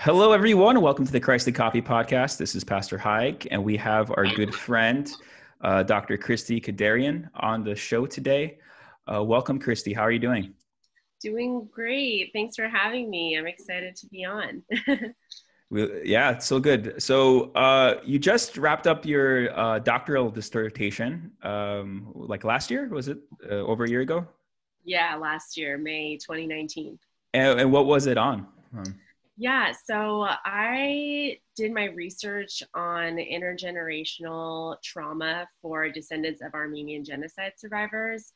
Hello, 0.00 0.30
everyone. 0.30 0.80
Welcome 0.80 1.04
to 1.06 1.10
the 1.10 1.18
Christ 1.18 1.52
& 1.52 1.54
Coffee 1.54 1.82
Podcast. 1.82 2.36
This 2.36 2.54
is 2.54 2.62
Pastor 2.62 2.96
Haig, 2.96 3.48
and 3.50 3.64
we 3.64 3.76
have 3.78 4.12
our 4.12 4.26
good 4.26 4.54
friend, 4.54 5.10
uh, 5.60 5.82
Dr. 5.82 6.16
Christie 6.16 6.60
Kederian, 6.60 7.28
on 7.34 7.64
the 7.64 7.74
show 7.74 8.06
today. 8.06 8.58
Uh, 9.12 9.24
welcome, 9.24 9.58
Christie. 9.58 9.92
How 9.92 10.02
are 10.02 10.12
you 10.12 10.20
doing? 10.20 10.54
Doing 11.20 11.68
great. 11.72 12.30
Thanks 12.32 12.54
for 12.54 12.68
having 12.68 13.10
me. 13.10 13.36
I'm 13.36 13.48
excited 13.48 13.96
to 13.96 14.06
be 14.06 14.24
on. 14.24 14.62
yeah, 16.04 16.30
it's 16.30 16.46
so 16.46 16.60
good. 16.60 17.02
So, 17.02 17.50
uh, 17.56 17.96
you 18.04 18.20
just 18.20 18.56
wrapped 18.56 18.86
up 18.86 19.04
your 19.04 19.58
uh, 19.58 19.80
doctoral 19.80 20.30
dissertation, 20.30 21.32
um, 21.42 22.12
like 22.14 22.44
last 22.44 22.70
year, 22.70 22.88
was 22.88 23.08
it? 23.08 23.18
Uh, 23.44 23.54
over 23.54 23.82
a 23.82 23.90
year 23.90 24.02
ago? 24.02 24.28
Yeah, 24.84 25.16
last 25.16 25.56
year, 25.56 25.76
May 25.76 26.18
2019. 26.18 27.00
And, 27.34 27.58
and 27.58 27.72
what 27.72 27.86
was 27.86 28.06
it 28.06 28.16
on? 28.16 28.46
Um, 28.76 28.94
yeah, 29.40 29.70
so 29.70 30.26
I 30.44 31.38
did 31.54 31.72
my 31.72 31.84
research 31.84 32.60
on 32.74 33.18
intergenerational 33.18 34.82
trauma 34.82 35.46
for 35.62 35.88
descendants 35.88 36.42
of 36.42 36.54
Armenian 36.54 37.04
genocide 37.04 37.52
survivors 37.56 38.32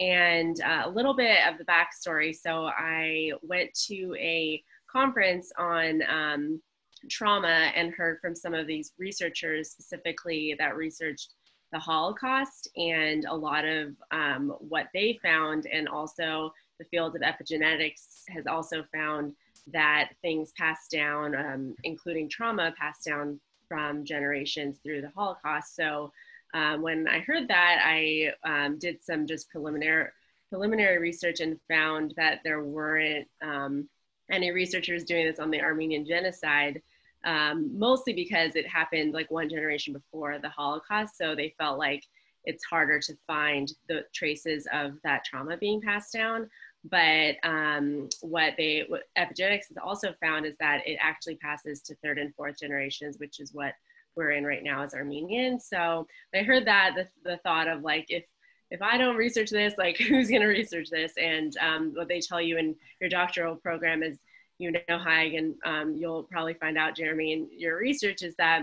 and 0.00 0.60
uh, 0.60 0.82
a 0.86 0.90
little 0.90 1.14
bit 1.14 1.38
of 1.48 1.56
the 1.56 1.64
backstory. 1.64 2.34
So 2.34 2.66
I 2.66 3.30
went 3.42 3.72
to 3.86 4.16
a 4.18 4.60
conference 4.90 5.52
on 5.56 6.02
um, 6.10 6.60
trauma 7.08 7.70
and 7.76 7.94
heard 7.94 8.18
from 8.20 8.34
some 8.34 8.52
of 8.52 8.66
these 8.66 8.92
researchers 8.98 9.70
specifically 9.70 10.56
that 10.58 10.76
researched 10.76 11.34
the 11.72 11.78
Holocaust 11.78 12.68
and 12.76 13.24
a 13.26 13.34
lot 13.34 13.64
of 13.64 13.94
um, 14.10 14.52
what 14.58 14.88
they 14.92 15.16
found, 15.22 15.66
and 15.66 15.88
also 15.88 16.52
the 16.80 16.84
field 16.86 17.14
of 17.14 17.22
epigenetics 17.22 18.24
has 18.30 18.48
also 18.48 18.82
found 18.92 19.32
that 19.68 20.10
things 20.22 20.52
passed 20.56 20.90
down, 20.90 21.34
um, 21.34 21.74
including 21.84 22.28
trauma, 22.28 22.74
passed 22.78 23.04
down 23.04 23.40
from 23.68 24.04
generations 24.04 24.78
through 24.82 25.00
the 25.00 25.10
Holocaust. 25.10 25.76
So 25.76 26.12
um, 26.54 26.82
when 26.82 27.06
I 27.06 27.20
heard 27.20 27.48
that, 27.48 27.82
I 27.84 28.32
um, 28.44 28.78
did 28.78 29.02
some 29.02 29.26
just 29.26 29.48
preliminary 29.50 30.08
preliminary 30.48 30.98
research 30.98 31.38
and 31.38 31.60
found 31.68 32.12
that 32.16 32.40
there 32.42 32.64
weren't 32.64 33.28
um, 33.40 33.88
any 34.32 34.50
researchers 34.50 35.04
doing 35.04 35.24
this 35.24 35.38
on 35.38 35.50
the 35.50 35.60
Armenian 35.60 36.04
genocide. 36.04 36.82
Um, 37.24 37.78
mostly 37.78 38.14
because 38.14 38.56
it 38.56 38.66
happened 38.66 39.12
like 39.12 39.30
one 39.30 39.48
generation 39.48 39.92
before 39.92 40.38
the 40.38 40.48
Holocaust, 40.48 41.16
so 41.16 41.34
they 41.34 41.54
felt 41.58 41.78
like 41.78 42.02
it's 42.44 42.64
harder 42.64 42.98
to 42.98 43.14
find 43.26 43.70
the 43.88 44.04
traces 44.14 44.66
of 44.72 44.92
that 45.04 45.24
trauma 45.24 45.56
being 45.56 45.80
passed 45.80 46.12
down. 46.12 46.48
But 46.84 47.36
um, 47.42 48.08
what 48.22 48.54
they 48.56 48.84
what 48.88 49.02
epigenetics 49.18 49.68
has 49.68 49.76
also 49.82 50.14
found 50.20 50.46
is 50.46 50.56
that 50.60 50.86
it 50.86 50.98
actually 51.00 51.36
passes 51.36 51.82
to 51.82 51.94
third 51.96 52.18
and 52.18 52.34
fourth 52.34 52.58
generations, 52.58 53.18
which 53.18 53.38
is 53.38 53.52
what 53.52 53.74
we're 54.16 54.30
in 54.30 54.44
right 54.44 54.62
now 54.62 54.82
as 54.82 54.94
Armenians. 54.94 55.66
So 55.68 56.06
I 56.34 56.38
heard 56.38 56.66
that 56.66 56.94
the, 56.96 57.06
the 57.22 57.36
thought 57.38 57.68
of 57.68 57.82
like 57.82 58.06
if 58.08 58.24
if 58.70 58.80
I 58.82 58.96
don't 58.96 59.16
research 59.16 59.50
this, 59.50 59.74
like 59.78 59.96
who's 60.08 60.28
going 60.28 60.42
to 60.42 60.48
research 60.48 60.88
this? 60.90 61.12
And 61.16 61.56
um, 61.58 61.92
what 61.94 62.08
they 62.08 62.20
tell 62.20 62.40
you 62.40 62.56
in 62.56 62.76
your 63.00 63.10
doctoral 63.10 63.56
program 63.56 64.02
is, 64.02 64.18
you 64.58 64.70
know, 64.70 64.98
Haig, 64.98 65.34
and 65.34 65.54
um, 65.64 65.96
you'll 65.96 66.24
probably 66.24 66.54
find 66.54 66.78
out, 66.78 66.96
Jeremy, 66.96 67.32
in 67.32 67.48
your 67.50 67.78
research 67.78 68.22
is 68.22 68.34
that 68.36 68.62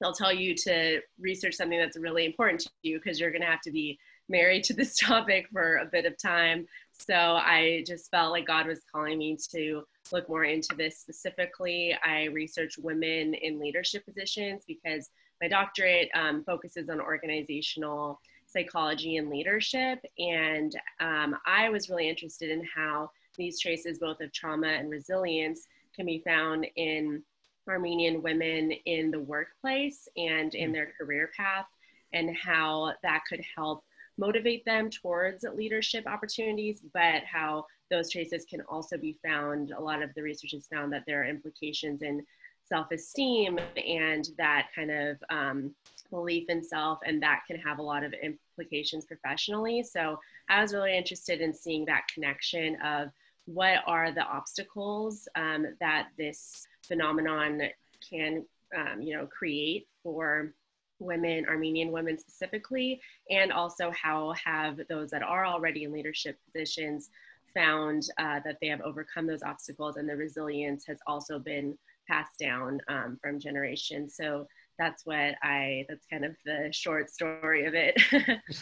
they'll 0.00 0.12
tell 0.12 0.32
you 0.32 0.54
to 0.54 1.00
research 1.20 1.54
something 1.54 1.78
that's 1.78 1.96
really 1.96 2.24
important 2.24 2.60
to 2.60 2.70
you 2.82 2.98
because 2.98 3.20
you're 3.20 3.30
going 3.30 3.42
to 3.42 3.46
have 3.46 3.60
to 3.62 3.70
be 3.70 3.98
married 4.28 4.64
to 4.64 4.74
this 4.74 4.96
topic 5.00 5.48
for 5.52 5.76
a 5.76 5.86
bit 5.86 6.06
of 6.06 6.16
time. 6.20 6.66
So 7.04 7.14
I 7.14 7.82
just 7.86 8.10
felt 8.10 8.30
like 8.30 8.46
God 8.46 8.66
was 8.66 8.80
calling 8.92 9.18
me 9.18 9.36
to 9.50 9.82
look 10.12 10.28
more 10.28 10.44
into 10.44 10.74
this 10.76 10.98
specifically. 10.98 11.96
I 12.04 12.24
research 12.26 12.78
women 12.78 13.34
in 13.34 13.58
leadership 13.58 14.04
positions 14.06 14.62
because 14.68 15.10
my 15.40 15.48
doctorate 15.48 16.10
um, 16.14 16.44
focuses 16.44 16.88
on 16.88 17.00
organizational 17.00 18.20
psychology 18.46 19.16
and 19.16 19.30
leadership. 19.30 19.98
And 20.18 20.76
um, 21.00 21.36
I 21.44 21.70
was 21.70 21.90
really 21.90 22.08
interested 22.08 22.50
in 22.50 22.62
how 22.72 23.10
these 23.36 23.58
traces, 23.58 23.98
both 23.98 24.20
of 24.20 24.32
trauma 24.32 24.68
and 24.68 24.88
resilience, 24.88 25.66
can 25.96 26.06
be 26.06 26.22
found 26.24 26.66
in 26.76 27.22
Armenian 27.68 28.22
women 28.22 28.72
in 28.86 29.10
the 29.10 29.20
workplace 29.20 30.08
and 30.16 30.54
in 30.54 30.70
their 30.70 30.92
career 30.98 31.30
path, 31.36 31.66
and 32.12 32.36
how 32.36 32.92
that 33.02 33.22
could 33.28 33.42
help 33.56 33.82
motivate 34.18 34.64
them 34.64 34.90
towards 34.90 35.44
leadership 35.54 36.06
opportunities, 36.06 36.82
but 36.92 37.22
how 37.24 37.66
those 37.90 38.10
traces 38.10 38.44
can 38.44 38.60
also 38.62 38.96
be 38.96 39.16
found. 39.24 39.72
A 39.72 39.80
lot 39.80 40.02
of 40.02 40.12
the 40.14 40.22
research 40.22 40.52
has 40.52 40.66
found 40.66 40.92
that 40.92 41.04
there 41.06 41.22
are 41.22 41.26
implications 41.26 42.02
in 42.02 42.24
self 42.64 42.90
esteem 42.90 43.58
and 43.76 44.30
that 44.38 44.68
kind 44.74 44.90
of 44.90 45.16
um, 45.30 45.74
belief 46.10 46.48
in 46.48 46.62
self, 46.62 46.98
and 47.04 47.22
that 47.22 47.42
can 47.46 47.56
have 47.56 47.78
a 47.78 47.82
lot 47.82 48.04
of 48.04 48.14
implications 48.14 49.04
professionally. 49.04 49.82
So 49.82 50.18
I 50.48 50.62
was 50.62 50.74
really 50.74 50.96
interested 50.96 51.40
in 51.40 51.52
seeing 51.52 51.84
that 51.86 52.08
connection 52.12 52.76
of 52.82 53.10
what 53.46 53.82
are 53.86 54.12
the 54.12 54.22
obstacles 54.22 55.28
um, 55.34 55.66
that 55.80 56.08
this 56.16 56.66
phenomenon 56.82 57.62
can 58.08 58.44
um, 58.76 59.02
you 59.02 59.16
know 59.16 59.26
create 59.26 59.86
for 60.02 60.54
women, 61.02 61.46
Armenian 61.48 61.92
women 61.92 62.18
specifically, 62.18 63.00
and 63.30 63.52
also 63.52 63.90
how 63.90 64.32
have 64.44 64.80
those 64.88 65.10
that 65.10 65.22
are 65.22 65.44
already 65.46 65.84
in 65.84 65.92
leadership 65.92 66.38
positions 66.44 67.10
found 67.54 68.04
uh, 68.18 68.40
that 68.44 68.56
they 68.60 68.68
have 68.68 68.80
overcome 68.80 69.26
those 69.26 69.42
obstacles 69.42 69.96
and 69.96 70.08
the 70.08 70.16
resilience 70.16 70.84
has 70.86 70.98
also 71.06 71.38
been 71.38 71.76
passed 72.08 72.38
down 72.38 72.80
um, 72.88 73.18
from 73.22 73.38
generation. 73.38 74.08
So 74.08 74.46
that's 74.78 75.04
what 75.04 75.34
I, 75.42 75.84
that's 75.88 76.06
kind 76.06 76.24
of 76.24 76.34
the 76.44 76.68
short 76.72 77.10
story 77.10 77.66
of 77.66 77.74
it. 77.74 78.00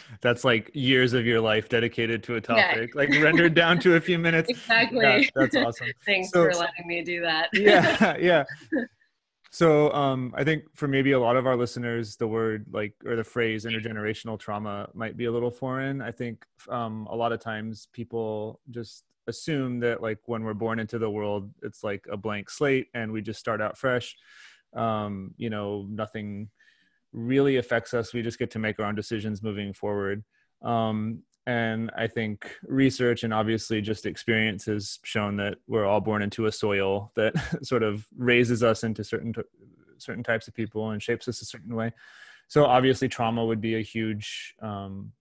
that's 0.21 0.43
like 0.43 0.69
years 0.73 1.13
of 1.13 1.25
your 1.25 1.41
life 1.41 1.69
dedicated 1.69 2.21
to 2.23 2.35
a 2.35 2.41
topic, 2.41 2.91
yeah. 2.93 3.01
like 3.01 3.09
rendered 3.09 3.53
down 3.53 3.79
to 3.79 3.95
a 3.95 4.01
few 4.01 4.19
minutes. 4.19 4.49
Exactly. 4.71 5.01
That, 5.01 5.31
that's 5.35 5.55
awesome. 5.55 5.87
Thanks 6.05 6.29
so, 6.31 6.43
for 6.43 6.53
letting 6.53 6.87
me 6.87 7.03
do 7.03 7.21
that. 7.21 7.49
yeah. 7.53 8.15
Yeah. 8.17 8.43
So 9.53 9.91
um, 9.91 10.33
I 10.35 10.45
think 10.45 10.63
for 10.75 10.87
maybe 10.87 11.11
a 11.11 11.19
lot 11.19 11.35
of 11.35 11.45
our 11.45 11.57
listeners, 11.57 12.15
the 12.15 12.27
word 12.27 12.65
like 12.71 12.93
or 13.05 13.17
the 13.17 13.23
phrase 13.23 13.65
intergenerational 13.65 14.39
trauma 14.39 14.87
might 14.93 15.17
be 15.17 15.25
a 15.25 15.31
little 15.31 15.51
foreign. 15.51 16.01
I 16.01 16.11
think 16.11 16.45
um, 16.69 17.05
a 17.11 17.15
lot 17.15 17.33
of 17.33 17.41
times 17.41 17.89
people 17.91 18.61
just 18.69 19.03
assume 19.27 19.81
that 19.81 20.01
like 20.01 20.19
when 20.25 20.45
we're 20.45 20.53
born 20.53 20.79
into 20.79 20.97
the 20.97 21.09
world, 21.09 21.51
it's 21.63 21.83
like 21.83 22.05
a 22.09 22.15
blank 22.15 22.49
slate 22.49 22.87
and 22.93 23.11
we 23.11 23.21
just 23.21 23.41
start 23.41 23.61
out 23.61 23.77
fresh. 23.77 24.15
Um, 24.73 25.33
you 25.35 25.49
know, 25.49 25.85
nothing 25.89 26.49
really 27.11 27.57
affects 27.57 27.93
us. 27.93 28.13
We 28.13 28.21
just 28.21 28.39
get 28.39 28.51
to 28.51 28.59
make 28.59 28.79
our 28.79 28.85
own 28.85 28.95
decisions 28.95 29.43
moving 29.43 29.73
forward. 29.73 30.23
Um, 30.61 31.23
and 31.47 31.91
I 31.97 32.07
think 32.07 32.55
research 32.63 33.23
and 33.23 33.33
obviously 33.33 33.81
just 33.81 34.05
experience 34.05 34.65
has 34.65 34.99
shown 35.03 35.37
that 35.37 35.57
we're 35.67 35.85
all 35.85 36.01
born 36.01 36.21
into 36.21 36.45
a 36.45 36.51
soil 36.51 37.11
that 37.15 37.33
sort 37.63 37.83
of 37.83 38.07
raises 38.15 38.63
us 38.63 38.83
into 38.83 39.03
certain 39.03 39.33
certain 39.97 40.23
types 40.23 40.47
of 40.47 40.53
people 40.53 40.91
and 40.91 41.01
shapes 41.01 41.27
us 41.27 41.41
a 41.41 41.45
certain 41.45 41.75
way. 41.75 41.91
So 42.47 42.65
obviously, 42.65 43.07
trauma 43.07 43.45
would 43.45 43.61
be 43.61 43.75
a 43.75 43.81
huge 43.81 44.55
um, 44.61 45.13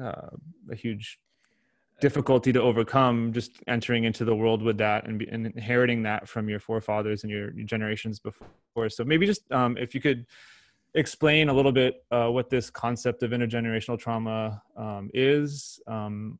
uh, 0.00 0.30
a 0.70 0.74
huge 0.74 1.18
difficulty 2.00 2.52
to 2.52 2.62
overcome 2.62 3.32
just 3.32 3.52
entering 3.66 4.04
into 4.04 4.24
the 4.24 4.34
world 4.34 4.62
with 4.62 4.78
that 4.78 5.06
and, 5.06 5.18
be, 5.18 5.28
and 5.28 5.46
inheriting 5.46 6.02
that 6.02 6.28
from 6.28 6.48
your 6.48 6.58
forefathers 6.58 7.24
and 7.24 7.30
your, 7.30 7.52
your 7.52 7.66
generations 7.66 8.18
before 8.18 8.88
so 8.88 9.04
maybe 9.04 9.26
just 9.26 9.50
um, 9.52 9.76
if 9.76 9.94
you 9.94 10.00
could 10.00 10.24
explain 10.94 11.48
a 11.48 11.52
little 11.52 11.72
bit 11.72 12.04
uh, 12.10 12.28
what 12.28 12.50
this 12.50 12.70
concept 12.70 13.22
of 13.22 13.30
intergenerational 13.30 13.98
trauma 13.98 14.62
um, 14.76 15.10
is 15.14 15.80
um, 15.86 16.38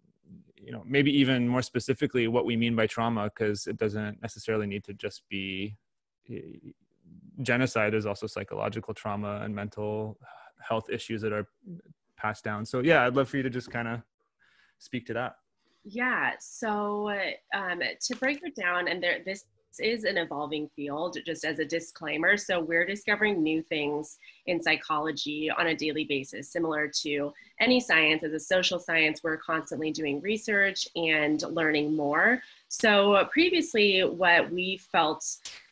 you 0.57 0.73
know 0.73 0.83
maybe 0.87 1.11
even 1.17 1.49
more 1.49 1.63
specifically 1.63 2.29
what 2.29 2.45
we 2.45 2.57
mean 2.57 2.77
by 2.77 2.87
trauma 2.87 3.25
because 3.25 3.67
it 3.67 3.77
doesn't 3.77 4.21
necessarily 4.23 4.67
need 4.67 4.85
to 4.85 4.95
just 4.95 5.23
be 5.29 5.77
eh, 6.31 6.41
genocide. 7.43 7.93
There's 7.93 8.07
also 8.07 8.27
psychological 8.27 8.93
trauma 8.93 9.41
and 9.43 9.55
mental 9.55 10.19
health 10.61 10.91
issues 10.91 11.23
that 11.23 11.33
are 11.33 11.49
passed 12.17 12.45
down. 12.45 12.67
So 12.67 12.81
yeah 12.81 13.07
i'd 13.07 13.15
love 13.15 13.29
for 13.29 13.39
you 13.39 13.43
to 13.43 13.51
just 13.51 13.71
kind 13.71 13.89
of 13.89 14.03
speak 14.79 15.07
to 15.07 15.15
that. 15.15 15.37
Yeah. 15.85 16.33
So 16.41 17.11
um, 17.55 17.81
to 18.01 18.17
break 18.17 18.41
it 18.43 18.55
down 18.55 18.89
and 18.89 19.03
there 19.03 19.21
this 19.25 19.45
is 19.79 20.05
an 20.05 20.17
evolving 20.17 20.69
field, 20.75 21.19
just 21.25 21.45
as 21.45 21.59
a 21.59 21.65
disclaimer. 21.65 22.37
So, 22.37 22.61
we're 22.61 22.85
discovering 22.85 23.43
new 23.43 23.63
things 23.63 24.19
in 24.47 24.63
psychology 24.63 25.51
on 25.51 25.69
a 25.69 25.77
daily 25.77 26.05
basis, 26.05 26.51
similar 26.51 26.91
to 27.03 27.33
any 27.61 27.79
science. 27.79 28.25
As 28.25 28.33
a 28.33 28.41
social 28.41 28.79
science, 28.79 29.23
we're 29.23 29.37
constantly 29.37 29.93
doing 29.93 30.21
research 30.21 30.89
and 30.97 31.43
learning 31.43 31.95
more. 31.95 32.43
So, 32.69 33.29
previously, 33.31 34.01
what 34.01 34.51
we 34.51 34.79
felt 34.79 35.25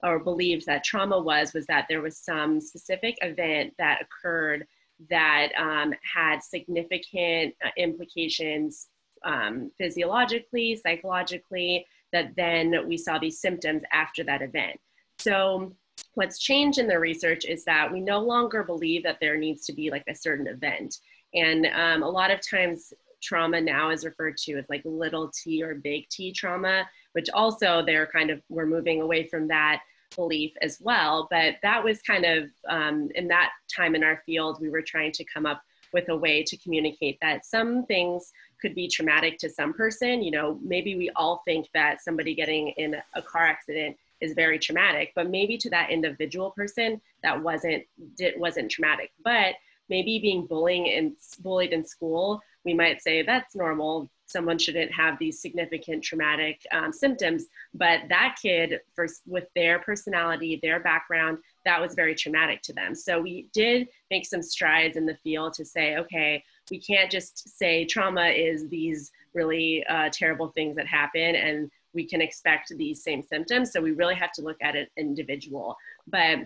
or 0.02 0.18
believed 0.18 0.66
that 0.66 0.84
trauma 0.84 1.18
was, 1.18 1.52
was 1.52 1.66
that 1.66 1.86
there 1.88 2.02
was 2.02 2.16
some 2.16 2.60
specific 2.60 3.18
event 3.22 3.74
that 3.78 4.02
occurred 4.02 4.66
that 5.10 5.50
um, 5.58 5.94
had 6.02 6.42
significant 6.42 7.54
uh, 7.64 7.70
implications 7.76 8.88
um, 9.24 9.70
physiologically, 9.78 10.76
psychologically 10.76 11.86
that 12.12 12.34
then 12.36 12.86
we 12.86 12.96
saw 12.96 13.18
these 13.18 13.40
symptoms 13.40 13.82
after 13.92 14.24
that 14.24 14.42
event. 14.42 14.78
So 15.18 15.72
what's 16.14 16.38
changed 16.38 16.78
in 16.78 16.86
the 16.86 16.98
research 16.98 17.44
is 17.44 17.64
that 17.64 17.92
we 17.92 18.00
no 18.00 18.20
longer 18.20 18.62
believe 18.62 19.02
that 19.02 19.18
there 19.20 19.36
needs 19.36 19.64
to 19.66 19.72
be 19.72 19.90
like 19.90 20.04
a 20.08 20.14
certain 20.14 20.46
event. 20.46 20.96
And 21.34 21.66
um, 21.66 22.02
a 22.02 22.08
lot 22.08 22.30
of 22.30 22.40
times 22.48 22.92
trauma 23.20 23.60
now 23.60 23.90
is 23.90 24.04
referred 24.04 24.36
to 24.36 24.56
as 24.56 24.68
like 24.70 24.82
little 24.84 25.30
t 25.30 25.62
or 25.62 25.74
big 25.74 26.08
T 26.08 26.32
trauma, 26.32 26.88
which 27.12 27.28
also 27.30 27.84
they're 27.84 28.06
kind 28.06 28.30
of, 28.30 28.40
we're 28.48 28.66
moving 28.66 29.02
away 29.02 29.26
from 29.26 29.48
that 29.48 29.80
belief 30.16 30.52
as 30.62 30.78
well. 30.80 31.26
But 31.30 31.56
that 31.62 31.82
was 31.82 32.00
kind 32.02 32.24
of, 32.24 32.50
um, 32.68 33.10
in 33.14 33.28
that 33.28 33.50
time 33.74 33.94
in 33.94 34.04
our 34.04 34.22
field, 34.24 34.58
we 34.60 34.70
were 34.70 34.82
trying 34.82 35.12
to 35.12 35.24
come 35.24 35.46
up 35.46 35.62
with 35.92 36.08
a 36.08 36.16
way 36.16 36.42
to 36.44 36.56
communicate 36.58 37.18
that 37.20 37.44
some 37.44 37.84
things 37.86 38.32
could 38.60 38.74
be 38.74 38.88
traumatic 38.88 39.38
to 39.38 39.48
some 39.48 39.72
person. 39.72 40.22
You 40.22 40.30
know, 40.30 40.58
maybe 40.62 40.96
we 40.96 41.10
all 41.16 41.42
think 41.44 41.68
that 41.74 42.02
somebody 42.02 42.34
getting 42.34 42.68
in 42.70 42.96
a 43.14 43.22
car 43.22 43.44
accident 43.46 43.96
is 44.20 44.34
very 44.34 44.58
traumatic, 44.58 45.12
but 45.14 45.30
maybe 45.30 45.56
to 45.58 45.70
that 45.70 45.90
individual 45.90 46.50
person 46.50 47.00
that 47.22 47.40
wasn't 47.40 47.84
did 48.16 48.38
wasn't 48.38 48.70
traumatic. 48.70 49.12
But 49.24 49.54
maybe 49.88 50.18
being 50.18 50.46
bullying 50.46 50.90
and 50.90 51.12
bullied 51.40 51.72
in 51.72 51.84
school, 51.84 52.40
we 52.64 52.74
might 52.74 53.02
say 53.02 53.22
that's 53.22 53.54
normal. 53.54 54.10
Someone 54.26 54.58
shouldn't 54.58 54.92
have 54.92 55.18
these 55.18 55.40
significant 55.40 56.04
traumatic 56.04 56.60
um, 56.70 56.92
symptoms, 56.92 57.46
but 57.72 58.00
that 58.10 58.36
kid, 58.42 58.80
for, 58.94 59.06
with 59.26 59.46
their 59.54 59.78
personality, 59.78 60.60
their 60.62 60.80
background, 60.80 61.38
that 61.64 61.80
was 61.80 61.94
very 61.94 62.14
traumatic 62.14 62.60
to 62.62 62.74
them. 62.74 62.94
So 62.94 63.22
we 63.22 63.48
did 63.54 63.88
make 64.10 64.26
some 64.26 64.42
strides 64.42 64.98
in 64.98 65.06
the 65.06 65.14
field 65.14 65.54
to 65.54 65.64
say, 65.64 65.96
okay, 65.96 66.44
we 66.70 66.80
can't 66.80 67.10
just 67.10 67.58
say 67.58 67.84
trauma 67.84 68.26
is 68.26 68.68
these 68.68 69.12
really 69.34 69.84
uh, 69.86 70.08
terrible 70.12 70.48
things 70.48 70.76
that 70.76 70.86
happen 70.86 71.36
and 71.36 71.70
we 71.94 72.04
can 72.04 72.20
expect 72.20 72.72
these 72.76 73.02
same 73.02 73.22
symptoms. 73.22 73.72
So 73.72 73.80
we 73.80 73.92
really 73.92 74.14
have 74.14 74.32
to 74.32 74.42
look 74.42 74.58
at 74.60 74.76
it 74.76 74.90
individual. 74.96 75.76
But 76.06 76.40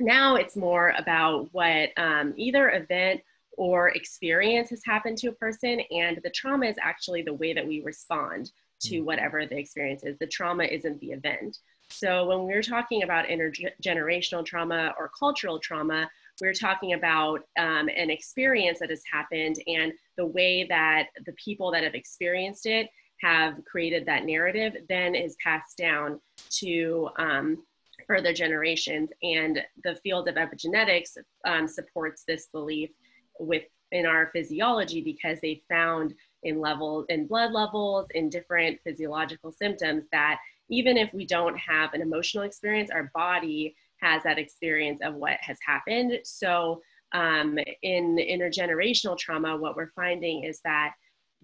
now 0.00 0.36
it's 0.36 0.56
more 0.56 0.94
about 0.98 1.48
what 1.52 1.90
um, 1.96 2.34
either 2.36 2.70
event 2.70 3.20
or 3.56 3.88
experience 3.90 4.70
has 4.70 4.82
happened 4.84 5.18
to 5.18 5.28
a 5.28 5.32
person, 5.32 5.80
and 5.90 6.18
the 6.24 6.30
trauma 6.30 6.66
is 6.66 6.76
actually 6.80 7.22
the 7.22 7.34
way 7.34 7.52
that 7.52 7.66
we 7.66 7.82
respond 7.82 8.50
to 8.80 9.00
mm. 9.00 9.04
whatever 9.04 9.44
the 9.46 9.58
experience 9.58 10.02
is. 10.04 10.16
The 10.18 10.26
trauma 10.26 10.64
isn't 10.64 11.00
the 11.00 11.12
event. 11.12 11.58
So 11.88 12.26
when 12.26 12.44
we're 12.44 12.62
talking 12.62 13.02
about 13.02 13.26
intergenerational 13.26 14.46
trauma 14.46 14.94
or 14.98 15.10
cultural 15.18 15.58
trauma, 15.58 16.10
we're 16.40 16.52
talking 16.52 16.94
about 16.94 17.40
um, 17.58 17.88
an 17.88 18.10
experience 18.10 18.78
that 18.80 18.90
has 18.90 19.02
happened 19.10 19.56
and 19.66 19.92
the 20.16 20.26
way 20.26 20.66
that 20.68 21.08
the 21.26 21.32
people 21.32 21.70
that 21.72 21.84
have 21.84 21.94
experienced 21.94 22.66
it 22.66 22.88
have 23.20 23.64
created 23.64 24.04
that 24.06 24.24
narrative 24.24 24.74
then 24.88 25.14
is 25.14 25.36
passed 25.42 25.76
down 25.76 26.20
to 26.50 27.08
um, 27.18 27.62
further 28.06 28.32
generations. 28.32 29.10
And 29.22 29.60
the 29.84 29.94
field 29.96 30.28
of 30.28 30.34
epigenetics 30.34 31.16
um, 31.46 31.68
supports 31.68 32.24
this 32.26 32.48
belief 32.52 32.90
within 33.38 34.06
our 34.06 34.26
physiology 34.32 35.00
because 35.00 35.38
they 35.40 35.62
found 35.68 36.14
in 36.42 36.60
level 36.60 37.04
in 37.08 37.26
blood 37.26 37.52
levels 37.52 38.06
in 38.14 38.28
different 38.28 38.80
physiological 38.82 39.52
symptoms 39.52 40.04
that 40.10 40.38
even 40.68 40.96
if 40.96 41.12
we 41.14 41.24
don't 41.24 41.56
have 41.56 41.92
an 41.92 42.00
emotional 42.00 42.44
experience, 42.44 42.90
our 42.90 43.10
body 43.14 43.76
has 44.02 44.22
that 44.24 44.38
experience 44.38 45.00
of 45.02 45.14
what 45.14 45.38
has 45.40 45.56
happened. 45.64 46.18
So 46.24 46.82
um, 47.12 47.58
in 47.82 48.16
intergenerational 48.16 49.16
trauma, 49.16 49.56
what 49.56 49.76
we're 49.76 49.92
finding 49.94 50.44
is 50.44 50.60
that 50.64 50.94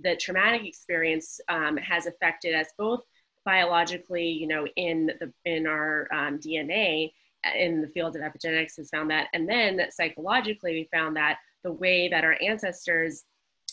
the 0.01 0.17
traumatic 0.17 0.67
experience 0.67 1.41
um, 1.49 1.77
has 1.77 2.07
affected 2.07 2.55
us 2.55 2.69
both 2.77 3.01
biologically, 3.45 4.29
you 4.29 4.47
know, 4.47 4.67
in 4.77 5.07
the 5.21 5.33
in 5.45 5.67
our 5.67 6.09
um, 6.13 6.39
DNA 6.39 7.13
in 7.57 7.81
the 7.81 7.89
field 7.89 8.17
of 8.17 8.23
epigenetics 8.23 8.77
has 8.77 8.91
found 8.91 9.11
that, 9.11 9.29
and 9.33 9.49
then 9.49 9.81
psychologically 9.91 10.73
we 10.73 10.89
found 10.93 11.17
that 11.17 11.39
the 11.65 11.73
way 11.73 12.09
that 12.09 12.25
our 12.25 12.37
ancestors 12.43 13.25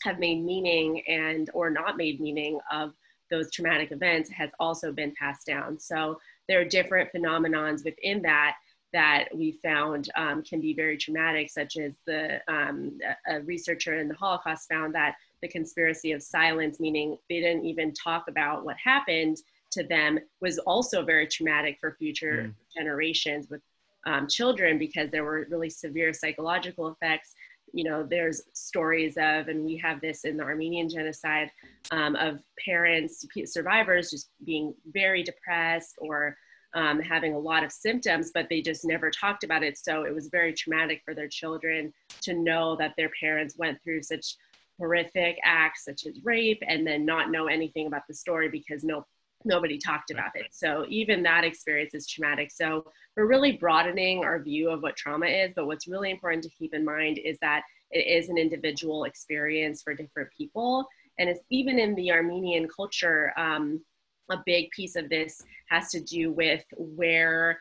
have 0.03 0.19
made 0.19 0.43
meaning 0.43 1.01
and 1.07 1.49
or 1.53 1.69
not 1.69 1.97
made 1.97 2.19
meaning 2.19 2.59
of 2.71 2.93
those 3.31 3.51
traumatic 3.51 3.91
events 3.91 4.29
has 4.29 4.49
also 4.59 4.91
been 4.91 5.13
passed 5.19 5.47
down. 5.47 5.79
So 5.79 6.19
there 6.47 6.59
are 6.59 6.65
different 6.65 7.09
phenomenons 7.13 7.83
within 7.83 8.21
that 8.21 8.55
that 8.95 9.25
we 9.35 9.51
found 9.51 10.09
um, 10.15 10.41
can 10.41 10.61
be 10.61 10.73
very 10.73 10.97
traumatic, 10.97 11.51
such 11.51 11.75
as 11.75 11.95
the 12.07 12.39
um, 12.47 12.97
a 13.27 13.41
researcher 13.41 13.99
in 13.99 14.07
the 14.07 14.15
Holocaust 14.15 14.69
found 14.69 14.95
that 14.95 15.15
the 15.41 15.49
conspiracy 15.49 16.13
of 16.13 16.23
silence, 16.23 16.79
meaning 16.79 17.17
they 17.29 17.41
didn't 17.41 17.65
even 17.65 17.93
talk 17.93 18.29
about 18.29 18.63
what 18.63 18.77
happened 18.81 19.35
to 19.71 19.83
them, 19.83 20.17
was 20.39 20.59
also 20.59 21.03
very 21.03 21.27
traumatic 21.27 21.77
for 21.77 21.97
future 21.99 22.45
mm. 22.47 22.53
generations 22.73 23.49
with 23.49 23.59
um, 24.05 24.29
children 24.29 24.79
because 24.79 25.11
there 25.11 25.25
were 25.25 25.45
really 25.49 25.69
severe 25.69 26.13
psychological 26.13 26.87
effects. 26.87 27.33
You 27.73 27.83
know, 27.83 28.01
there's 28.09 28.43
stories 28.53 29.17
of, 29.17 29.49
and 29.49 29.65
we 29.65 29.75
have 29.75 29.99
this 29.99 30.23
in 30.23 30.37
the 30.37 30.43
Armenian 30.43 30.87
genocide, 30.87 31.51
um, 31.91 32.15
of 32.15 32.39
parents, 32.63 33.25
survivors 33.43 34.09
just 34.09 34.29
being 34.45 34.73
very 34.93 35.21
depressed 35.21 35.95
or 35.97 36.37
um, 36.75 36.99
having 36.99 37.33
a 37.33 37.39
lot 37.39 37.63
of 37.63 37.71
symptoms, 37.71 38.31
but 38.33 38.47
they 38.49 38.61
just 38.61 38.85
never 38.85 39.09
talked 39.09 39.43
about 39.43 39.63
it. 39.63 39.77
So 39.77 40.03
it 40.03 40.13
was 40.13 40.27
very 40.27 40.53
traumatic 40.53 41.01
for 41.03 41.15
their 41.15 41.29
children 41.29 41.93
to 42.21 42.33
know 42.33 42.75
that 42.77 42.93
their 42.97 43.09
parents 43.19 43.55
went 43.57 43.81
through 43.83 44.03
such 44.03 44.35
horrific 44.77 45.37
acts 45.43 45.85
such 45.85 46.05
as 46.05 46.19
rape 46.23 46.61
and 46.67 46.85
then 46.85 47.05
not 47.05 47.31
know 47.31 47.47
anything 47.47 47.87
about 47.87 48.01
the 48.07 48.13
story 48.13 48.49
because 48.49 48.83
no 48.83 49.05
nobody 49.47 49.77
talked 49.77 50.09
about 50.09 50.31
it. 50.33 50.47
So 50.51 50.85
even 50.89 51.21
that 51.21 51.43
experience 51.43 51.93
is 51.93 52.07
traumatic. 52.07 52.51
So 52.51 52.83
we're 53.15 53.27
really 53.27 53.51
broadening 53.51 54.23
our 54.23 54.41
view 54.41 54.71
of 54.71 54.81
what 54.81 54.95
trauma 54.95 55.27
is 55.27 55.51
but 55.55 55.67
what's 55.67 55.87
really 55.87 56.09
important 56.09 56.43
to 56.43 56.49
keep 56.49 56.73
in 56.73 56.83
mind 56.83 57.19
is 57.23 57.37
that 57.41 57.61
it 57.91 58.07
is 58.07 58.29
an 58.29 58.39
individual 58.39 59.03
experience 59.03 59.83
for 59.83 59.93
different 59.93 60.29
people. 60.35 60.87
And 61.19 61.29
it's 61.29 61.41
even 61.51 61.77
in 61.77 61.93
the 61.93 62.11
armenian 62.11 62.67
culture 62.75 63.33
um, 63.37 63.81
a 64.29 64.37
big 64.45 64.69
piece 64.71 64.95
of 64.95 65.09
this 65.09 65.43
has 65.69 65.89
to 65.91 65.99
do 65.99 66.31
with 66.31 66.63
where 66.77 67.59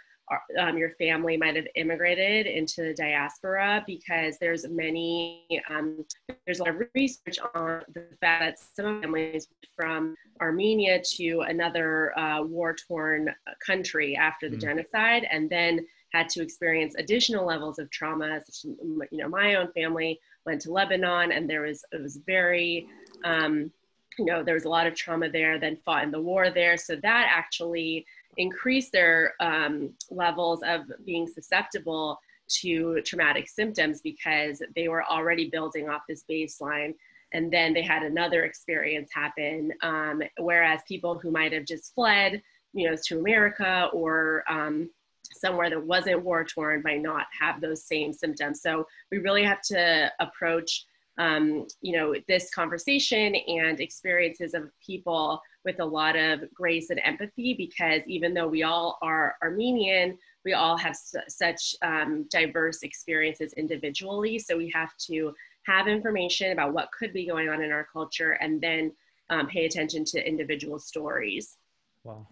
um, 0.59 0.79
your 0.79 0.91
family 0.93 1.37
might 1.37 1.57
have 1.57 1.67
immigrated 1.75 2.47
into 2.47 2.83
the 2.83 2.95
diaspora 2.95 3.85
because 3.87 4.39
there's 4.39 4.67
many 4.69 5.47
um, 5.69 6.05
there's 6.47 6.61
a 6.61 6.65
lot 6.65 6.75
of 6.75 6.83
research 6.95 7.39
on 7.55 7.83
the 7.93 8.07
fact 8.21 8.41
that 8.41 8.59
some 8.59 9.03
families 9.03 9.49
from 9.77 10.15
armenia 10.41 11.03
to 11.03 11.41
another 11.41 12.19
uh, 12.19 12.43
war-torn 12.43 13.35
country 13.65 14.17
after 14.17 14.49
the 14.49 14.57
mm. 14.57 14.61
genocide 14.61 15.27
and 15.31 15.51
then 15.51 15.85
had 16.13 16.29
to 16.29 16.43
experience 16.43 16.95
additional 16.97 17.45
levels 17.45 17.79
of 17.79 17.91
trauma 17.91 18.41
you 18.65 19.07
know 19.13 19.29
my 19.29 19.57
own 19.57 19.71
family 19.73 20.19
went 20.47 20.61
to 20.61 20.73
lebanon 20.73 21.33
and 21.33 21.51
there 21.51 21.63
was 21.63 21.85
it 21.93 22.01
was 22.01 22.19
very 22.25 22.89
um, 23.25 23.71
you 24.19 24.25
know 24.25 24.43
there 24.43 24.55
was 24.55 24.65
a 24.65 24.69
lot 24.69 24.87
of 24.87 24.95
trauma 24.95 25.29
there 25.29 25.59
then 25.59 25.77
fought 25.77 26.05
in 26.05 26.11
the 26.11 26.21
war 26.21 26.51
there. 26.51 26.77
So 26.77 26.97
that 26.97 27.27
actually 27.31 28.07
increased 28.37 28.93
their 28.93 29.35
um, 29.41 29.95
levels 30.11 30.61
of 30.65 30.83
being 31.05 31.27
susceptible 31.27 32.19
to 32.61 33.01
traumatic 33.03 33.49
symptoms 33.49 34.01
because 34.03 34.63
they 34.75 34.89
were 34.89 35.05
already 35.05 35.49
building 35.49 35.89
off 35.89 36.03
this 36.09 36.25
baseline. 36.31 36.95
And 37.33 37.53
then 37.53 37.73
they 37.73 37.83
had 37.83 38.03
another 38.03 38.45
experience 38.45 39.11
happen 39.13 39.73
um, 39.83 40.23
whereas 40.39 40.81
people 40.87 41.19
who 41.19 41.31
might 41.31 41.53
have 41.53 41.65
just 41.65 41.95
fled 41.95 42.43
you 42.73 42.91
know 42.91 42.97
to 43.07 43.19
america 43.19 43.89
or 43.93 44.43
um, 44.49 44.91
somewhere 45.33 45.71
that 45.71 45.85
wasn't 45.85 46.23
war 46.23 46.45
torn 46.45 46.83
might 46.85 47.03
not 47.03 47.27
have 47.39 47.61
those 47.61 47.85
same 47.85 48.13
symptoms. 48.13 48.61
So 48.61 48.87
we 49.11 49.19
really 49.19 49.45
have 49.45 49.61
to 49.63 50.11
approach 50.21 50.85
um, 51.19 51.67
you 51.81 51.97
know 51.97 52.15
this 52.29 52.53
conversation 52.53 53.35
and 53.35 53.81
experiences 53.81 54.55
of 54.55 54.71
people 54.85 55.41
with 55.65 55.81
a 55.81 55.85
lot 55.85 56.17
of 56.17 56.41
grace 56.53 56.91
and 56.91 57.01
empathy 57.05 57.55
because 57.55 58.03
even 58.07 58.35
though 58.35 58.49
we 58.49 58.63
all 58.63 58.99
are 59.03 59.37
Armenian, 59.43 60.19
we 60.45 60.53
all 60.53 60.77
have 60.77 60.97
su- 60.97 61.19
such 61.29 61.75
um, 61.83 62.27
diverse 62.31 62.83
experiences 62.83 63.53
individually. 63.55 64.39
So 64.39 64.57
we 64.57 64.71
have 64.75 64.91
to 65.07 65.33
have 65.67 65.89
information 65.89 66.53
about 66.53 66.75
what 66.75 66.91
could 66.93 67.13
be 67.13 67.27
going 67.27 67.49
on 67.49 67.63
in 67.63 67.71
our 67.71 67.87
culture 67.91 68.33
and 68.33 68.61
then 68.61 68.93
um, 69.31 69.47
pay 69.47 69.65
attention 69.65 70.05
to 70.05 70.27
individual 70.27 70.79
stories. 70.79 71.57
Wow. 72.03 72.27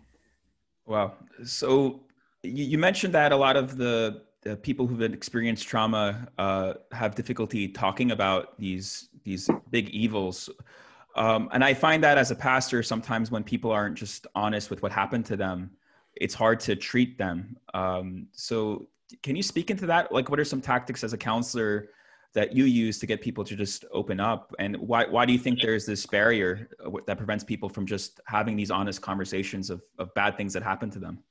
Wow. 0.85 1.15
So 1.45 2.01
you, 2.43 2.65
you 2.65 2.79
mentioned 2.79 3.15
that 3.15 3.33
a 3.33 3.37
lot 3.37 3.57
of 3.57 3.79
the, 3.79 4.23
the 4.43 4.57
people 4.57 4.87
who've 4.87 5.03
experienced 5.03 5.67
trauma 5.67 6.29
uh, 6.39 6.75
have 6.93 7.15
difficulty 7.15 7.69
talking 7.69 8.11
about 8.11 8.59
these 8.59 9.09
these 9.25 9.49
big 9.71 9.89
evils. 9.91 10.51
Um, 11.15 11.49
and 11.53 11.63
I 11.63 11.75
find 11.75 12.03
that 12.03 12.19
as 12.19 12.31
a 12.31 12.35
pastor, 12.35 12.83
sometimes 12.83 13.31
when 13.31 13.45
people 13.45 13.71
aren't 13.71 13.97
just 13.97 14.27
honest 14.35 14.71
with 14.71 14.83
what 14.83 14.91
happened 14.91 15.27
to 15.27 15.37
them, 15.37 15.71
it's 16.17 16.35
hard 16.35 16.59
to 16.61 16.75
treat 16.75 17.19
them. 17.19 17.57
Um, 17.75 18.27
so, 18.33 18.89
can 19.23 19.37
you 19.37 19.43
speak 19.43 19.71
into 19.71 19.87
that? 19.87 20.11
Like, 20.11 20.31
what 20.31 20.41
are 20.41 20.45
some 20.45 20.61
tactics 20.61 21.05
as 21.05 21.13
a 21.13 21.19
counselor 21.19 21.91
that 22.33 22.57
you 22.57 22.65
use 22.65 22.99
to 22.99 23.07
get 23.07 23.21
people 23.21 23.45
to 23.45 23.55
just 23.55 23.85
open 23.93 24.19
up? 24.19 24.55
And 24.59 24.77
why, 24.77 25.05
why 25.05 25.27
do 25.27 25.33
you 25.35 25.39
think 25.39 25.61
there's 25.61 25.85
this 25.85 26.07
barrier 26.07 26.71
that 27.07 27.19
prevents 27.19 27.45
people 27.45 27.69
from 27.69 27.85
just 27.85 28.21
having 28.27 28.57
these 28.57 28.71
honest 28.71 29.03
conversations 29.03 29.69
of, 29.69 29.83
of 29.99 30.13
bad 30.15 30.37
things 30.39 30.55
that 30.55 30.63
happen 30.63 30.91
to 30.91 30.99
them? 30.99 31.23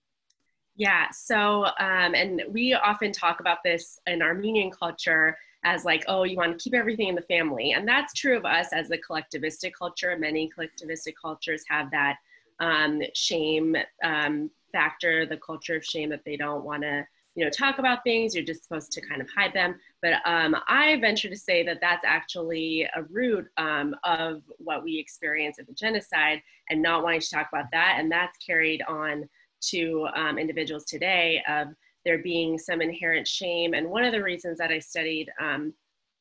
Yeah, 0.75 1.09
so, 1.11 1.65
um, 1.65 2.15
and 2.15 2.43
we 2.49 2.73
often 2.73 3.11
talk 3.11 3.39
about 3.39 3.59
this 3.63 3.99
in 4.07 4.21
Armenian 4.21 4.71
culture 4.71 5.37
as 5.63 5.85
like, 5.85 6.03
oh, 6.07 6.23
you 6.23 6.37
want 6.37 6.57
to 6.57 6.63
keep 6.63 6.73
everything 6.73 7.07
in 7.07 7.15
the 7.15 7.21
family. 7.23 7.73
And 7.73 7.87
that's 7.87 8.13
true 8.13 8.37
of 8.37 8.45
us 8.45 8.67
as 8.73 8.89
a 8.89 8.97
collectivistic 8.97 9.73
culture. 9.77 10.15
Many 10.17 10.49
collectivistic 10.57 11.13
cultures 11.21 11.63
have 11.69 11.91
that 11.91 12.17
um, 12.59 13.01
shame 13.13 13.75
um, 14.03 14.49
factor, 14.71 15.25
the 15.25 15.37
culture 15.37 15.75
of 15.75 15.85
shame 15.85 16.09
that 16.09 16.23
they 16.25 16.35
don't 16.37 16.63
want 16.63 16.81
to, 16.83 17.05
you 17.35 17.43
know, 17.43 17.51
talk 17.51 17.77
about 17.77 18.03
things. 18.03 18.33
You're 18.33 18.45
just 18.45 18.63
supposed 18.63 18.91
to 18.93 19.01
kind 19.01 19.21
of 19.21 19.27
hide 19.35 19.53
them. 19.53 19.75
But 20.01 20.13
um, 20.25 20.55
I 20.67 20.97
venture 20.99 21.29
to 21.29 21.37
say 21.37 21.63
that 21.63 21.79
that's 21.79 22.05
actually 22.05 22.87
a 22.95 23.03
root 23.03 23.45
um, 23.57 23.93
of 24.03 24.41
what 24.57 24.83
we 24.83 24.97
experience 24.97 25.59
at 25.59 25.67
the 25.67 25.73
genocide 25.73 26.41
and 26.69 26.81
not 26.81 27.03
wanting 27.03 27.21
to 27.21 27.29
talk 27.29 27.49
about 27.53 27.65
that. 27.71 27.97
And 27.99 28.11
that's 28.11 28.37
carried 28.37 28.81
on 28.87 29.29
to 29.69 30.07
um, 30.15 30.37
individuals 30.37 30.85
today 30.85 31.41
of 31.47 31.67
there 32.05 32.19
being 32.19 32.57
some 32.57 32.81
inherent 32.81 33.27
shame. 33.27 33.73
And 33.73 33.89
one 33.89 34.03
of 34.03 34.11
the 34.11 34.23
reasons 34.23 34.57
that 34.57 34.71
I 34.71 34.79
studied 34.79 35.29
um, 35.39 35.73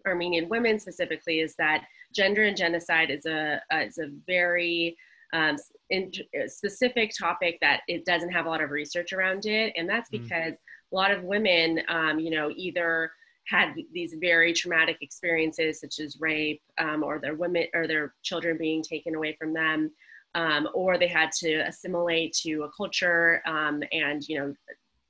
Armenian 0.07 0.49
women 0.49 0.79
specifically 0.79 1.41
is 1.41 1.55
that 1.57 1.85
gender 2.15 2.45
and 2.45 2.57
genocide 2.57 3.11
is 3.11 3.27
a, 3.27 3.61
uh, 3.73 3.79
is 3.79 3.99
a 3.99 4.11
very 4.27 4.97
um, 5.33 5.57
in, 5.91 6.11
specific 6.47 7.13
topic 7.19 7.59
that 7.61 7.81
it 7.89 8.05
doesn't 8.05 8.31
have 8.31 8.47
a 8.47 8.49
lot 8.49 8.63
of 8.63 8.71
research 8.71 9.13
around 9.13 9.47
it. 9.47 9.73
And 9.77 9.89
that's 9.89 10.11
mm. 10.11 10.23
because 10.23 10.55
mm. 10.55 10.93
a 10.93 10.95
lot 10.95 11.11
of 11.11 11.23
women, 11.23 11.81
um, 11.89 12.19
you 12.19 12.31
know, 12.31 12.51
either 12.55 13.13
had 13.47 13.75
these 13.93 14.15
very 14.21 14.53
traumatic 14.53 14.99
experiences 15.01 15.81
such 15.81 15.99
as 15.99 16.21
rape 16.21 16.63
um, 16.79 17.03
or 17.03 17.19
their 17.19 17.35
women 17.35 17.67
or 17.75 17.87
their 17.87 18.15
children 18.23 18.57
being 18.59 18.83
taken 18.83 19.15
away 19.15 19.37
from 19.39 19.53
them 19.53 19.91
um, 20.35 20.69
or 20.75 20.99
they 20.99 21.09
had 21.09 21.33
to 21.33 21.61
assimilate 21.67 22.33
to 22.35 22.63
a 22.63 22.71
culture 22.71 23.43
um, 23.47 23.83
and 23.93 24.27
you 24.29 24.39
know 24.39 24.55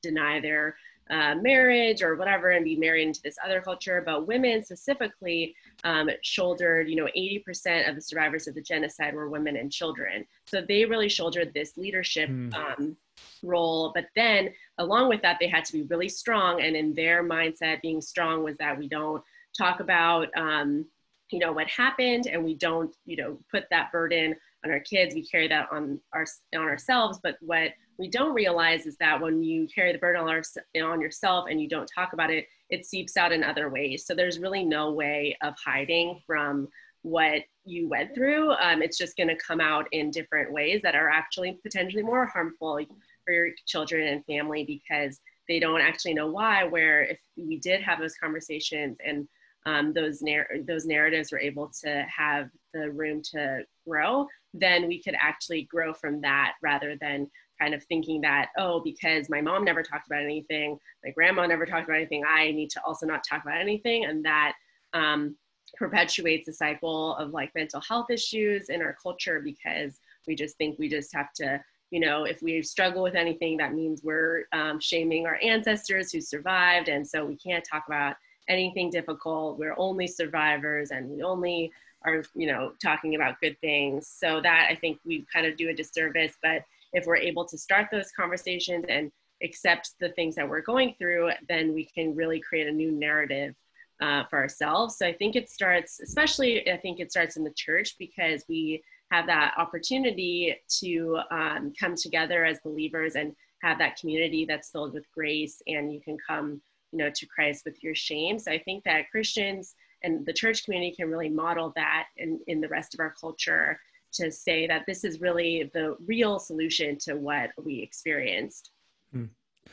deny 0.03 0.41
their 0.41 0.77
uh, 1.11 1.35
marriage 1.35 2.03
or 2.03 2.15
whatever 2.15 2.51
and 2.51 2.65
be 2.65 2.77
married 2.77 3.09
into 3.09 3.21
this 3.23 3.37
other 3.45 3.61
culture. 3.61 4.03
But 4.05 4.29
women 4.29 4.65
specifically 4.65 5.55
um, 5.85 6.09
shouldered 6.23 6.89
you 6.89 6.97
know 6.97 7.09
80% 7.17 7.89
of 7.89 7.97
the 7.97 8.01
survivors 8.01 8.47
of 8.47 8.55
the 8.55 8.63
genocide 8.63 9.15
were 9.15 9.29
women 9.29 9.57
and 9.57 9.73
children. 9.73 10.25
So 10.47 10.63
they 10.67 10.85
really 10.85 11.09
shouldered 11.09 11.53
this 11.53 11.77
leadership 11.77 12.31
mm. 12.31 12.97
role. 13.43 13.93
But 13.95 14.07
then 14.15 14.51
along 14.79 15.09
with 15.09 15.23
that 15.23 15.39
they 15.41 15.49
had 15.49 15.65
to 15.67 15.73
be 15.73 15.83
really 15.83 16.09
strong. 16.09 16.63
And 16.63 16.77
in 16.77 16.95
their 16.95 17.25
mindset 17.25 17.83
being 17.83 18.01
strong 18.01 18.45
was 18.45 18.57
that 18.59 18.79
we 18.79 18.89
don't 18.89 19.23
talk 19.57 19.81
about 19.81 20.29
um, 20.37 20.87
you 21.31 21.39
know 21.39 21.53
what 21.53 21.69
happened 21.69 22.27
and 22.27 22.45
we 22.45 22.55
don't 22.55 22.95
you 23.05 23.17
know 23.17 23.39
put 23.51 23.65
that 23.71 23.93
burden 23.93 24.35
on 24.65 24.71
our 24.71 24.81
kids 24.81 25.15
we 25.15 25.27
carry 25.27 25.49
that 25.49 25.69
on 25.73 26.01
our 26.13 26.27
on 26.55 26.63
ourselves. 26.63 27.19
But 27.23 27.37
what 27.41 27.73
we 27.99 28.09
don't 28.09 28.35
realize 28.35 28.87
is 28.87 28.97
that 28.99 29.21
when 29.21 29.43
you 29.43 29.69
carry 29.75 29.93
the 29.93 29.99
burden 29.99 30.23
on, 30.23 30.29
our, 30.29 30.43
on 30.91 31.01
yourself 31.01 31.47
and 31.51 31.61
you 31.61 31.69
don't 31.69 31.91
talk 31.95 32.13
about 32.13 32.31
it 32.31 32.47
it 32.71 32.87
seeps 32.87 33.17
out 33.17 33.33
in 33.33 33.43
other 33.43 33.69
ways. 33.69 34.07
So 34.07 34.15
there's 34.15 34.39
really 34.39 34.65
no 34.65 34.93
way 34.93 35.37
of 35.43 35.55
hiding 35.65 36.21
from 36.27 36.69
what 37.03 37.43
you 37.65 37.89
went 37.89 38.15
through. 38.15 38.53
Um, 38.53 38.83
it's 38.83 38.99
just 38.99 39.17
going 39.17 39.29
to 39.29 39.37
come 39.37 39.61
out 39.61 39.87
in 39.93 40.11
different 40.11 40.53
ways 40.53 40.81
that 40.83 40.95
are 40.95 41.09
actually 41.09 41.59
potentially 41.63 42.03
more 42.03 42.27
harmful 42.27 42.79
for 43.25 43.33
your 43.33 43.51
children 43.67 44.07
and 44.09 44.25
family 44.27 44.65
because 44.65 45.21
they 45.49 45.59
don't 45.59 45.81
actually 45.81 46.15
know 46.15 46.29
why 46.29 46.65
where 46.65 47.03
if 47.03 47.19
we 47.37 47.59
did 47.59 47.83
have 47.83 47.99
those 47.99 48.15
conversations 48.15 48.99
and 49.05 49.27
um, 49.67 49.93
those 49.93 50.23
narr- 50.23 50.49
those 50.67 50.87
narratives 50.87 51.33
were 51.33 51.39
able 51.39 51.71
to 51.83 52.07
have 52.15 52.49
the 52.73 52.91
room 52.91 53.23
to 53.33 53.65
grow, 53.87 54.27
then 54.55 54.89
we 54.89 55.03
could 55.03 55.17
actually 55.21 55.63
grow 55.63 55.93
from 55.93 56.21
that 56.23 56.55
rather 56.63 56.97
than 57.01 57.31
kind 57.61 57.75
of 57.75 57.85
thinking 57.85 58.23
that 58.23 58.49
oh 58.57 58.81
because 58.81 59.29
my 59.29 59.41
mom 59.43 59.65
never 59.65 59.83
talked 59.83 60.07
about 60.07 60.23
anything, 60.23 60.79
my 61.05 61.11
grandma 61.11 61.47
never 61.47 61.67
talked 61.67 61.85
about 61.85 61.97
anything, 61.97 62.25
I 62.27 62.51
need 62.53 62.71
to 62.71 62.85
also 62.85 63.07
not 63.07 63.25
talk 63.29 63.43
about 63.43 63.61
anything, 63.61 64.05
and 64.07 64.25
that 64.25 64.55
um, 64.93 65.37
perpetuates 65.77 66.49
a 66.49 66.53
cycle 66.53 67.15
of 67.17 67.31
like 67.31 67.55
mental 67.55 67.81
health 67.81 68.11
issues 68.11 68.71
in 68.71 68.83
our 68.83 68.97
culture 69.03 69.41
because 69.41 69.99
we 70.27 70.35
just 70.35 70.57
think 70.57 70.79
we 70.79 70.89
just 70.89 71.15
have 71.15 71.33
to 71.35 71.61
you 71.91 71.99
know, 71.99 72.25
if 72.25 72.41
we 72.41 72.63
struggle 72.63 73.03
with 73.03 73.17
anything, 73.17 73.57
that 73.57 73.75
means 73.75 74.03
we're 74.03 74.45
um, 74.53 74.79
shaming 74.81 75.27
our 75.27 75.39
ancestors 75.43 76.13
who 76.13 76.21
survived. 76.21 76.89
And 76.89 77.07
so 77.07 77.25
we 77.25 77.37
can't 77.37 77.65
talk 77.69 77.85
about 77.89 78.15
anything 78.49 78.91
difficult. 78.91 79.59
We're 79.59 79.77
only 79.79 80.07
survivors 80.07 80.91
and 80.91 81.09
we 81.11 81.23
only 81.23 81.73
are, 82.05 82.25
you 82.35 82.47
know, 82.47 82.73
talking 82.83 83.15
about 83.15 83.41
good 83.41 83.61
things. 83.61 84.09
So 84.09 84.41
that 84.41 84.69
I 84.71 84.75
think 84.75 84.99
we 85.05 85.27
kind 85.33 85.47
of 85.47 85.57
do 85.57 85.69
a 85.69 85.75
disservice. 85.75 86.33
But 86.43 86.65
if 86.93 87.07
we're 87.07 87.17
able 87.17 87.45
to 87.47 87.59
start 87.59 87.89
those 87.93 88.11
conversations 88.13 88.85
and 88.89 89.13
accept 89.43 89.93
the 90.01 90.11
things 90.11 90.35
that 90.35 90.49
we're 90.49 90.61
going 90.61 90.95
through, 90.99 91.31
then 91.49 91.73
we 91.75 91.85
can 91.85 92.15
really 92.15 92.41
create 92.41 92.67
a 92.67 92.73
new 92.73 92.91
narrative 92.91 93.55
uh, 94.01 94.25
for 94.25 94.39
ourselves. 94.39 94.97
So 94.97 95.07
I 95.07 95.13
think 95.13 95.37
it 95.37 95.51
starts, 95.51 96.01
especially, 96.01 96.71
I 96.71 96.77
think 96.77 97.01
it 97.01 97.11
starts 97.11 97.37
in 97.37 97.45
the 97.45 97.53
church 97.55 97.97
because 97.99 98.45
we 98.49 98.83
have 99.11 99.27
that 99.27 99.55
opportunity 99.59 100.57
to 100.81 101.19
um, 101.31 101.73
come 101.79 101.95
together 101.97 102.45
as 102.45 102.61
believers 102.61 103.15
and 103.15 103.35
have 103.63 103.79
that 103.79 103.99
community 103.99 104.45
that's 104.47 104.71
filled 104.71 104.95
with 104.95 105.11
grace 105.13 105.63
and 105.67 105.93
you 105.93 106.01
can 106.01 106.17
come 106.27 106.61
you 106.93 106.99
know 106.99 107.11
to 107.11 107.27
christ 107.27 107.65
with 107.65 107.83
your 107.83 107.95
shame. 107.95 108.39
So 108.39 108.51
i 108.51 108.59
think 108.59 108.85
that 108.85 109.11
christians 109.11 109.75
and 110.03 110.25
the 110.25 110.33
church 110.33 110.65
community 110.65 110.95
can 110.95 111.11
really 111.11 111.29
model 111.29 111.73
that 111.77 112.07
in, 112.17 112.41
in 112.47 112.61
the 112.61 112.69
rest 112.69 112.95
of 112.95 113.01
our 113.01 113.15
culture 113.21 113.79
to 114.13 114.31
say 114.31 114.67
that 114.67 114.85
this 114.87 115.05
is 115.05 115.21
really 115.21 115.71
the 115.73 115.97
real 116.07 116.39
solution 116.39 116.99
to 116.99 117.15
what 117.15 117.51
we 117.63 117.81
experienced. 117.81 118.71
Hmm. 119.13 119.27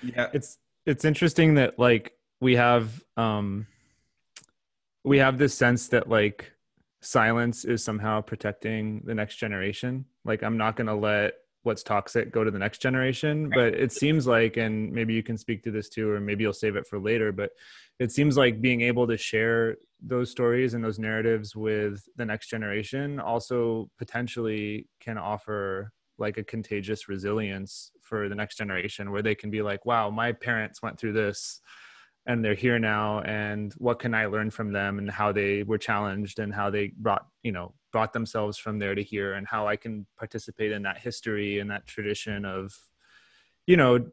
yeah. 0.04 0.28
It's 0.34 0.58
it's 0.86 1.06
interesting 1.06 1.56
that 1.56 1.80
like 1.80 2.14
we 2.40 2.56
have 2.56 3.04
um 3.16 3.68
we 5.04 5.18
have 5.18 5.38
this 5.38 5.54
sense 5.54 5.88
that 5.90 6.10
like 6.10 6.52
silence 7.02 7.66
is 7.66 7.84
somehow 7.84 8.22
protecting 8.22 9.02
the 9.06 9.16
next 9.16 9.38
generation. 9.38 10.06
Like 10.24 10.44
i'm 10.44 10.58
not 10.58 10.76
going 10.76 10.88
to 10.88 10.96
let 10.96 11.34
what's 11.68 11.84
toxic 11.84 12.32
go 12.32 12.44
to 12.44 12.50
the 12.50 12.58
next 12.58 12.80
generation. 12.80 13.52
But 13.54 13.76
it 13.76 13.92
seems 13.92 14.26
like 14.26 14.58
and 14.58 14.92
maybe 14.92 15.14
you 15.14 15.22
can 15.22 15.38
speak 15.38 15.64
to 15.64 15.72
this 15.72 15.90
too 15.90 16.10
or 16.10 16.20
maybe 16.20 16.44
you'll 16.44 16.54
save 16.54 16.76
it 16.76 16.88
for 16.88 16.98
later 16.98 17.32
but 17.32 17.52
it 18.00 18.12
seems 18.12 18.38
like 18.38 18.62
being 18.62 18.82
able 18.82 19.08
to 19.08 19.18
share 19.18 19.78
those 20.02 20.30
stories 20.30 20.74
and 20.74 20.84
those 20.84 21.00
narratives 21.00 21.56
with 21.56 22.08
the 22.16 22.26
next 22.26 22.48
generation 22.48 23.20
also 23.20 23.90
potentially 23.98 24.88
can 25.00 25.18
offer 25.18 25.92
like 26.20 26.38
a 26.38 26.44
contagious 26.44 27.10
resilience 27.10 27.92
for 28.02 28.30
the 28.30 28.36
next 28.36 28.58
generation 28.58 29.12
where 29.12 29.22
they 29.22 29.36
can 29.36 29.50
be 29.50 29.62
like 29.62 29.86
wow 29.86 30.10
my 30.10 30.32
parents 30.32 30.82
went 30.82 31.00
through 31.00 31.14
this 31.14 31.62
and 32.28 32.44
they're 32.44 32.54
here 32.54 32.80
now 32.80 33.22
and 33.22 33.74
what 33.78 34.00
can 34.00 34.14
i 34.14 34.26
learn 34.26 34.50
from 34.52 34.72
them 34.72 35.00
and 35.00 35.10
how 35.10 35.32
they 35.32 35.64
were 35.64 35.78
challenged 35.78 36.40
and 36.40 36.54
how 36.54 36.70
they 36.70 36.92
brought 36.98 37.26
you 37.44 37.52
know 37.52 37.74
brought 37.92 38.14
themselves 38.14 38.58
from 38.58 38.80
there 38.80 38.96
to 38.96 39.04
here 39.04 39.34
and 39.34 39.48
how 39.48 39.68
i 39.68 39.76
can 39.76 40.06
participate 40.18 40.72
in 40.72 40.84
that 40.84 40.98
history 40.98 41.60
and 41.60 41.70
that 41.70 41.88
tradition 41.88 42.46
of 42.46 42.74
you 43.66 43.78
know 43.78 44.06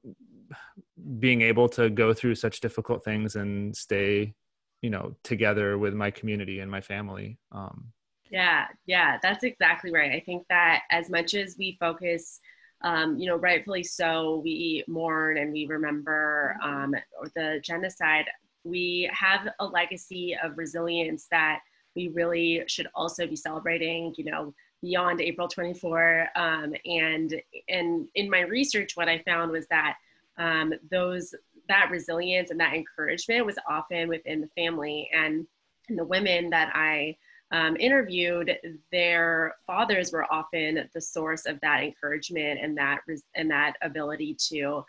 being 1.18 1.42
able 1.42 1.68
to 1.68 1.90
go 1.90 2.12
through 2.12 2.34
such 2.34 2.60
difficult 2.60 3.04
things 3.04 3.36
and 3.36 3.74
stay 3.76 4.34
you 4.82 4.90
know 4.90 5.14
together 5.22 5.78
with 5.78 5.94
my 5.94 6.10
community 6.10 6.60
and 6.60 6.70
my 6.70 6.80
family 6.80 7.38
um 7.52 7.86
yeah 8.30 8.66
yeah 8.86 9.18
that's 9.22 9.44
exactly 9.44 9.92
right 9.92 10.12
i 10.12 10.20
think 10.20 10.44
that 10.48 10.82
as 10.90 11.10
much 11.10 11.34
as 11.34 11.56
we 11.58 11.76
focus 11.80 12.40
um, 12.84 13.18
you 13.18 13.26
know, 13.26 13.36
rightfully 13.36 13.82
so, 13.82 14.42
we 14.44 14.84
mourn 14.86 15.38
and 15.38 15.52
we 15.52 15.66
remember 15.66 16.56
um, 16.62 16.94
the 17.34 17.58
genocide. 17.64 18.26
We 18.62 19.10
have 19.12 19.48
a 19.58 19.64
legacy 19.64 20.36
of 20.42 20.58
resilience 20.58 21.26
that 21.30 21.60
we 21.94 22.08
really 22.08 22.62
should 22.66 22.88
also 22.94 23.26
be 23.26 23.36
celebrating, 23.36 24.14
you 24.16 24.24
know, 24.24 24.54
beyond 24.82 25.20
April 25.20 25.48
24. 25.48 26.28
Um, 26.36 26.74
and, 26.84 27.40
and 27.68 28.08
in 28.14 28.30
my 28.30 28.40
research, 28.40 28.96
what 28.96 29.08
I 29.08 29.18
found 29.18 29.50
was 29.50 29.66
that 29.68 29.96
um, 30.36 30.74
those, 30.90 31.34
that 31.68 31.90
resilience 31.90 32.50
and 32.50 32.60
that 32.60 32.74
encouragement 32.74 33.46
was 33.46 33.56
often 33.68 34.08
within 34.08 34.40
the 34.40 34.48
family 34.48 35.08
and, 35.14 35.46
the 35.88 36.04
women 36.04 36.50
that 36.50 36.70
I 36.74 37.16
um, 37.50 37.76
interviewed, 37.76 38.56
their 38.90 39.54
fathers 39.66 40.12
were 40.12 40.26
often 40.32 40.88
the 40.92 41.00
source 41.00 41.46
of 41.46 41.60
that 41.60 41.82
encouragement 41.82 42.60
and 42.62 42.76
that 42.78 43.00
and 43.34 43.50
that 43.50 43.74
ability 43.82 44.36
to, 44.48 44.84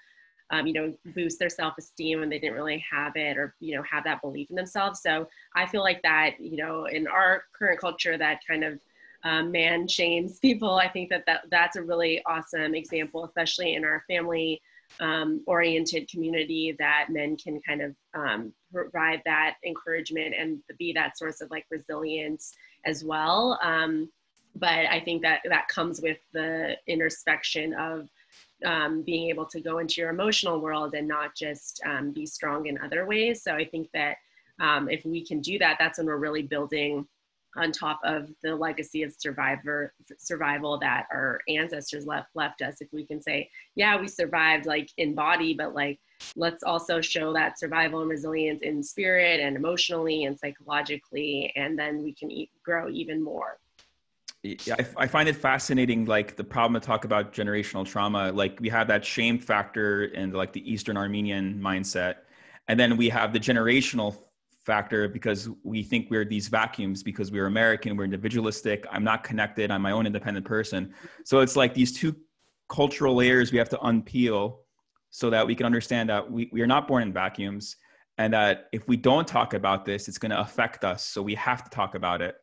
um, 0.52 0.68
you 0.68 0.74
know, 0.74 0.94
boost 1.14 1.40
their 1.40 1.50
self-esteem 1.50 2.20
when 2.20 2.30
they 2.30 2.40
didn't 2.40 2.56
really 2.56 2.84
have 2.92 3.16
it 3.16 3.38
or 3.38 3.56
you 3.60 3.76
know 3.76 3.84
have 3.84 4.04
that 4.04 4.22
belief 4.22 4.50
in 4.50 4.56
themselves. 4.56 5.02
So 5.02 5.28
I 5.56 5.66
feel 5.66 5.82
like 5.82 6.02
that, 6.04 6.40
you 6.40 6.58
know, 6.58 6.86
in 6.86 7.08
our 7.08 7.44
current 7.58 7.80
culture, 7.80 8.18
that 8.18 8.42
kind 8.48 8.64
of 8.64 8.80
um, 9.24 9.52
man 9.52 9.88
shames 9.88 10.40
people. 10.42 10.76
I 10.76 10.88
think 10.88 11.10
that, 11.10 11.26
that 11.26 11.46
that's 11.50 11.76
a 11.76 11.84
really 11.84 12.22
awesome 12.26 12.76
example, 12.76 13.26
especially 13.26 13.76
in 13.76 13.84
our 13.84 14.04
family 14.08 14.62
um, 15.00 15.42
oriented 15.48 16.10
community 16.10 16.76
that 16.78 17.08
men 17.10 17.36
can 17.36 17.60
kind 17.68 17.82
of 17.82 17.96
um, 18.14 18.54
provide 18.72 19.22
that 19.26 19.56
encouragement 19.66 20.36
and 20.38 20.60
be 20.78 20.94
that 20.94 21.18
source 21.18 21.42
of 21.42 21.50
like 21.50 21.66
resilience 21.72 22.54
as 22.86 23.04
well. 23.04 23.60
Um, 23.64 24.10
but 24.56 24.86
I 24.86 25.02
think 25.02 25.22
that 25.24 25.42
that 25.50 25.68
comes 25.68 26.02
with 26.02 26.20
the 26.34 26.78
introspection 26.88 27.74
of 27.74 28.10
um, 28.66 29.02
being 29.02 29.30
able 29.30 29.46
to 29.46 29.62
go 29.62 29.78
into 29.78 30.02
your 30.02 30.10
emotional 30.10 30.60
world 30.60 30.94
and 30.96 31.08
not 31.08 31.36
just 31.36 31.82
um, 31.86 32.12
be 32.12 32.26
strong 32.26 32.66
in 32.66 32.78
other 32.80 33.06
ways. 33.06 33.44
So 33.44 33.54
I 33.54 33.66
think 33.66 33.90
that 33.94 34.18
um, 34.60 34.90
if 34.90 35.06
we 35.06 35.26
can 35.26 35.42
do 35.42 35.60
that, 35.60 35.78
that's 35.80 35.98
when 35.98 36.08
we're 36.08 36.18
really 36.18 36.42
building 36.42 37.08
on 37.58 37.72
top 37.72 38.00
of 38.04 38.30
the 38.44 38.54
legacy 38.54 39.04
of 39.04 39.14
survivor 39.18 39.94
survival 40.18 40.78
that 40.78 41.08
our 41.12 41.40
ancestors 41.48 42.06
left 42.06 42.30
left 42.36 42.62
us. 42.62 42.82
If 42.82 42.92
we 42.92 43.06
can 43.06 43.22
say, 43.22 43.50
yeah, 43.76 44.00
we 44.00 44.08
survived 44.08 44.66
like 44.66 44.90
in 44.98 45.16
body, 45.16 45.54
but 45.54 45.74
like 45.74 46.00
let's 46.36 46.64
also 46.64 47.02
show 47.02 47.32
that 47.34 47.60
survival 47.60 48.02
and 48.02 48.10
resilience 48.10 48.62
in 48.62 48.84
spirit 48.84 49.40
and 49.40 49.56
emotionally 49.56 50.26
and 50.26 50.38
psychologically, 50.38 51.52
and 51.56 51.78
then 51.80 52.04
we 52.04 52.14
can 52.14 52.30
eat, 52.30 52.50
grow 52.64 52.90
even 52.90 53.24
more 53.24 53.58
I, 54.46 54.86
I, 54.98 55.08
find 55.08 55.28
it 55.28 55.36
fascinating, 55.36 56.06
like 56.06 56.36
the 56.36 56.44
problem 56.44 56.80
to 56.80 56.86
talk 56.86 57.06
about 57.06 57.34
generational 57.34 57.86
trauma. 57.86 58.32
Like 58.32 58.60
we 58.60 58.70
have 58.70 58.88
that 58.88 59.04
shame 59.04 59.40
factor 59.40 60.06
in 60.06 60.32
like 60.32 60.54
the 60.54 60.72
Eastern 60.72 60.98
Armenian 60.98 61.60
mindset, 61.60 62.16
and 62.68 62.80
then 62.80 62.98
we 62.98 63.10
have 63.10 63.34
the 63.34 63.40
generational 63.40 64.16
factor 64.66 65.08
because 65.08 65.50
we 65.64 65.84
think 65.84 66.10
we're 66.10 66.26
these 66.26 66.48
vacuums 66.48 67.04
because 67.04 67.32
we're 67.32 67.46
American, 67.46 67.96
we're 67.96 68.04
individualistic. 68.04 68.86
I'm 68.92 69.04
not 69.04 69.24
connected. 69.24 69.72
I'm 69.72 69.82
my 69.82 69.92
own 69.92 70.06
independent 70.06 70.46
person. 70.46 70.94
So 71.24 71.40
it's 71.40 71.56
like 71.56 71.74
these 71.74 71.94
two 71.94 72.16
cultural 72.68 73.16
layers 73.16 73.52
we 73.52 73.60
have 73.60 73.70
to 73.70 73.78
unpeel 73.78 74.58
so 75.12 75.30
that 75.30 75.46
we 75.46 75.56
can 75.56 75.66
understand 75.66 76.10
that 76.10 76.30
we, 76.30 76.50
we 76.52 76.62
are 76.62 76.68
not 76.68 76.88
born 76.88 77.04
in 77.04 77.14
vacuums 77.14 77.78
and 78.18 78.34
that 78.34 78.68
if 78.72 78.88
we 78.88 78.98
don't 78.98 79.28
talk 79.28 79.54
about 79.54 79.86
this, 79.86 80.08
it's 80.08 80.18
going 80.18 80.32
to 80.32 80.40
affect 80.40 80.84
us. 80.84 81.04
So 81.04 81.22
we 81.22 81.36
have 81.36 81.64
to 81.64 81.70
talk 81.70 81.96
about 81.96 82.22
it. 82.22 82.36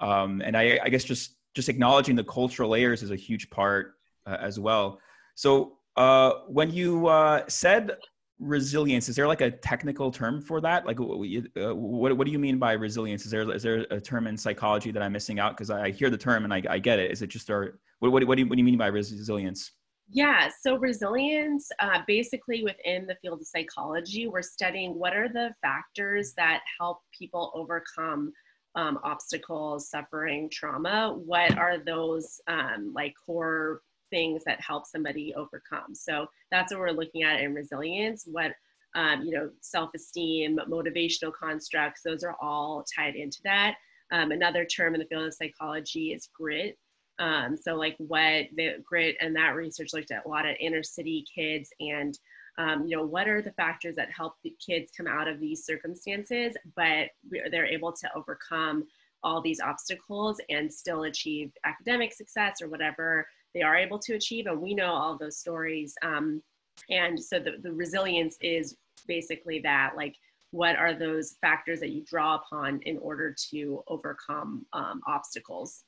Um, 0.00 0.42
and 0.44 0.56
I, 0.56 0.80
I 0.82 0.88
guess 0.88 1.04
just 1.04 1.36
just 1.54 1.68
acknowledging 1.68 2.16
the 2.16 2.24
cultural 2.24 2.70
layers 2.70 3.02
is 3.02 3.10
a 3.10 3.16
huge 3.16 3.50
part 3.50 3.94
uh, 4.26 4.36
as 4.40 4.58
well. 4.58 5.00
So 5.34 5.78
uh, 5.96 6.32
when 6.46 6.72
you 6.72 7.08
uh, 7.08 7.44
said 7.48 7.96
resilience, 8.38 9.08
is 9.08 9.16
there 9.16 9.26
like 9.26 9.40
a 9.40 9.50
technical 9.50 10.10
term 10.10 10.40
for 10.40 10.60
that? 10.60 10.86
Like, 10.86 10.98
what, 10.98 11.18
uh, 11.62 11.74
what, 11.74 12.16
what 12.16 12.26
do 12.26 12.32
you 12.32 12.38
mean 12.38 12.58
by 12.58 12.72
resilience? 12.72 13.24
Is 13.24 13.30
there 13.30 13.50
is 13.52 13.62
there 13.62 13.86
a 13.90 14.00
term 14.00 14.26
in 14.26 14.36
psychology 14.36 14.90
that 14.92 15.02
I'm 15.02 15.12
missing 15.12 15.38
out? 15.38 15.56
Because 15.56 15.70
I 15.70 15.90
hear 15.90 16.10
the 16.10 16.18
term 16.18 16.44
and 16.44 16.54
I, 16.54 16.62
I 16.68 16.78
get 16.78 16.98
it. 16.98 17.10
Is 17.10 17.22
it 17.22 17.28
just 17.28 17.50
our 17.50 17.78
what, 17.98 18.12
what, 18.12 18.26
what, 18.26 18.36
do 18.36 18.42
you, 18.42 18.48
what 18.48 18.56
do 18.56 18.60
you 18.60 18.64
mean 18.64 18.78
by 18.78 18.86
resilience? 18.86 19.72
Yeah, 20.12 20.48
so 20.62 20.76
resilience, 20.76 21.70
uh, 21.78 22.00
basically 22.06 22.64
within 22.64 23.06
the 23.06 23.14
field 23.22 23.40
of 23.40 23.46
psychology, 23.46 24.26
we're 24.26 24.42
studying 24.42 24.98
what 24.98 25.14
are 25.14 25.28
the 25.28 25.52
factors 25.62 26.32
that 26.36 26.62
help 26.80 26.98
people 27.16 27.52
overcome 27.54 28.32
um, 28.74 28.98
obstacles, 29.02 29.88
suffering, 29.88 30.48
trauma, 30.50 31.14
what 31.24 31.56
are 31.58 31.78
those 31.78 32.40
um, 32.46 32.92
like 32.94 33.14
core 33.26 33.82
things 34.10 34.42
that 34.44 34.60
help 34.60 34.86
somebody 34.86 35.34
overcome? 35.34 35.94
So 35.94 36.26
that's 36.50 36.72
what 36.72 36.80
we're 36.80 36.90
looking 36.90 37.22
at 37.22 37.40
in 37.40 37.54
resilience. 37.54 38.24
What 38.26 38.52
um, 38.94 39.22
you 39.22 39.32
know, 39.32 39.50
self-esteem, 39.60 40.58
motivational 40.68 41.32
constructs, 41.32 42.02
those 42.02 42.24
are 42.24 42.36
all 42.40 42.84
tied 42.96 43.14
into 43.14 43.38
that. 43.44 43.76
Um, 44.12 44.32
another 44.32 44.64
term 44.64 44.94
in 44.94 45.00
the 45.00 45.06
field 45.06 45.26
of 45.26 45.34
psychology 45.34 46.12
is 46.12 46.28
grit. 46.34 46.76
Um, 47.18 47.56
so 47.56 47.76
like 47.76 47.94
what 47.98 48.46
the 48.56 48.82
grit 48.84 49.16
and 49.20 49.36
that 49.36 49.54
research 49.54 49.90
looked 49.92 50.10
at 50.10 50.24
a 50.24 50.28
lot 50.28 50.48
of 50.48 50.56
inner 50.58 50.82
city 50.82 51.24
kids 51.32 51.70
and 51.78 52.18
um, 52.58 52.86
you 52.86 52.96
know, 52.96 53.04
what 53.04 53.28
are 53.28 53.42
the 53.42 53.52
factors 53.52 53.96
that 53.96 54.10
help 54.10 54.34
the 54.42 54.54
kids 54.64 54.90
come 54.96 55.06
out 55.06 55.28
of 55.28 55.40
these 55.40 55.64
circumstances, 55.64 56.54
but 56.76 57.08
they're 57.50 57.66
able 57.66 57.92
to 57.92 58.08
overcome 58.14 58.84
all 59.22 59.40
these 59.40 59.60
obstacles 59.60 60.40
and 60.48 60.72
still 60.72 61.04
achieve 61.04 61.52
academic 61.64 62.12
success 62.12 62.62
or 62.62 62.68
whatever 62.68 63.26
they 63.54 63.62
are 63.62 63.76
able 63.76 63.98
to 63.98 64.14
achieve. 64.14 64.46
And 64.46 64.60
we 64.60 64.74
know 64.74 64.92
all 64.92 65.18
those 65.18 65.38
stories. 65.38 65.94
Um, 66.02 66.42
and 66.88 67.22
so 67.22 67.38
the, 67.38 67.56
the 67.62 67.72
resilience 67.72 68.36
is 68.40 68.76
basically 69.06 69.60
that, 69.60 69.92
like, 69.96 70.16
what 70.52 70.76
are 70.76 70.94
those 70.94 71.36
factors 71.40 71.80
that 71.80 71.90
you 71.90 72.02
draw 72.04 72.36
upon 72.36 72.80
in 72.82 72.98
order 72.98 73.34
to 73.50 73.82
overcome 73.86 74.66
um, 74.72 75.00
obstacles? 75.06 75.84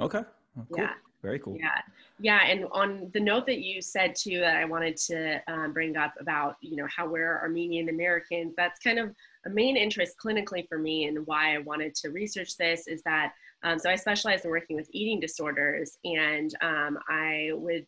okay. 0.00 0.22
Cool. 0.54 0.66
Yeah. 0.76 0.92
Very 1.22 1.38
cool. 1.38 1.56
Yeah. 1.58 1.80
Yeah. 2.18 2.40
And 2.46 2.64
on 2.72 3.10
the 3.12 3.20
note 3.20 3.46
that 3.46 3.60
you 3.60 3.82
said 3.82 4.14
too, 4.14 4.40
that 4.40 4.56
I 4.56 4.64
wanted 4.64 4.96
to 5.08 5.40
um, 5.48 5.72
bring 5.72 5.96
up 5.96 6.14
about, 6.18 6.56
you 6.60 6.76
know, 6.76 6.86
how 6.94 7.06
we're 7.06 7.38
Armenian 7.38 7.88
Americans, 7.90 8.54
that's 8.56 8.78
kind 8.80 8.98
of 8.98 9.14
a 9.46 9.50
main 9.50 9.76
interest 9.76 10.16
clinically 10.22 10.66
for 10.68 10.78
me 10.78 11.06
and 11.06 11.26
why 11.26 11.54
I 11.54 11.58
wanted 11.58 11.94
to 11.96 12.10
research 12.10 12.56
this 12.56 12.86
is 12.86 13.02
that, 13.02 13.34
um, 13.62 13.78
so 13.78 13.90
I 13.90 13.96
specialize 13.96 14.44
in 14.44 14.50
working 14.50 14.76
with 14.76 14.88
eating 14.92 15.20
disorders 15.20 15.98
and 16.04 16.54
um, 16.62 16.98
I 17.08 17.50
would 17.54 17.86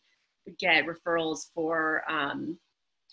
get 0.59 0.85
referrals 0.85 1.47
for 1.53 2.03
um, 2.07 2.57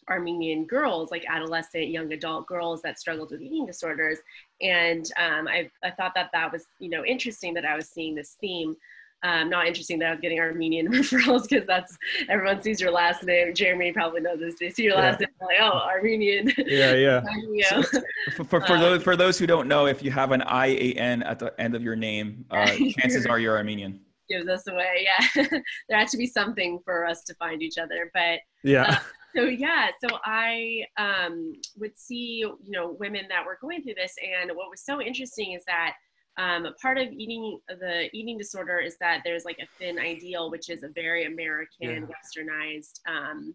Armenian 0.08 0.66
girls, 0.66 1.10
like 1.10 1.24
adolescent, 1.28 1.88
young 1.88 2.12
adult 2.12 2.46
girls 2.46 2.82
that 2.82 2.98
struggled 2.98 3.30
with 3.30 3.40
eating 3.40 3.66
disorders. 3.66 4.18
And 4.60 5.10
um, 5.18 5.48
I, 5.48 5.70
I 5.82 5.90
thought 5.90 6.14
that 6.14 6.30
that 6.32 6.52
was, 6.52 6.66
you 6.78 6.90
know, 6.90 7.04
interesting 7.04 7.54
that 7.54 7.64
I 7.64 7.76
was 7.76 7.88
seeing 7.88 8.14
this 8.14 8.36
theme 8.40 8.76
um, 9.22 9.50
not 9.50 9.66
interesting 9.66 9.98
that 9.98 10.08
I 10.08 10.10
was 10.12 10.20
getting 10.20 10.40
Armenian 10.40 10.88
referrals 10.92 11.48
because 11.48 11.66
that's 11.66 11.96
everyone 12.28 12.62
sees 12.62 12.80
your 12.80 12.90
last 12.90 13.22
name. 13.22 13.54
Jeremy 13.54 13.92
probably 13.92 14.20
knows 14.20 14.40
this. 14.40 14.54
They 14.58 14.70
see 14.70 14.84
your 14.84 14.96
last 14.96 15.20
yeah. 15.20 15.26
name, 15.26 15.48
like, 15.48 15.58
oh, 15.60 15.78
Armenian. 15.78 16.52
Yeah, 16.58 16.94
yeah. 16.94 17.22
so, 17.82 17.82
for 18.36 18.44
for, 18.44 18.60
for 18.62 18.74
um, 18.74 18.80
those 18.80 19.02
for 19.02 19.16
those 19.16 19.38
who 19.38 19.46
don't 19.46 19.68
know, 19.68 19.86
if 19.86 20.02
you 20.02 20.10
have 20.10 20.32
an 20.32 20.42
I 20.42 20.68
A 20.68 20.92
N 20.94 21.22
at 21.22 21.38
the 21.38 21.58
end 21.60 21.74
of 21.74 21.82
your 21.82 21.96
name, 21.96 22.44
uh, 22.50 22.66
chances 22.98 23.26
are 23.26 23.38
you're 23.38 23.56
Armenian. 23.56 24.00
Gives 24.28 24.48
us 24.48 24.66
away. 24.68 25.06
Yeah, 25.06 25.44
there 25.88 25.98
had 25.98 26.08
to 26.08 26.16
be 26.16 26.26
something 26.26 26.78
for 26.84 27.04
us 27.04 27.22
to 27.24 27.34
find 27.34 27.62
each 27.62 27.78
other, 27.78 28.10
but 28.14 28.40
yeah. 28.62 28.82
Uh, 28.82 28.98
so 29.36 29.42
yeah, 29.42 29.88
so 30.02 30.18
I 30.24 30.84
um, 30.96 31.52
would 31.76 31.96
see 31.98 32.38
you 32.38 32.58
know 32.68 32.96
women 32.98 33.26
that 33.28 33.44
were 33.44 33.58
going 33.60 33.82
through 33.82 33.94
this, 33.96 34.14
and 34.22 34.50
what 34.56 34.70
was 34.70 34.82
so 34.82 35.00
interesting 35.00 35.52
is 35.52 35.62
that 35.66 35.94
um, 36.40 36.66
part 36.80 36.96
of 36.96 37.08
eating 37.12 37.58
the 37.68 38.08
eating 38.16 38.38
disorder 38.38 38.78
is 38.78 38.96
that 38.98 39.20
there's 39.24 39.44
like 39.44 39.58
a 39.60 39.66
thin 39.78 39.98
ideal, 39.98 40.50
which 40.50 40.70
is 40.70 40.82
a 40.82 40.88
very 40.88 41.26
American, 41.26 41.68
yeah. 41.80 42.00
westernized 42.00 43.00
um, 43.06 43.54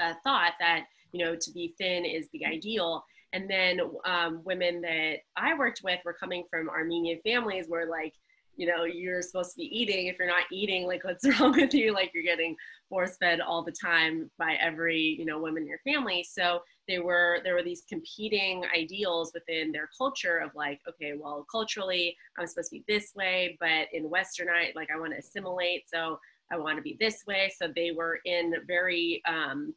uh, 0.00 0.14
thought 0.24 0.54
that 0.58 0.84
you 1.12 1.24
know 1.24 1.36
to 1.36 1.52
be 1.52 1.74
thin 1.78 2.04
is 2.04 2.28
the 2.32 2.44
ideal. 2.44 3.04
And 3.32 3.48
then 3.48 3.80
um, 4.04 4.40
women 4.44 4.80
that 4.80 5.18
I 5.36 5.56
worked 5.56 5.82
with 5.84 6.00
were 6.04 6.14
coming 6.14 6.44
from 6.50 6.68
Armenian 6.68 7.20
families 7.22 7.66
where 7.68 7.88
like 7.88 8.14
you 8.58 8.66
know 8.66 8.84
you're 8.84 9.22
supposed 9.22 9.52
to 9.52 9.56
be 9.56 9.80
eating. 9.80 10.06
If 10.06 10.18
you're 10.18 10.28
not 10.28 10.44
eating 10.52 10.86
like 10.86 11.04
what's 11.04 11.26
wrong 11.40 11.52
with 11.52 11.72
you? 11.72 11.94
Like 11.94 12.10
you're 12.12 12.22
getting 12.22 12.56
force 12.88 13.16
fed 13.18 13.40
all 13.40 13.62
the 13.62 13.72
time 13.72 14.30
by 14.38 14.54
every 14.60 15.16
you 15.18 15.24
know 15.24 15.38
woman 15.38 15.62
in 15.62 15.68
your 15.68 15.80
family. 15.84 16.26
So 16.28 16.60
they 16.86 16.98
were 16.98 17.40
there 17.44 17.54
were 17.54 17.62
these 17.62 17.84
competing 17.88 18.64
ideals 18.76 19.32
within 19.32 19.72
their 19.72 19.88
culture 19.96 20.38
of 20.38 20.50
like 20.54 20.80
okay 20.88 21.12
well 21.20 21.44
culturally 21.52 22.16
i'm 22.38 22.46
supposed 22.46 22.70
to 22.70 22.76
be 22.76 22.84
this 22.88 23.12
way 23.14 23.58
but 23.60 23.88
in 23.92 24.08
westernite 24.08 24.74
like 24.74 24.88
i 24.90 24.98
want 24.98 25.12
to 25.12 25.18
assimilate 25.18 25.84
so 25.86 26.18
i 26.50 26.56
want 26.56 26.76
to 26.76 26.82
be 26.82 26.96
this 26.98 27.24
way. 27.26 27.52
So 27.56 27.68
they 27.74 27.90
were 27.90 28.20
in 28.24 28.54
very 28.66 29.22
um, 29.26 29.74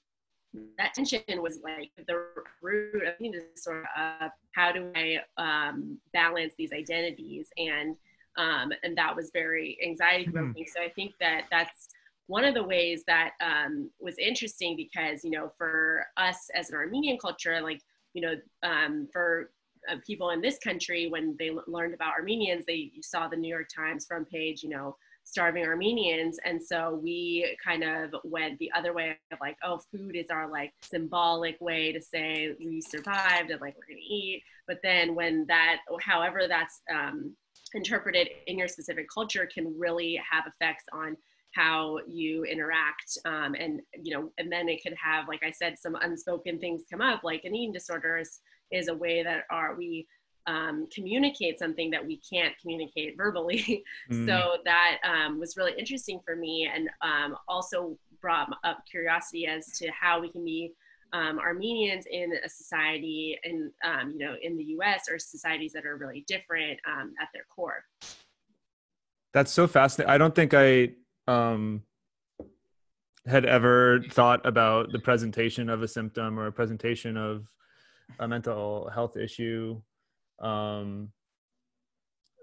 that 0.78 0.94
tension 0.94 1.22
was 1.42 1.60
like 1.64 1.92
the 2.08 2.26
root 2.62 3.04
of 3.08 3.14
the 3.20 3.44
sort 3.56 3.86
of 3.98 4.32
how 4.54 4.72
do 4.72 4.92
I 4.96 5.20
um, 5.38 5.98
balance 6.14 6.54
these 6.58 6.74
identities 6.74 7.48
and 7.58 7.96
um, 8.38 8.72
and 8.84 8.98
that 8.98 9.16
was 9.16 9.30
very 9.34 9.78
anxiety 9.84 10.26
provoking. 10.26 10.64
Mm-hmm. 10.64 10.80
So 10.80 10.84
I 10.84 10.90
think 10.90 11.14
that 11.20 11.46
that's 11.52 11.90
one 12.28 12.46
of 12.46 12.54
the 12.54 12.64
ways 12.64 13.04
that 13.08 13.32
um, 13.42 13.90
was 14.00 14.18
interesting 14.18 14.76
because 14.76 15.24
you 15.24 15.32
know 15.32 15.52
for 15.58 16.06
us 16.18 16.50
as 16.56 16.70
an 16.70 16.76
Armenian 16.76 17.18
culture, 17.18 17.62
like 17.62 17.82
you 18.14 18.22
know 18.22 18.36
um, 18.64 19.08
for 19.12 19.52
uh, 19.90 19.96
people 20.06 20.30
in 20.30 20.42
this 20.42 20.58
country 20.60 21.08
when 21.10 21.36
they 21.40 21.50
l- 21.50 21.64
learned 21.68 21.94
about 21.94 22.14
Armenians, 22.14 22.66
they 22.66 22.92
saw 23.02 23.28
the 23.28 23.36
New 23.36 23.50
York 23.50 23.68
Times 23.74 24.06
front 24.06 24.30
page, 24.30 24.64
you 24.64 24.70
know, 24.70 24.96
starving 25.24 25.66
Armenians. 25.66 26.40
And 26.46 26.62
so 26.62 27.00
we 27.02 27.56
kind 27.64 27.84
of 27.84 28.14
went 28.24 28.60
the 28.60 28.72
other 28.76 28.94
way 28.94 29.18
of 29.32 29.40
like, 29.40 29.58
oh, 29.64 29.82
food 29.92 30.16
is 30.16 30.30
our 30.30 30.50
like 30.50 30.74
symbolic 30.82 31.60
way 31.62 31.92
to 31.92 32.02
say 32.02 32.56
we 32.60 32.82
survived 32.82 33.50
and 33.52 33.62
like 33.62 33.76
we're 33.76 33.94
gonna 33.94 34.00
eat. 34.00 34.44
But 34.68 34.80
then 34.84 35.16
when 35.16 35.46
that, 35.48 35.80
however 36.02 36.42
that's 36.48 36.82
um, 36.94 37.36
interpreted 37.74 38.28
in 38.48 38.58
your 38.58 38.68
specific 38.68 39.08
culture 39.14 39.48
can 39.54 39.74
really 39.78 40.20
have 40.30 40.46
effects 40.48 40.86
on 40.94 41.16
how 41.54 41.98
you 42.08 42.44
interact 42.46 43.18
um, 43.26 43.56
and 43.56 43.82
you 44.02 44.16
know 44.16 44.30
and 44.38 44.52
then 44.52 44.70
it 44.70 44.82
could 44.84 44.96
have 45.02 45.28
like 45.28 45.44
i 45.44 45.52
said 45.52 45.76
some 45.78 45.96
unspoken 46.02 46.60
things 46.60 46.84
come 46.90 47.02
up 47.02 47.22
like 47.24 47.44
an 47.44 47.54
eating 47.54 47.74
disorder 47.74 48.18
is, 48.18 48.40
is 48.72 48.88
a 48.88 48.94
way 48.94 49.24
that 49.24 49.44
are 49.50 49.76
we 49.76 50.08
um, 50.48 50.88
communicate 50.94 51.60
something 51.60 51.92
that 51.92 52.06
we 52.06 52.20
can't 52.32 52.54
communicate 52.60 53.16
verbally 53.16 53.84
mm. 54.12 54.26
so 54.26 54.58
that 54.66 54.98
um, 55.04 55.40
was 55.40 55.56
really 55.56 55.74
interesting 55.78 56.20
for 56.26 56.36
me 56.36 56.70
and 56.74 56.90
um, 57.02 57.36
also 57.48 57.98
brought 58.22 58.50
up 58.64 58.84
curiosity 58.90 59.46
as 59.46 59.68
to 59.78 59.90
how 59.92 60.20
we 60.20 60.32
can 60.32 60.44
be 60.44 60.72
um, 61.14 61.40
Armenians 61.40 62.06
in 62.10 62.34
a 62.44 62.50
society 62.50 63.38
in 63.44 63.72
um, 63.84 64.12
you 64.12 64.20
know 64.20 64.36
in 64.42 64.58
the 64.58 64.64
U.S. 64.76 65.06
or 65.10 65.20
societies 65.20 65.74
that 65.74 65.86
are 65.86 65.98
really 65.98 66.24
different 66.28 66.80
um, 66.88 67.14
at 67.22 67.28
their 67.34 67.46
core. 67.54 67.84
That's 69.34 69.52
so 69.52 69.68
fascinating. 69.68 70.12
I 70.12 70.18
don't 70.18 70.36
think 70.36 70.54
I 70.54 70.90
um, 71.28 71.84
had 73.26 73.46
ever 73.46 74.04
thought 74.12 74.46
about 74.46 74.92
the 74.92 75.00
presentation 75.00 75.70
of 75.70 75.84
a 75.84 75.88
symptom 75.88 76.40
or 76.40 76.48
a 76.48 76.52
presentation 76.52 77.18
of 77.18 77.46
a 78.20 78.28
mental 78.28 78.90
health 78.90 79.16
issue 79.16 79.82
um, 80.40 81.10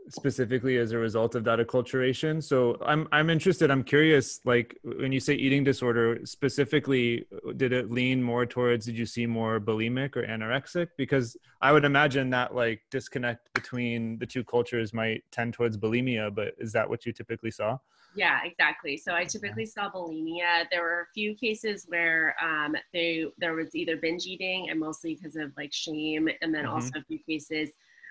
specifically 0.08 0.78
as 0.78 0.92
a 0.92 0.98
result 0.98 1.34
of 1.34 1.44
that 1.44 1.58
acculturation. 1.58 2.42
So 2.42 2.76
I'm 2.84 3.08
I'm 3.12 3.30
interested. 3.30 3.70
I'm 3.70 3.82
curious. 3.82 4.40
Like 4.44 4.78
when 4.82 5.12
you 5.12 5.20
say 5.20 5.34
eating 5.34 5.64
disorder, 5.64 6.20
specifically, 6.24 7.26
did 7.56 7.72
it 7.72 7.90
lean 7.90 8.22
more 8.22 8.46
towards? 8.46 8.86
Did 8.86 8.98
you 8.98 9.06
see 9.06 9.26
more 9.26 9.60
bulimic 9.60 10.16
or 10.16 10.26
anorexic? 10.26 10.88
Because 10.96 11.36
I 11.60 11.72
would 11.72 11.84
imagine 11.84 12.30
that 12.30 12.54
like 12.54 12.80
disconnect 12.90 13.52
between 13.54 14.18
the 14.18 14.26
two 14.26 14.44
cultures 14.44 14.92
might 14.92 15.24
tend 15.30 15.54
towards 15.54 15.76
bulimia. 15.76 16.34
But 16.34 16.54
is 16.58 16.72
that 16.72 16.88
what 16.88 17.06
you 17.06 17.12
typically 17.12 17.50
saw? 17.50 17.78
Yeah, 18.14 18.40
exactly. 18.44 18.96
So 18.96 19.14
I 19.14 19.24
typically 19.24 19.66
saw 19.66 19.90
bulimia. 19.90 20.64
There 20.70 20.82
were 20.82 21.02
a 21.02 21.12
few 21.14 21.34
cases 21.34 21.84
where 21.88 22.34
um, 22.42 22.74
they 22.92 23.26
there 23.38 23.54
was 23.54 23.74
either 23.74 23.96
binge 23.96 24.26
eating 24.26 24.70
and 24.70 24.80
mostly 24.80 25.14
because 25.14 25.36
of 25.36 25.52
like 25.56 25.72
shame, 25.72 26.28
and 26.40 26.54
then 26.54 26.64
mm-hmm. 26.64 26.74
also 26.74 26.98
a 26.98 27.04
few 27.04 27.18
cases 27.18 27.70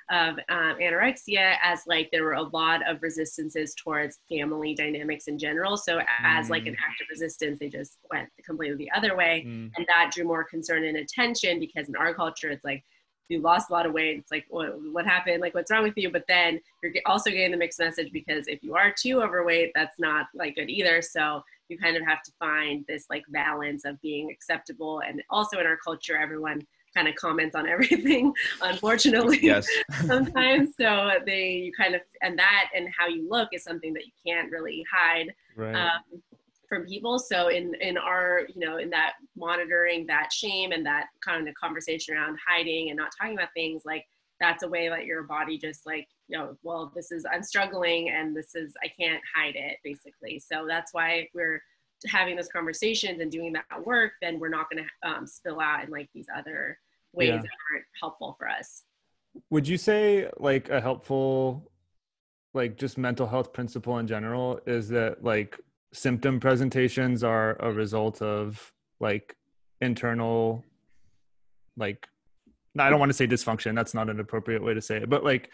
of 0.10 0.38
um, 0.50 0.76
anorexia 0.82 1.56
as 1.62 1.82
like 1.88 2.10
there 2.12 2.24
were 2.24 2.34
a 2.34 2.44
lot 2.44 2.88
of 2.90 3.02
resistances 3.02 3.76
towards 3.76 4.20
family 4.30 4.74
dynamics 4.74 5.28
in 5.28 5.38
general. 5.38 5.78
So 5.78 6.00
as 6.24 6.48
mm. 6.48 6.50
like 6.50 6.66
an 6.66 6.74
mm. 6.74 6.88
act 6.88 7.02
of 7.02 7.08
resistance, 7.10 7.60
they 7.60 7.70
just 7.70 7.98
went 8.12 8.30
completely 8.46 8.78
the 8.78 8.92
other 8.92 9.16
way, 9.16 9.44
mm. 9.46 9.72
and 9.76 9.86
that 9.88 10.12
drew 10.14 10.24
more 10.24 10.44
concern 10.44 10.86
and 10.86 10.98
attention 10.98 11.60
because 11.60 11.90
in 11.90 11.96
our 11.96 12.14
culture, 12.14 12.50
it's 12.50 12.64
like 12.64 12.84
you 13.30 13.42
lost 13.42 13.70
a 13.70 13.74
lot 13.74 13.86
of 13.86 13.94
weight. 13.94 14.18
It's 14.18 14.32
like, 14.32 14.46
what, 14.50 14.78
what 14.92 15.06
happened? 15.06 15.42
Like, 15.42 15.54
what's 15.54 15.70
wrong 15.70 15.84
with 15.84 15.98
you? 15.98 16.10
But 16.10 16.24
then 16.28 16.60
you're 16.82 16.94
also 17.06 17.30
getting 17.30 17.52
the 17.52 17.58
mixed 17.58 17.80
message 17.80 18.12
because 18.12 18.48
if 18.48 18.64
you 18.64 18.76
are 18.76 18.94
too 18.98 19.22
overweight, 19.22 19.72
that's 19.76 20.00
not 20.00 20.28
like 20.34 20.56
good 20.56 20.70
either. 20.70 21.02
So 21.02 21.44
you 21.70 21.78
kind 21.78 21.98
of 21.98 22.04
have 22.06 22.24
to 22.24 22.32
find 22.40 22.86
this 22.88 23.06
like 23.10 23.24
balance 23.30 23.84
of 23.86 24.02
being 24.02 24.32
acceptable. 24.32 25.02
And 25.06 25.22
also 25.30 25.60
in 25.60 25.66
our 25.66 25.78
culture, 25.78 26.18
everyone 26.18 26.66
kind 26.98 27.08
of 27.08 27.16
comments 27.16 27.56
on 27.56 27.68
everything, 27.68 28.34
unfortunately. 28.62 29.40
Yes. 29.42 29.68
sometimes. 30.06 30.72
So 30.80 31.12
they 31.26 31.52
you 31.52 31.72
kind 31.74 31.96
of 31.96 32.02
and 32.22 32.38
that 32.40 32.70
and 32.76 32.88
how 32.98 33.08
you 33.08 33.30
look 33.30 33.50
is 33.54 33.64
something 33.64 33.94
that 33.94 34.06
you 34.06 34.12
can't 34.26 34.52
really 34.52 34.84
hide. 34.92 35.34
Right. 35.56 35.76
Um, 35.76 36.22
from 36.68 36.86
people 36.86 37.18
so 37.18 37.48
in 37.48 37.74
in 37.76 37.98
our 37.98 38.42
you 38.54 38.66
know 38.66 38.78
in 38.78 38.90
that 38.90 39.14
monitoring 39.38 40.06
that 40.06 40.34
shame 40.34 40.74
and 40.74 40.86
that 40.86 41.06
kind 41.24 41.48
of 41.48 41.54
conversation 41.56 42.14
around 42.14 42.38
hiding 42.46 42.90
and 42.90 42.98
not 42.98 43.10
talking 43.18 43.38
about 43.38 43.48
things 43.54 43.84
like 43.86 44.04
that's 44.42 44.64
a 44.64 44.68
way 44.68 44.90
that 44.90 45.06
your 45.06 45.24
body 45.24 45.58
just 45.58 45.86
like 45.86 46.10
you 46.28 46.38
know 46.38 46.58
well 46.64 46.92
this 46.94 47.10
is 47.10 47.26
i'm 47.32 47.42
struggling 47.42 48.10
and 48.10 48.36
this 48.36 48.54
is 48.54 48.74
i 48.84 48.88
can't 49.00 49.22
hide 49.34 49.56
it 49.56 49.78
basically 49.82 50.40
so 50.40 50.66
that's 50.68 50.94
why 50.94 51.26
we're 51.34 51.62
having 52.06 52.36
those 52.36 52.50
conversations 52.50 53.22
and 53.22 53.32
doing 53.32 53.54
that 53.54 53.86
work 53.86 54.12
then 54.22 54.38
we're 54.38 54.50
not 54.50 54.70
going 54.70 54.84
to 54.84 55.10
um, 55.10 55.26
spill 55.26 55.62
out 55.62 55.86
in 55.86 55.90
like 55.90 56.10
these 56.14 56.28
other 56.36 56.78
ways 57.18 57.30
yeah. 57.30 57.36
that 57.38 57.50
aren't 57.74 57.86
helpful 58.00 58.36
for 58.38 58.48
us 58.48 58.84
would 59.50 59.68
you 59.68 59.78
say 59.78 60.30
like 60.38 60.70
a 60.70 60.82
helpful 60.82 61.72
like 62.54 62.78
just 62.78 62.98
mental 62.98 63.28
health 63.28 63.54
principle 63.54 63.98
in 64.00 64.08
general 64.08 64.60
is 64.66 64.90
that 64.90 65.24
like 65.24 65.60
symptom 65.94 66.40
presentations 66.40 67.24
are 67.24 67.56
a 67.60 67.72
result 67.72 68.22
of 68.22 68.74
like 69.00 69.36
internal 69.82 70.64
like 71.76 72.08
i 72.80 72.90
don't 72.90 73.00
want 73.00 73.10
to 73.10 73.14
say 73.14 73.28
dysfunction 73.28 73.76
that's 73.76 73.94
not 73.94 74.10
an 74.10 74.20
appropriate 74.20 74.64
way 74.64 74.74
to 74.74 74.82
say 74.82 74.98
it 74.98 75.10
but 75.10 75.24
like 75.24 75.52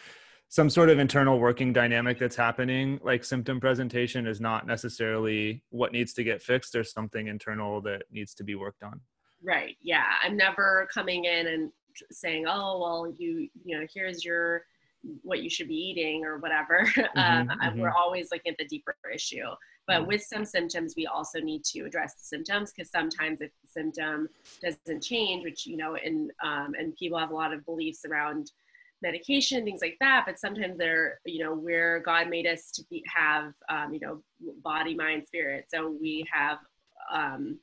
some 0.50 0.70
sort 0.70 0.90
of 0.90 1.00
internal 1.00 1.40
working 1.40 1.74
dynamic 1.74 2.20
that's 2.20 2.36
happening 2.36 3.00
like 3.04 3.24
symptom 3.24 3.60
presentation 3.60 4.28
is 4.28 4.40
not 4.40 4.66
necessarily 4.68 5.64
what 5.70 5.92
needs 5.92 6.14
to 6.14 6.24
get 6.24 6.42
fixed 6.42 6.74
there's 6.74 6.92
something 6.92 7.28
internal 7.28 7.82
that 7.82 8.04
needs 8.12 8.34
to 8.34 8.44
be 8.44 8.56
worked 8.56 8.84
on 8.84 9.02
right 9.44 9.78
yeah 9.82 10.06
i'm 10.24 10.38
never 10.38 10.88
coming 10.94 11.26
in 11.26 11.48
and 11.48 11.72
saying 12.12 12.46
oh 12.48 12.80
well 12.80 13.14
you 13.18 13.48
you 13.64 13.78
know 13.78 13.86
here's 13.94 14.24
your 14.24 14.64
what 15.22 15.44
you 15.44 15.50
should 15.50 15.68
be 15.68 15.76
eating 15.76 16.24
or 16.24 16.38
whatever 16.38 16.86
mm-hmm, 16.98 17.20
um, 17.20 17.48
mm-hmm. 17.48 17.80
we're 17.80 17.92
always 17.92 18.30
looking 18.32 18.52
at 18.52 18.58
the 18.58 18.66
deeper 18.66 18.96
issue 19.14 19.44
but 19.88 20.00
mm-hmm. 20.00 20.08
with 20.08 20.24
some 20.24 20.46
symptoms, 20.46 20.94
we 20.96 21.08
also 21.08 21.40
need 21.40 21.64
to 21.66 21.82
address 21.82 22.14
the 22.14 22.24
symptoms 22.24 22.72
because 22.72 22.90
sometimes 22.90 23.42
if 23.42 23.52
the 23.62 23.68
symptom 23.68 24.30
doesn't 24.62 25.04
change, 25.04 25.44
which 25.44 25.66
you 25.66 25.78
know, 25.78 25.96
and 25.96 26.32
um, 26.44 26.74
and 26.78 26.96
people 26.96 27.18
have 27.18 27.32
a 27.32 27.36
lot 27.36 27.54
of 27.54 27.66
beliefs 27.66 28.06
around 28.06 28.52
medication, 29.02 29.66
things 29.66 29.82
like 29.82 29.98
that. 30.00 30.24
But 30.26 30.40
sometimes 30.40 30.78
they're, 30.78 31.20
you 31.26 31.44
know, 31.44 31.54
where 31.54 32.00
God 32.00 32.30
made 32.30 32.48
us 32.48 32.72
to 32.72 32.84
be, 32.90 33.04
have, 33.14 33.54
um, 33.68 33.94
you 33.94 34.00
know, 34.00 34.24
body, 34.64 34.96
mind, 34.96 35.26
spirit. 35.28 35.66
So 35.68 35.96
we 36.00 36.26
have, 36.32 36.60
um, 37.14 37.60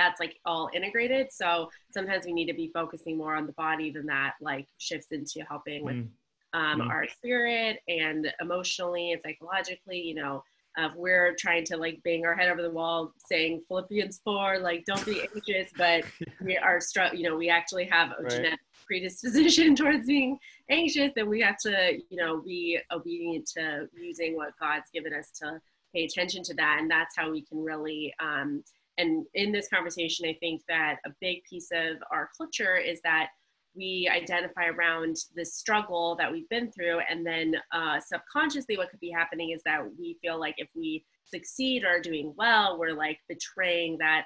that's 0.00 0.20
like 0.20 0.38
all 0.46 0.70
integrated. 0.74 1.28
So 1.30 1.70
sometimes 1.92 2.24
we 2.24 2.32
need 2.32 2.46
to 2.46 2.54
be 2.54 2.70
focusing 2.72 3.16
more 3.18 3.36
on 3.36 3.46
the 3.46 3.52
body 3.52 3.90
than 3.90 4.06
that, 4.06 4.32
like 4.40 4.66
shifts 4.78 5.12
into 5.12 5.44
helping 5.48 5.84
with 5.84 5.96
mm. 5.96 6.08
Um, 6.52 6.80
mm. 6.80 6.90
our 6.90 7.06
spirit 7.06 7.78
and 7.86 8.32
emotionally 8.40 9.12
and 9.12 9.22
psychologically, 9.22 10.00
you 10.00 10.16
know, 10.16 10.42
if 10.78 10.92
we're 10.96 11.36
trying 11.38 11.64
to 11.66 11.76
like 11.76 12.00
bang 12.02 12.24
our 12.26 12.34
head 12.34 12.48
over 12.48 12.62
the 12.62 12.70
wall 12.70 13.12
saying 13.28 13.62
Philippians 13.68 14.20
4, 14.24 14.58
like 14.58 14.84
don't 14.84 15.04
be 15.04 15.22
anxious, 15.34 15.70
but 15.76 16.02
we 16.44 16.56
are 16.56 16.80
struck, 16.80 17.14
you 17.14 17.22
know, 17.22 17.36
we 17.36 17.50
actually 17.50 17.84
have 17.84 18.10
a 18.18 18.22
right. 18.22 18.30
genetic 18.30 18.58
predisposition 18.84 19.76
towards 19.76 20.06
being 20.06 20.38
anxious 20.70 21.12
and 21.16 21.28
we 21.28 21.40
have 21.40 21.56
to, 21.58 22.00
you 22.08 22.16
know, 22.16 22.40
be 22.40 22.78
obedient 22.90 23.46
to 23.56 23.88
using 23.96 24.34
what 24.34 24.58
God's 24.58 24.90
given 24.92 25.14
us 25.14 25.30
to 25.42 25.60
pay 25.94 26.04
attention 26.04 26.42
to 26.44 26.54
that. 26.54 26.78
And 26.80 26.90
that's 26.90 27.16
how 27.16 27.30
we 27.30 27.42
can 27.42 27.62
really, 27.62 28.12
um, 28.20 28.64
and 29.00 29.26
in 29.34 29.52
this 29.52 29.68
conversation, 29.68 30.26
I 30.26 30.36
think 30.40 30.62
that 30.68 30.96
a 31.06 31.10
big 31.20 31.42
piece 31.44 31.68
of 31.72 31.96
our 32.12 32.28
culture 32.36 32.76
is 32.76 33.00
that 33.02 33.28
we 33.74 34.10
identify 34.12 34.66
around 34.66 35.16
the 35.36 35.44
struggle 35.44 36.16
that 36.16 36.30
we've 36.30 36.48
been 36.48 36.70
through 36.72 37.00
and 37.08 37.24
then 37.24 37.54
uh, 37.72 38.00
subconsciously 38.00 38.76
what 38.76 38.90
could 38.90 39.00
be 39.00 39.10
happening 39.10 39.50
is 39.50 39.62
that 39.64 39.80
we 39.98 40.16
feel 40.20 40.38
like 40.38 40.54
if 40.58 40.68
we 40.74 41.04
succeed 41.24 41.84
or 41.84 41.96
are 41.98 42.00
doing 42.00 42.34
well 42.36 42.78
we're 42.78 42.92
like 42.92 43.18
betraying 43.28 43.96
that 43.98 44.24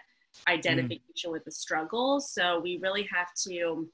identification 0.48 1.28
mm. 1.28 1.32
with 1.32 1.44
the 1.44 1.50
struggle 1.50 2.20
so 2.20 2.58
we 2.60 2.78
really 2.82 3.06
have 3.12 3.28
to 3.36 3.86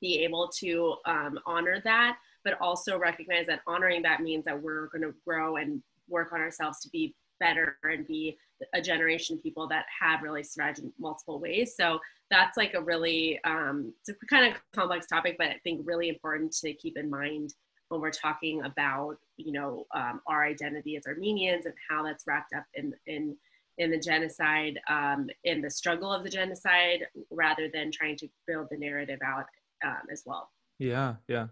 be 0.00 0.24
able 0.24 0.48
to 0.48 0.96
um, 1.06 1.38
honor 1.46 1.80
that 1.84 2.18
but 2.44 2.60
also 2.60 2.98
recognize 2.98 3.46
that 3.46 3.60
honoring 3.66 4.02
that 4.02 4.20
means 4.20 4.44
that 4.44 4.60
we're 4.60 4.88
going 4.88 5.02
to 5.02 5.14
grow 5.24 5.56
and 5.56 5.80
work 6.08 6.32
on 6.32 6.40
ourselves 6.40 6.80
to 6.80 6.88
be 6.90 7.14
better 7.40 7.78
and 7.82 8.06
be 8.06 8.36
a 8.74 8.80
generation 8.80 9.36
of 9.36 9.42
people 9.42 9.68
that 9.68 9.84
have 10.00 10.22
really 10.22 10.42
survived 10.42 10.78
in 10.78 10.92
multiple 10.98 11.38
ways. 11.38 11.74
So 11.76 11.98
that's 12.30 12.56
like 12.56 12.74
a 12.74 12.82
really 12.82 13.38
um, 13.44 13.92
it's 14.00 14.10
a 14.10 14.26
kind 14.26 14.52
of 14.52 14.60
complex 14.74 15.06
topic, 15.06 15.36
but 15.38 15.48
I 15.48 15.56
think 15.62 15.82
really 15.84 16.08
important 16.08 16.52
to 16.62 16.72
keep 16.74 16.96
in 16.96 17.10
mind 17.10 17.54
when 17.88 18.00
we're 18.00 18.10
talking 18.10 18.62
about 18.64 19.16
you 19.36 19.52
know 19.52 19.86
um, 19.94 20.20
our 20.26 20.44
identity 20.44 20.96
as 20.96 21.06
Armenians 21.06 21.66
and 21.66 21.74
how 21.88 22.02
that's 22.02 22.24
wrapped 22.26 22.52
up 22.54 22.64
in 22.74 22.92
in 23.06 23.36
in 23.78 23.90
the 23.90 23.98
genocide, 23.98 24.80
um, 24.88 25.28
in 25.44 25.60
the 25.60 25.70
struggle 25.70 26.10
of 26.10 26.24
the 26.24 26.30
genocide, 26.30 27.06
rather 27.30 27.68
than 27.72 27.92
trying 27.92 28.16
to 28.16 28.28
build 28.46 28.68
the 28.70 28.76
narrative 28.76 29.20
out 29.24 29.44
um, 29.84 30.00
as 30.10 30.22
well. 30.24 30.50
Yeah, 30.78 31.16
yeah. 31.28 31.48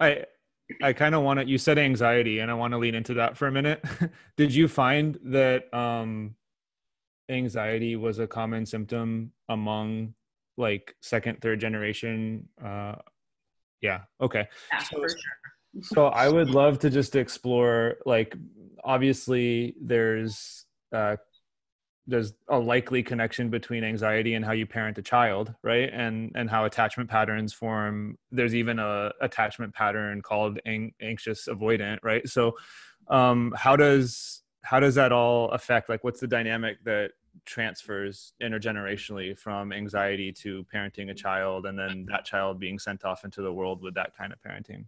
I 0.00 0.24
I 0.82 0.92
kind 0.92 1.14
of 1.14 1.22
want 1.22 1.40
to. 1.40 1.46
You 1.46 1.58
said 1.58 1.78
anxiety, 1.78 2.40
and 2.40 2.50
I 2.50 2.54
want 2.54 2.72
to 2.72 2.78
lean 2.78 2.94
into 2.94 3.14
that 3.14 3.36
for 3.36 3.46
a 3.46 3.52
minute. 3.52 3.84
Did 4.36 4.54
you 4.54 4.68
find 4.68 5.18
that 5.24 5.72
um, 5.72 6.34
anxiety 7.28 7.96
was 7.96 8.18
a 8.18 8.26
common 8.26 8.66
symptom 8.66 9.32
among 9.48 10.14
like 10.56 10.94
second, 11.00 11.40
third 11.40 11.60
generation? 11.60 12.48
Uh, 12.62 12.96
yeah. 13.80 14.02
Okay. 14.20 14.48
Yeah, 14.72 14.78
so, 14.82 14.96
for 14.96 15.08
sure. 15.08 15.18
so 15.82 16.06
I 16.06 16.28
would 16.28 16.50
love 16.50 16.78
to 16.80 16.90
just 16.90 17.14
explore. 17.14 17.98
Like, 18.04 18.34
obviously, 18.82 19.76
there's 19.80 20.64
uh, 20.92 21.16
there's 22.06 22.32
a 22.48 22.58
likely 22.58 23.02
connection 23.02 23.50
between 23.50 23.82
anxiety 23.82 24.34
and 24.34 24.44
how 24.44 24.52
you 24.52 24.66
parent 24.66 24.96
a 24.98 25.02
child 25.02 25.54
right? 25.62 25.90
And 25.92 26.32
and 26.34 26.48
how 26.48 26.64
attachment 26.64 27.10
patterns 27.10 27.52
form. 27.52 28.16
There's 28.30 28.54
even 28.54 28.78
a 28.78 29.12
attachment 29.20 29.74
pattern 29.74 30.22
called 30.22 30.58
ang- 30.66 30.94
anxious 31.00 31.48
avoidant 31.48 31.98
right? 32.02 32.26
So 32.28 32.52
um 33.08 33.54
how 33.56 33.76
does 33.76 34.42
how 34.62 34.80
does 34.80 34.96
that 34.96 35.12
all 35.12 35.50
affect 35.50 35.88
like 35.88 36.02
what's 36.02 36.20
the 36.20 36.26
dynamic 36.26 36.82
that 36.84 37.12
transfers 37.44 38.32
intergenerationally 38.42 39.38
from 39.38 39.72
anxiety 39.72 40.32
to 40.32 40.64
parenting 40.74 41.10
a 41.10 41.14
child 41.14 41.66
and 41.66 41.78
then 41.78 42.06
that 42.08 42.24
child 42.24 42.58
being 42.58 42.78
sent 42.78 43.04
off 43.04 43.24
into 43.24 43.42
the 43.42 43.52
world 43.52 43.82
with 43.82 43.94
that 43.94 44.16
kind 44.16 44.32
of 44.32 44.38
parenting 44.40 44.84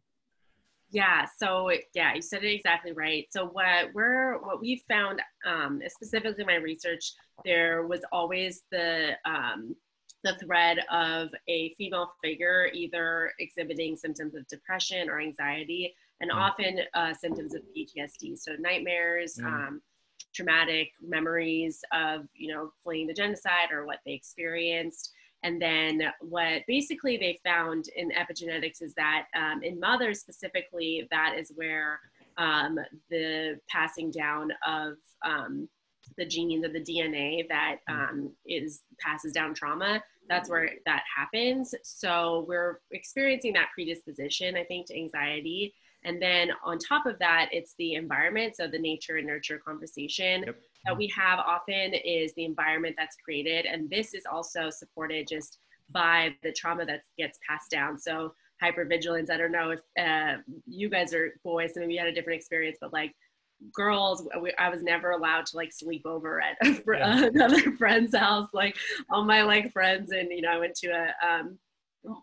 yeah, 0.91 1.27
so 1.39 1.71
yeah, 1.95 2.15
you 2.15 2.23
said 2.23 2.45
it 2.45 2.55
exactly 2.55 2.93
right. 2.93 3.27
So 3.31 3.47
what 3.47 3.93
we're 3.93 4.39
what 4.39 4.61
we 4.61 4.83
found, 4.89 5.21
um, 5.45 5.81
specifically 5.87 6.43
in 6.43 6.47
my 6.47 6.55
research, 6.55 7.13
there 7.45 7.87
was 7.87 8.01
always 8.11 8.63
the 8.71 9.13
um, 9.27 9.77
the 10.25 10.35
thread 10.37 10.79
of 10.91 11.29
a 11.47 11.75
female 11.75 12.13
figure 12.25 12.69
either 12.73 13.33
exhibiting 13.39 13.97
symptoms 13.97 14.35
of 14.35 14.49
depression 14.49 15.11
or 15.11 15.21
anxiety, 15.21 15.95
and 16.21 16.31
mm. 16.31 16.35
often 16.35 16.81
uh, 16.95 17.13
symptoms 17.13 17.55
of 17.55 17.63
PTSD. 17.77 18.39
So 18.39 18.53
nightmares, 18.59 19.37
mm. 19.37 19.45
um, 19.45 19.83
traumatic 20.35 20.93
memories 21.03 21.81
of 21.93 22.27
you 22.35 22.53
know 22.53 22.71
fleeing 22.83 23.07
the 23.07 23.15
genocide 23.15 23.73
or 23.73 23.85
what 23.85 23.99
they 24.07 24.13
experienced 24.13 25.13
and 25.43 25.61
then 25.61 26.03
what 26.21 26.63
basically 26.67 27.17
they 27.17 27.39
found 27.45 27.87
in 27.97 28.11
epigenetics 28.11 28.83
is 28.83 28.95
that 28.95 29.27
um, 29.37 29.63
in 29.63 29.79
mothers 29.79 30.21
specifically 30.21 31.07
that 31.11 31.35
is 31.39 31.53
where 31.55 32.01
um, 32.37 32.79
the 33.11 33.59
passing 33.69 34.11
down 34.11 34.51
of 34.67 34.95
um, 35.25 35.69
the 36.17 36.27
genes 36.27 36.65
of 36.65 36.73
the 36.73 36.81
dna 36.81 37.47
that 37.49 37.77
mm. 37.89 38.11
um, 38.11 38.33
is 38.47 38.83
passes 39.01 39.33
down 39.33 39.55
trauma 39.55 40.03
that's 40.29 40.51
where 40.51 40.71
that 40.85 41.03
happens 41.17 41.75
so 41.83 42.45
we're 42.49 42.81
experiencing 42.91 43.53
that 43.53 43.69
predisposition 43.75 44.57
i 44.57 44.65
think 44.65 44.87
to 44.87 44.97
anxiety 44.97 45.75
and 46.05 46.23
then 46.23 46.51
on 46.65 46.79
top 46.79 47.07
of 47.07 47.19
that, 47.19 47.49
it's 47.53 47.75
the 47.79 47.95
environment. 47.95 48.57
So 48.57 48.67
the 48.67 48.79
nature 48.79 49.17
and 49.17 49.27
nurture 49.27 49.59
conversation 49.59 50.45
yep. 50.47 50.57
That 50.85 50.97
we 50.97 51.07
have 51.17 51.39
often 51.39 51.95
is 51.95 52.33
the 52.35 52.45
environment 52.45 52.95
that's 52.97 53.17
created. 53.25 53.67
And 53.67 53.91
this 53.91 54.15
is 54.15 54.25
also 54.31 54.71
supported 54.71 55.27
just 55.29 55.59
by 55.91 56.35
the 56.43 56.53
trauma 56.53 56.85
that 56.87 57.03
gets 57.17 57.39
passed 57.49 57.71
down. 57.71 57.99
So 57.99 58.35
hypervigilance, 58.63 59.31
I 59.31 59.37
don't 59.37 59.53
know 59.53 59.71
if 59.71 59.81
uh, 59.99 60.41
you 60.67 60.89
guys 60.89 61.15
are 61.15 61.35
boys, 61.45 61.75
so 61.75 61.81
maybe 61.81 61.95
you 61.95 61.99
had 61.99 62.09
a 62.09 62.13
different 62.13 62.39
experience, 62.39 62.79
but 62.81 62.93
like 62.93 63.15
girls 63.75 64.27
we, 64.41 64.53
i 64.59 64.69
was 64.69 64.83
never 64.83 65.11
allowed 65.11 65.45
to 65.45 65.57
like 65.57 65.73
sleep 65.73 66.03
over 66.05 66.41
at 66.41 66.57
yeah. 66.87 67.25
another 67.35 67.73
friend's 67.77 68.17
house 68.17 68.49
like 68.53 68.77
all 69.11 69.25
my 69.25 69.43
like 69.43 69.73
friends 69.73 70.13
and 70.13 70.31
you 70.31 70.41
know 70.41 70.51
i 70.51 70.59
went 70.59 70.75
to 70.75 70.89
a 70.89 71.13
um, 71.27 71.59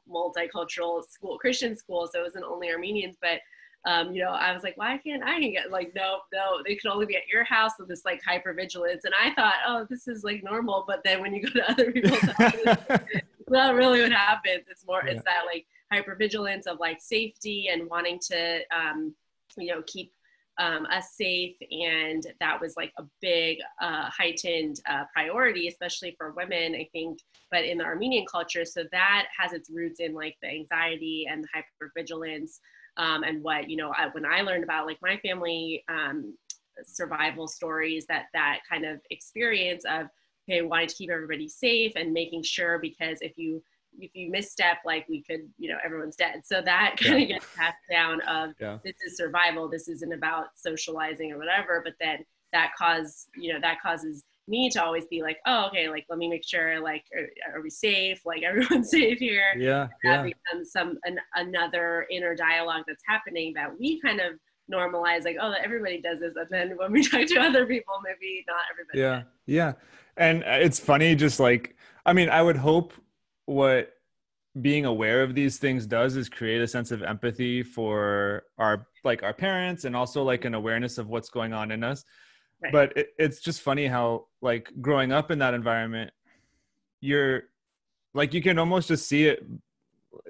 multicultural 0.09 1.03
school 1.03 1.37
christian 1.37 1.75
school 1.75 2.09
so 2.11 2.19
it 2.19 2.23
wasn't 2.23 2.43
only 2.43 2.71
armenians 2.71 3.17
but 3.21 3.39
um, 3.85 4.13
you 4.13 4.23
know, 4.23 4.31
I 4.31 4.51
was 4.51 4.63
like, 4.63 4.77
why 4.77 4.97
can't 4.97 5.23
I 5.23 5.39
get 5.39 5.69
like, 5.69 5.93
no, 5.95 6.21
no, 6.33 6.61
they 6.65 6.75
can 6.75 6.89
only 6.89 7.05
be 7.05 7.15
at 7.15 7.27
your 7.31 7.43
house 7.43 7.73
with 7.77 7.87
this 7.87 8.03
like 8.03 8.21
hyper 8.23 8.51
vigilance. 8.53 9.05
And 9.05 9.13
I 9.19 9.31
thought, 9.35 9.55
oh, 9.65 9.85
this 9.87 10.07
is 10.07 10.23
like 10.23 10.43
normal. 10.43 10.85
But 10.87 11.03
then 11.03 11.21
when 11.21 11.33
you 11.35 11.43
go 11.43 11.49
to 11.49 11.69
other 11.71 11.91
people's 11.91 12.19
houses, 12.19 12.77
it's 12.89 13.49
not 13.49 13.75
really 13.75 14.01
what 14.01 14.11
happens. 14.11 14.63
It's 14.69 14.85
more, 14.87 15.03
yeah. 15.05 15.13
it's 15.13 15.23
that 15.25 15.43
like 15.45 15.67
hyper 15.91 16.15
vigilance 16.15 16.65
of 16.65 16.79
like 16.79 16.99
safety 16.99 17.69
and 17.71 17.87
wanting 17.87 18.19
to, 18.31 18.61
um, 18.75 19.13
you 19.55 19.67
know, 19.67 19.83
keep 19.85 20.11
um, 20.57 20.87
us 20.87 21.11
safe. 21.15 21.55
And 21.69 22.25
that 22.39 22.59
was 22.59 22.75
like 22.75 22.91
a 22.97 23.03
big 23.21 23.59
uh, 23.79 24.09
heightened 24.09 24.79
uh, 24.89 25.03
priority, 25.13 25.67
especially 25.67 26.15
for 26.17 26.31
women, 26.31 26.73
I 26.73 26.89
think, 26.91 27.19
but 27.51 27.65
in 27.65 27.77
the 27.77 27.83
Armenian 27.83 28.25
culture. 28.25 28.65
So 28.65 28.83
that 28.91 29.27
has 29.37 29.53
its 29.53 29.69
roots 29.69 29.99
in 29.99 30.15
like 30.15 30.37
the 30.41 30.49
anxiety 30.49 31.27
and 31.29 31.43
the 31.43 31.49
hyper 31.53 31.91
vigilance 31.95 32.61
um, 32.97 33.23
and 33.23 33.43
what 33.43 33.69
you 33.69 33.77
know 33.77 33.93
I, 33.95 34.08
when 34.12 34.25
i 34.25 34.41
learned 34.41 34.63
about 34.63 34.86
like 34.86 34.99
my 35.01 35.17
family 35.17 35.84
um, 35.89 36.34
survival 36.84 37.47
stories 37.47 38.05
that 38.08 38.25
that 38.34 38.60
kind 38.69 38.86
of 38.86 38.99
experience 39.10 39.84
of 39.86 40.08
okay 40.47 40.62
wanting 40.62 40.88
to 40.88 40.95
keep 40.95 41.10
everybody 41.10 41.47
safe 41.47 41.93
and 41.95 42.13
making 42.13 42.43
sure 42.43 42.79
because 42.79 43.19
if 43.21 43.34
you 43.38 43.62
if 43.99 44.12
you 44.13 44.29
misstep 44.29 44.77
like 44.86 45.08
we 45.08 45.21
could 45.23 45.49
you 45.58 45.69
know 45.69 45.77
everyone's 45.84 46.15
dead 46.15 46.41
so 46.43 46.62
that 46.62 46.95
kind 46.99 47.29
yeah. 47.29 47.36
of 47.36 47.41
gets 47.41 47.55
passed 47.55 47.77
down 47.89 48.21
of 48.21 48.51
yeah. 48.60 48.77
this 48.84 48.95
is 49.05 49.17
survival 49.17 49.69
this 49.69 49.88
isn't 49.88 50.13
about 50.13 50.47
socializing 50.55 51.31
or 51.31 51.38
whatever 51.38 51.81
but 51.84 51.93
then 51.99 52.25
that 52.51 52.71
cause 52.77 53.27
you 53.36 53.51
know 53.51 53.60
that 53.60 53.81
causes 53.81 54.23
me 54.47 54.69
to 54.69 54.84
always 54.84 55.05
be 55.05 55.21
like, 55.21 55.38
oh, 55.45 55.67
okay, 55.67 55.89
like 55.89 56.05
let 56.10 56.19
me 56.19 56.27
make 56.27 56.45
sure, 56.45 56.79
like, 56.79 57.03
are, 57.15 57.55
are 57.55 57.62
we 57.62 57.69
safe? 57.69 58.21
Like 58.25 58.43
everyone's 58.47 58.91
safe 58.91 59.19
here. 59.19 59.53
Yeah, 59.58 59.88
that 60.03 60.23
yeah. 60.25 60.34
becomes 60.34 60.71
some 60.71 60.97
an, 61.05 61.19
another 61.36 62.05
inner 62.12 62.36
dialogue 62.36 62.84
that's 62.88 63.03
happening 63.08 63.53
that 63.55 63.77
we 63.77 63.99
kind 64.01 64.19
of 64.19 64.34
normalize, 64.71 65.25
like, 65.25 65.38
oh, 65.39 65.53
everybody 65.63 66.01
does 66.01 66.19
this, 66.19 66.36
and 66.36 66.47
then 66.49 66.77
when 66.77 66.91
we 66.91 67.03
talk 67.08 67.25
to 67.27 67.39
other 67.39 67.65
people, 67.65 67.95
maybe 68.03 68.43
not 68.47 68.63
everybody. 68.71 68.99
Yeah, 68.99 69.19
does. 69.19 69.25
yeah, 69.45 69.73
and 70.17 70.43
uh, 70.43 70.60
it's 70.62 70.79
funny, 70.79 71.15
just 71.15 71.39
like, 71.39 71.75
I 72.05 72.13
mean, 72.13 72.29
I 72.29 72.41
would 72.41 72.58
hope 72.58 72.93
what 73.45 73.91
being 74.62 74.86
aware 74.86 75.21
of 75.21 75.36
these 75.36 75.58
things 75.58 75.86
does 75.86 76.15
is 76.15 76.29
create 76.29 76.62
a 76.62 76.67
sense 76.67 76.91
of 76.91 77.03
empathy 77.03 77.62
for 77.62 78.43
our 78.58 78.88
like 79.03 79.21
our 79.21 79.34
parents 79.34 79.84
and 79.84 79.95
also 79.95 80.23
like 80.23 80.45
an 80.45 80.53
awareness 80.53 80.97
of 80.97 81.08
what's 81.10 81.29
going 81.29 81.51
on 81.51 81.71
in 81.71 81.84
us 81.84 82.05
Right. 82.61 82.71
But 82.71 82.97
it, 82.97 83.13
it's 83.17 83.39
just 83.41 83.61
funny 83.61 83.87
how 83.87 84.27
like 84.41 84.71
growing 84.81 85.11
up 85.11 85.31
in 85.31 85.39
that 85.39 85.53
environment, 85.53 86.11
you're 87.01 87.43
like 88.13 88.33
you 88.33 88.41
can 88.41 88.57
almost 88.57 88.87
just 88.87 89.07
see 89.07 89.25
it. 89.25 89.45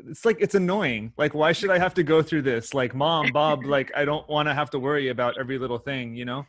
It's 0.07 0.25
like 0.25 0.37
it's 0.39 0.55
annoying. 0.55 1.13
Like 1.17 1.33
why 1.33 1.51
should 1.51 1.69
i 1.69 1.77
have 1.77 1.93
to 1.95 2.03
go 2.03 2.21
through 2.21 2.41
this? 2.41 2.73
Like 2.73 2.95
mom 2.95 3.31
bob 3.31 3.65
like 3.65 3.91
i 3.95 4.03
don't 4.03 4.27
want 4.27 4.47
to 4.49 4.53
have 4.53 4.69
to 4.71 4.79
worry 4.79 5.09
about 5.09 5.37
every 5.39 5.57
little 5.57 5.77
thing 5.77 6.15
you 6.15 6.25
know? 6.25 6.45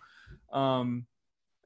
Um 0.52 1.06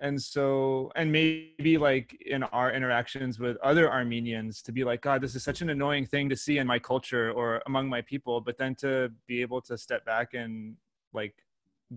and 0.00 0.20
so 0.20 0.90
and 0.96 1.12
maybe 1.12 1.76
like 1.78 2.16
in 2.26 2.42
our 2.42 2.72
interactions 2.72 3.38
with 3.38 3.56
other 3.58 3.90
armenians 3.90 4.62
to 4.62 4.72
be 4.72 4.82
like 4.82 5.02
god 5.02 5.20
this 5.20 5.34
is 5.34 5.44
such 5.44 5.60
an 5.60 5.70
annoying 5.70 6.06
thing 6.06 6.28
to 6.28 6.36
see 6.36 6.58
in 6.58 6.66
my 6.66 6.78
culture 6.78 7.30
or 7.32 7.62
among 7.66 7.88
my 7.88 8.00
people 8.00 8.40
but 8.40 8.56
then 8.56 8.74
to 8.74 9.12
be 9.26 9.42
able 9.42 9.60
to 9.60 9.76
step 9.76 10.04
back 10.04 10.34
and 10.34 10.74
like 11.12 11.34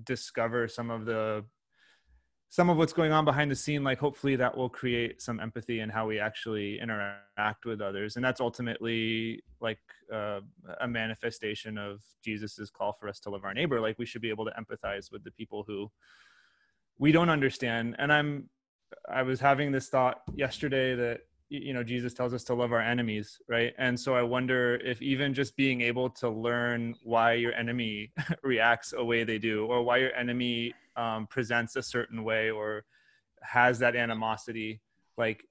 discover 0.04 0.68
some 0.68 0.92
of 0.92 1.06
the 1.06 1.44
some 2.54 2.70
of 2.70 2.78
what's 2.78 2.94
going 2.94 3.12
on 3.12 3.26
behind 3.26 3.50
the 3.50 3.56
scene 3.56 3.84
like 3.84 3.98
hopefully 3.98 4.36
that 4.36 4.56
will 4.56 4.70
create 4.70 5.20
some 5.20 5.40
empathy 5.40 5.80
in 5.80 5.90
how 5.90 6.06
we 6.06 6.20
actually 6.20 6.80
interact 6.80 7.66
with 7.66 7.82
others. 7.82 8.16
And 8.16 8.24
that's 8.24 8.40
ultimately 8.40 9.42
like 9.60 9.80
uh, 10.14 10.42
a 10.80 10.88
manifestation 10.88 11.80
of 11.80 12.04
jesus's 12.24 12.70
call 12.70 12.94
for 12.94 13.10
us 13.10 13.20
to 13.22 13.32
love 13.32 13.44
our 13.44 13.56
neighbor. 13.56 13.82
Like 13.82 13.98
we 13.98 14.06
should 14.06 14.22
be 14.22 14.30
able 14.30 14.46
to 14.46 14.52
empathize 14.52 15.12
with 15.12 15.24
the 15.24 15.32
people 15.32 15.64
who 15.66 15.90
we 17.00 17.12
don't 17.12 17.32
understand. 17.32 17.96
And 17.98 18.14
i'm 18.14 18.50
i 19.10 19.24
was 19.24 19.40
having 19.40 19.72
this 19.72 19.90
thought 19.90 20.22
yesterday 20.36 20.94
that 20.94 21.22
you 21.50 21.74
know 21.74 21.84
jesus 21.84 22.14
tells 22.14 22.32
us 22.36 22.44
to 22.44 22.54
love 22.54 22.72
our 22.72 22.82
enemies 22.82 23.40
right? 23.50 23.74
And 23.80 24.00
so 24.00 24.14
i 24.14 24.22
wonder 24.22 24.76
if 24.86 25.02
even 25.02 25.34
just 25.34 25.56
being 25.56 25.82
able 25.82 26.08
to 26.22 26.30
learn 26.30 26.94
why 27.02 27.34
your 27.34 27.54
enemy 27.54 28.12
reacts 28.44 28.94
a 28.96 29.04
way 29.04 29.24
they 29.24 29.40
do 29.40 29.66
or 29.66 29.82
why 29.82 29.98
your 29.98 30.14
enemy 30.14 30.76
um, 30.96 31.28
presents 31.28 31.76
a 31.76 31.84
certain 31.84 32.24
way 32.24 32.50
or 32.50 32.84
has 33.42 33.80
that 33.80 33.96
animosity 33.96 34.82
like 35.18 35.46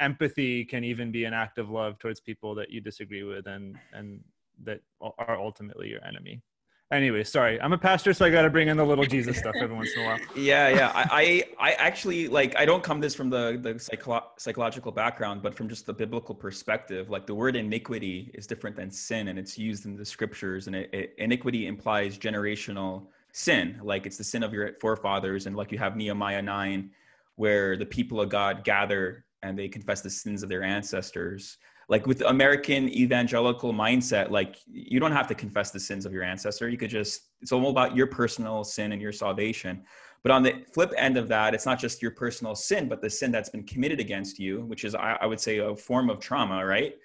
empathy 0.00 0.64
can 0.64 0.84
even 0.84 1.10
be 1.10 1.24
an 1.24 1.34
act 1.34 1.58
of 1.58 1.70
love 1.70 1.98
towards 1.98 2.20
people 2.20 2.54
that 2.54 2.70
you 2.70 2.80
disagree 2.80 3.22
with 3.22 3.46
and 3.46 3.76
and 3.92 4.20
that 4.64 4.80
are 5.00 5.38
ultimately 5.38 5.88
your 5.88 6.04
enemy. 6.04 6.42
Anyway 6.90 7.22
sorry 7.22 7.60
i'm 7.60 7.74
a 7.74 7.78
pastor 7.78 8.14
so 8.14 8.24
i 8.24 8.30
got 8.30 8.42
to 8.42 8.50
bring 8.50 8.68
in 8.68 8.78
the 8.78 8.84
little 8.84 9.04
jesus 9.04 9.36
stuff 9.36 9.54
every 9.60 9.76
once 9.76 9.90
in 9.94 10.02
a 10.02 10.06
while. 10.06 10.18
Yeah 10.36 10.70
yeah 10.70 10.90
i 10.94 11.44
i, 11.58 11.70
I 11.70 11.72
actually 11.74 12.28
like 12.28 12.56
i 12.56 12.64
don't 12.64 12.82
come 12.82 12.98
this 12.98 13.14
from 13.14 13.28
the 13.28 13.58
the 13.60 13.78
psycho- 13.78 14.24
psychological 14.38 14.90
background 14.90 15.42
but 15.42 15.54
from 15.54 15.68
just 15.68 15.84
the 15.84 15.92
biblical 15.92 16.34
perspective 16.34 17.10
like 17.10 17.26
the 17.26 17.34
word 17.34 17.56
iniquity 17.56 18.30
is 18.32 18.46
different 18.46 18.74
than 18.74 18.90
sin 18.90 19.28
and 19.28 19.38
it's 19.38 19.58
used 19.58 19.84
in 19.84 19.96
the 19.98 20.04
scriptures 20.04 20.66
and 20.66 20.74
it, 20.74 20.88
it, 20.94 21.14
iniquity 21.18 21.66
implies 21.66 22.16
generational 22.16 23.08
sin 23.38 23.78
like 23.82 24.06
it's 24.06 24.16
the 24.16 24.24
sin 24.24 24.42
of 24.42 24.52
your 24.52 24.72
forefathers 24.80 25.46
and 25.46 25.56
like 25.56 25.70
you 25.72 25.78
have 25.78 25.96
nehemiah 25.96 26.42
9 26.42 26.90
where 27.36 27.76
the 27.76 27.86
people 27.86 28.20
of 28.20 28.28
god 28.28 28.64
gather 28.64 29.24
and 29.42 29.58
they 29.58 29.68
confess 29.68 30.00
the 30.00 30.10
sins 30.10 30.42
of 30.42 30.48
their 30.48 30.62
ancestors. 30.62 31.58
Like 31.88 32.06
with 32.06 32.18
the 32.18 32.28
american 32.28 32.88
evangelical 32.90 33.72
mindset 33.72 34.30
like 34.30 34.56
you 34.66 35.00
don't 35.00 35.12
have 35.12 35.26
to 35.28 35.34
confess 35.34 35.70
the 35.70 35.80
sins 35.80 36.04
of 36.04 36.12
your 36.12 36.22
ancestor. 36.22 36.68
You 36.68 36.76
could 36.76 36.90
just 36.90 37.28
it's 37.40 37.52
all 37.52 37.70
about 37.70 37.96
your 37.96 38.06
personal 38.06 38.62
sin 38.64 38.92
and 38.92 39.00
your 39.00 39.12
salvation. 39.12 39.84
But 40.22 40.32
on 40.32 40.42
the 40.42 40.64
flip 40.74 40.92
end 40.98 41.16
of 41.16 41.28
that 41.28 41.54
it's 41.54 41.64
not 41.64 41.78
just 41.78 42.02
your 42.02 42.10
personal 42.10 42.54
sin 42.54 42.88
but 42.88 43.00
the 43.00 43.08
sin 43.08 43.32
that's 43.32 43.48
been 43.48 43.64
committed 43.64 44.00
against 44.00 44.38
you 44.38 44.62
which 44.62 44.84
is 44.84 44.94
i, 44.94 45.16
I 45.20 45.26
would 45.26 45.40
say 45.40 45.58
a 45.58 45.74
form 45.74 46.10
of 46.10 46.18
trauma 46.18 46.66
right 46.66 46.96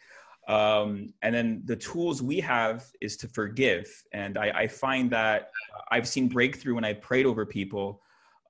um, 0.48 1.14
and 1.22 1.34
then 1.34 1.62
the 1.66 1.76
tools 1.76 2.22
we 2.22 2.40
have 2.42 2.86
is 3.02 3.16
to 3.18 3.28
forgive. 3.28 3.88
And 4.12 4.38
I, 4.38 4.52
I 4.52 4.68
find 4.68 5.10
that 5.12 5.52
i've 5.92 6.08
seen 6.08 6.28
breakthrough 6.28 6.76
when 6.76 6.86
i 6.86 6.94
prayed 6.94 7.26
over 7.26 7.46
people. 7.46 8.02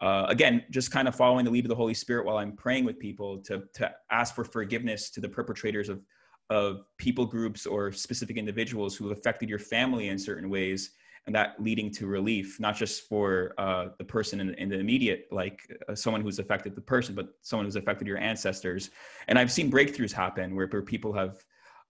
Uh, 0.02 0.26
again, 0.28 0.66
just 0.70 0.92
kind 0.92 1.08
of 1.08 1.16
following 1.16 1.46
the 1.46 1.52
lead 1.52 1.64
of 1.64 1.70
the 1.70 1.76
Holy 1.76 1.94
Spirit 1.94 2.26
while 2.26 2.38
I'm 2.38 2.58
praying 2.58 2.84
with 2.84 3.00
people 3.00 3.38
to, 3.44 3.64
to 3.76 3.90
ask 4.12 4.36
for 4.36 4.44
forgiveness 4.44 5.10
to 5.12 5.22
the 5.22 5.30
perpetrators 5.30 5.88
of 5.88 6.02
of 6.50 6.84
people 6.98 7.26
groups 7.26 7.66
or 7.66 7.92
specific 7.92 8.38
individuals 8.38 8.96
who 8.96 9.08
have 9.08 9.18
affected 9.18 9.48
your 9.50 9.60
family 9.60 10.10
in 10.10 10.20
certain 10.20 10.50
ways 10.50 10.92
and 11.26 11.34
that 11.34 11.56
leading 11.58 11.90
to 11.90 12.06
relief 12.06 12.60
not 12.60 12.76
just 12.76 13.08
for 13.08 13.54
uh, 13.58 13.88
the 13.98 14.04
person 14.04 14.42
in, 14.42 14.54
in, 14.56 14.68
the 14.68 14.78
immediate 14.78 15.26
like 15.32 15.62
uh, 15.88 15.96
someone 15.96 16.22
who's 16.22 16.40
affected 16.40 16.76
the 16.76 16.82
person 16.82 17.16
but 17.16 17.30
someone 17.42 17.66
who's 17.66 17.78
affected 17.78 18.08
your 18.08 18.18
ancestors. 18.18 18.92
And 19.28 19.40
i've 19.40 19.52
seen 19.52 19.72
breakthroughs 19.72 20.12
happen 20.12 20.56
where, 20.56 20.68
where 20.68 20.82
people 20.82 21.14
have 21.14 21.44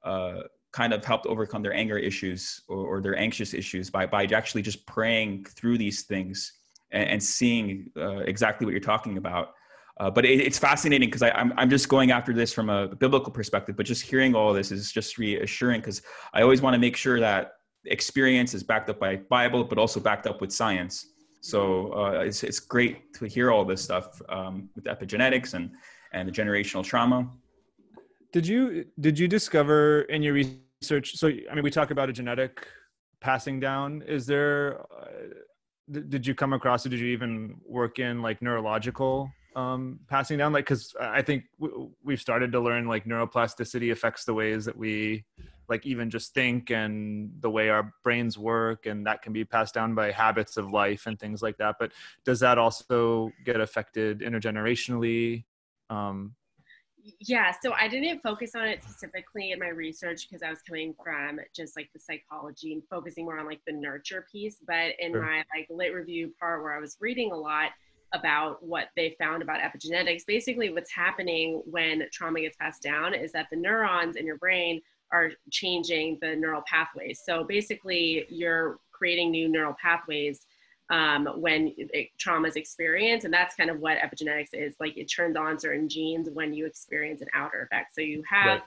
uh, 0.03 0.41
kind 0.71 0.93
of 0.93 1.05
helped 1.05 1.25
overcome 1.27 1.61
their 1.61 1.73
anger 1.73 1.97
issues 1.97 2.61
or, 2.67 2.97
or, 2.97 3.01
their 3.01 3.15
anxious 3.15 3.53
issues 3.53 3.89
by, 3.89 4.05
by 4.05 4.25
actually 4.25 4.61
just 4.61 4.85
praying 4.87 5.45
through 5.45 5.77
these 5.77 6.01
things 6.03 6.51
and, 6.91 7.09
and 7.09 7.23
seeing 7.23 7.91
uh, 7.95 8.17
exactly 8.19 8.65
what 8.65 8.71
you're 8.71 8.81
talking 8.81 9.17
about 9.17 9.53
uh, 9.99 10.09
but 10.09 10.25
it, 10.25 10.39
it's 10.39 10.57
fascinating 10.57 11.07
because 11.07 11.21
I'm, 11.21 11.53
I'm 11.57 11.69
just 11.69 11.87
going 11.87 12.11
after 12.11 12.33
this 12.33 12.51
from 12.51 12.69
a 12.69 12.87
biblical 12.87 13.31
perspective, 13.31 13.77
but 13.77 13.85
just 13.85 14.01
hearing 14.01 14.35
all 14.35 14.53
this 14.53 14.71
is 14.71 14.91
just 14.91 15.17
reassuring 15.17 15.81
because 15.81 16.01
I 16.33 16.41
always 16.41 16.61
want 16.61 16.73
to 16.73 16.79
make 16.79 16.95
sure 16.95 17.19
that 17.19 17.53
experience 17.85 18.53
is 18.53 18.63
backed 18.63 18.89
up 18.89 18.99
by 18.99 19.17
Bible, 19.17 19.63
but 19.63 19.77
also 19.77 19.99
backed 19.99 20.25
up 20.25 20.41
with 20.41 20.51
science. 20.51 21.07
So 21.41 21.93
uh, 21.93 22.21
it's 22.21 22.41
it's 22.43 22.59
great 22.59 23.13
to 23.15 23.25
hear 23.25 23.51
all 23.51 23.65
this 23.65 23.83
stuff 23.83 24.21
um, 24.29 24.69
with 24.75 24.85
epigenetics 24.85 25.53
and 25.53 25.71
and 26.13 26.27
the 26.27 26.31
generational 26.31 26.83
trauma. 26.83 27.29
Did 28.33 28.47
you 28.47 28.85
did 28.99 29.17
you 29.19 29.27
discover 29.27 30.01
in 30.09 30.23
your 30.23 30.33
research? 30.33 31.15
So 31.15 31.27
I 31.27 31.53
mean, 31.53 31.63
we 31.63 31.69
talk 31.69 31.91
about 31.91 32.09
a 32.09 32.13
genetic 32.13 32.67
passing 33.21 33.59
down. 33.59 34.01
Is 34.07 34.25
there? 34.25 34.81
Uh, 34.91 36.01
did 36.09 36.25
you 36.25 36.33
come 36.33 36.51
across 36.53 36.85
it? 36.85 36.89
Did 36.89 36.99
you 36.99 37.07
even 37.07 37.57
work 37.63 37.99
in 37.99 38.23
like 38.23 38.41
neurological 38.41 39.29
um, 39.55 39.99
passing 40.07 40.39
down? 40.39 40.51
Like, 40.51 40.65
because 40.65 40.95
I 40.99 41.21
think 41.21 41.43
we've 42.03 42.19
started 42.19 42.51
to 42.53 42.59
learn 42.59 42.87
like 42.87 43.05
neuroplasticity 43.05 43.91
affects 43.91 44.25
the 44.25 44.33
ways 44.33 44.65
that 44.65 44.75
we 44.75 45.25
like 45.69 45.85
even 45.85 46.09
just 46.09 46.33
think 46.33 46.71
and 46.71 47.31
the 47.41 47.49
way 47.49 47.69
our 47.69 47.93
brains 48.03 48.37
work 48.37 48.87
and 48.87 49.05
that 49.05 49.21
can 49.21 49.31
be 49.31 49.45
passed 49.45 49.75
down 49.75 49.93
by 49.93 50.11
habits 50.11 50.57
of 50.57 50.71
life 50.71 51.05
and 51.05 51.17
things 51.19 51.41
like 51.41 51.57
that 51.57 51.75
but 51.79 51.91
does 52.25 52.41
that 52.41 52.57
also 52.57 53.31
get 53.45 53.61
affected 53.61 54.19
intergenerationally 54.19 55.45
um, 55.89 56.35
yeah 57.19 57.51
so 57.61 57.73
i 57.73 57.87
didn't 57.87 58.21
focus 58.21 58.55
on 58.55 58.65
it 58.65 58.81
specifically 58.81 59.51
in 59.51 59.59
my 59.59 59.69
research 59.69 60.27
because 60.27 60.41
i 60.43 60.49
was 60.49 60.61
coming 60.61 60.93
from 61.03 61.39
just 61.55 61.75
like 61.75 61.89
the 61.93 61.99
psychology 61.99 62.73
and 62.73 62.83
focusing 62.89 63.25
more 63.25 63.39
on 63.39 63.45
like 63.45 63.61
the 63.67 63.73
nurture 63.73 64.25
piece 64.31 64.57
but 64.65 64.91
in 64.99 65.11
sure. 65.11 65.21
my 65.21 65.43
like 65.55 65.67
lit 65.69 65.93
review 65.93 66.31
part 66.39 66.63
where 66.63 66.73
i 66.73 66.79
was 66.79 66.97
reading 66.99 67.31
a 67.31 67.35
lot 67.37 67.71
about 68.13 68.63
what 68.63 68.89
they 68.95 69.15
found 69.19 69.41
about 69.41 69.59
epigenetics 69.59 70.25
basically 70.25 70.71
what's 70.71 70.91
happening 70.91 71.61
when 71.65 72.03
trauma 72.11 72.39
gets 72.39 72.57
passed 72.57 72.81
down 72.81 73.13
is 73.13 73.31
that 73.31 73.47
the 73.51 73.57
neurons 73.57 74.15
in 74.15 74.25
your 74.25 74.37
brain 74.37 74.79
are 75.11 75.31
changing 75.51 76.17
the 76.21 76.35
neural 76.35 76.63
pathways 76.67 77.21
so 77.25 77.43
basically 77.43 78.25
you're 78.29 78.77
creating 78.91 79.31
new 79.31 79.49
neural 79.49 79.75
pathways 79.81 80.45
um, 80.89 81.27
when 81.37 81.73
it, 81.77 82.09
trauma 82.17 82.47
is 82.47 82.55
experienced. 82.55 83.25
And 83.25 83.33
that's 83.33 83.55
kind 83.55 83.69
of 83.69 83.79
what 83.79 83.97
epigenetics 83.97 84.49
is 84.53 84.75
like 84.79 84.97
it 84.97 85.05
turns 85.05 85.37
on 85.37 85.59
certain 85.59 85.87
genes 85.87 86.29
when 86.31 86.53
you 86.53 86.65
experience 86.65 87.21
an 87.21 87.27
outer 87.33 87.61
effect. 87.63 87.95
So 87.95 88.01
you 88.01 88.23
have, 88.29 88.61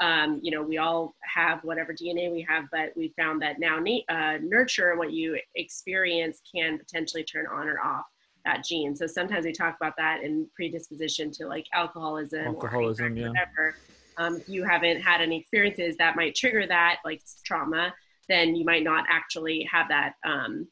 right. 0.00 0.22
um, 0.24 0.40
you 0.42 0.50
know, 0.50 0.62
we 0.62 0.78
all 0.78 1.14
have 1.22 1.64
whatever 1.64 1.92
DNA 1.92 2.30
we 2.30 2.46
have, 2.48 2.64
but 2.70 2.92
we 2.96 3.12
found 3.18 3.42
that 3.42 3.58
now 3.58 3.78
uh, 4.08 4.38
nurture, 4.42 4.96
what 4.96 5.12
you 5.12 5.38
experience, 5.54 6.40
can 6.54 6.78
potentially 6.78 7.24
turn 7.24 7.46
on 7.46 7.68
or 7.68 7.80
off 7.80 8.06
that 8.44 8.64
gene. 8.64 8.94
So 8.96 9.06
sometimes 9.06 9.44
we 9.44 9.52
talk 9.52 9.76
about 9.80 9.96
that 9.96 10.22
in 10.22 10.48
predisposition 10.54 11.30
to 11.32 11.46
like 11.46 11.66
alcoholism, 11.72 12.46
alcoholism, 12.46 13.16
yeah. 13.16 13.28
whatever. 13.28 13.76
Um, 14.18 14.36
if 14.36 14.48
you 14.48 14.64
haven't 14.64 15.00
had 15.00 15.20
any 15.20 15.40
experiences 15.40 15.96
that 15.96 16.16
might 16.16 16.34
trigger 16.34 16.66
that, 16.66 16.98
like 17.04 17.22
trauma, 17.44 17.94
then 18.28 18.54
you 18.54 18.64
might 18.64 18.84
not 18.84 19.04
actually 19.08 19.66
have 19.70 19.88
that 19.88 20.14
um, 20.24 20.66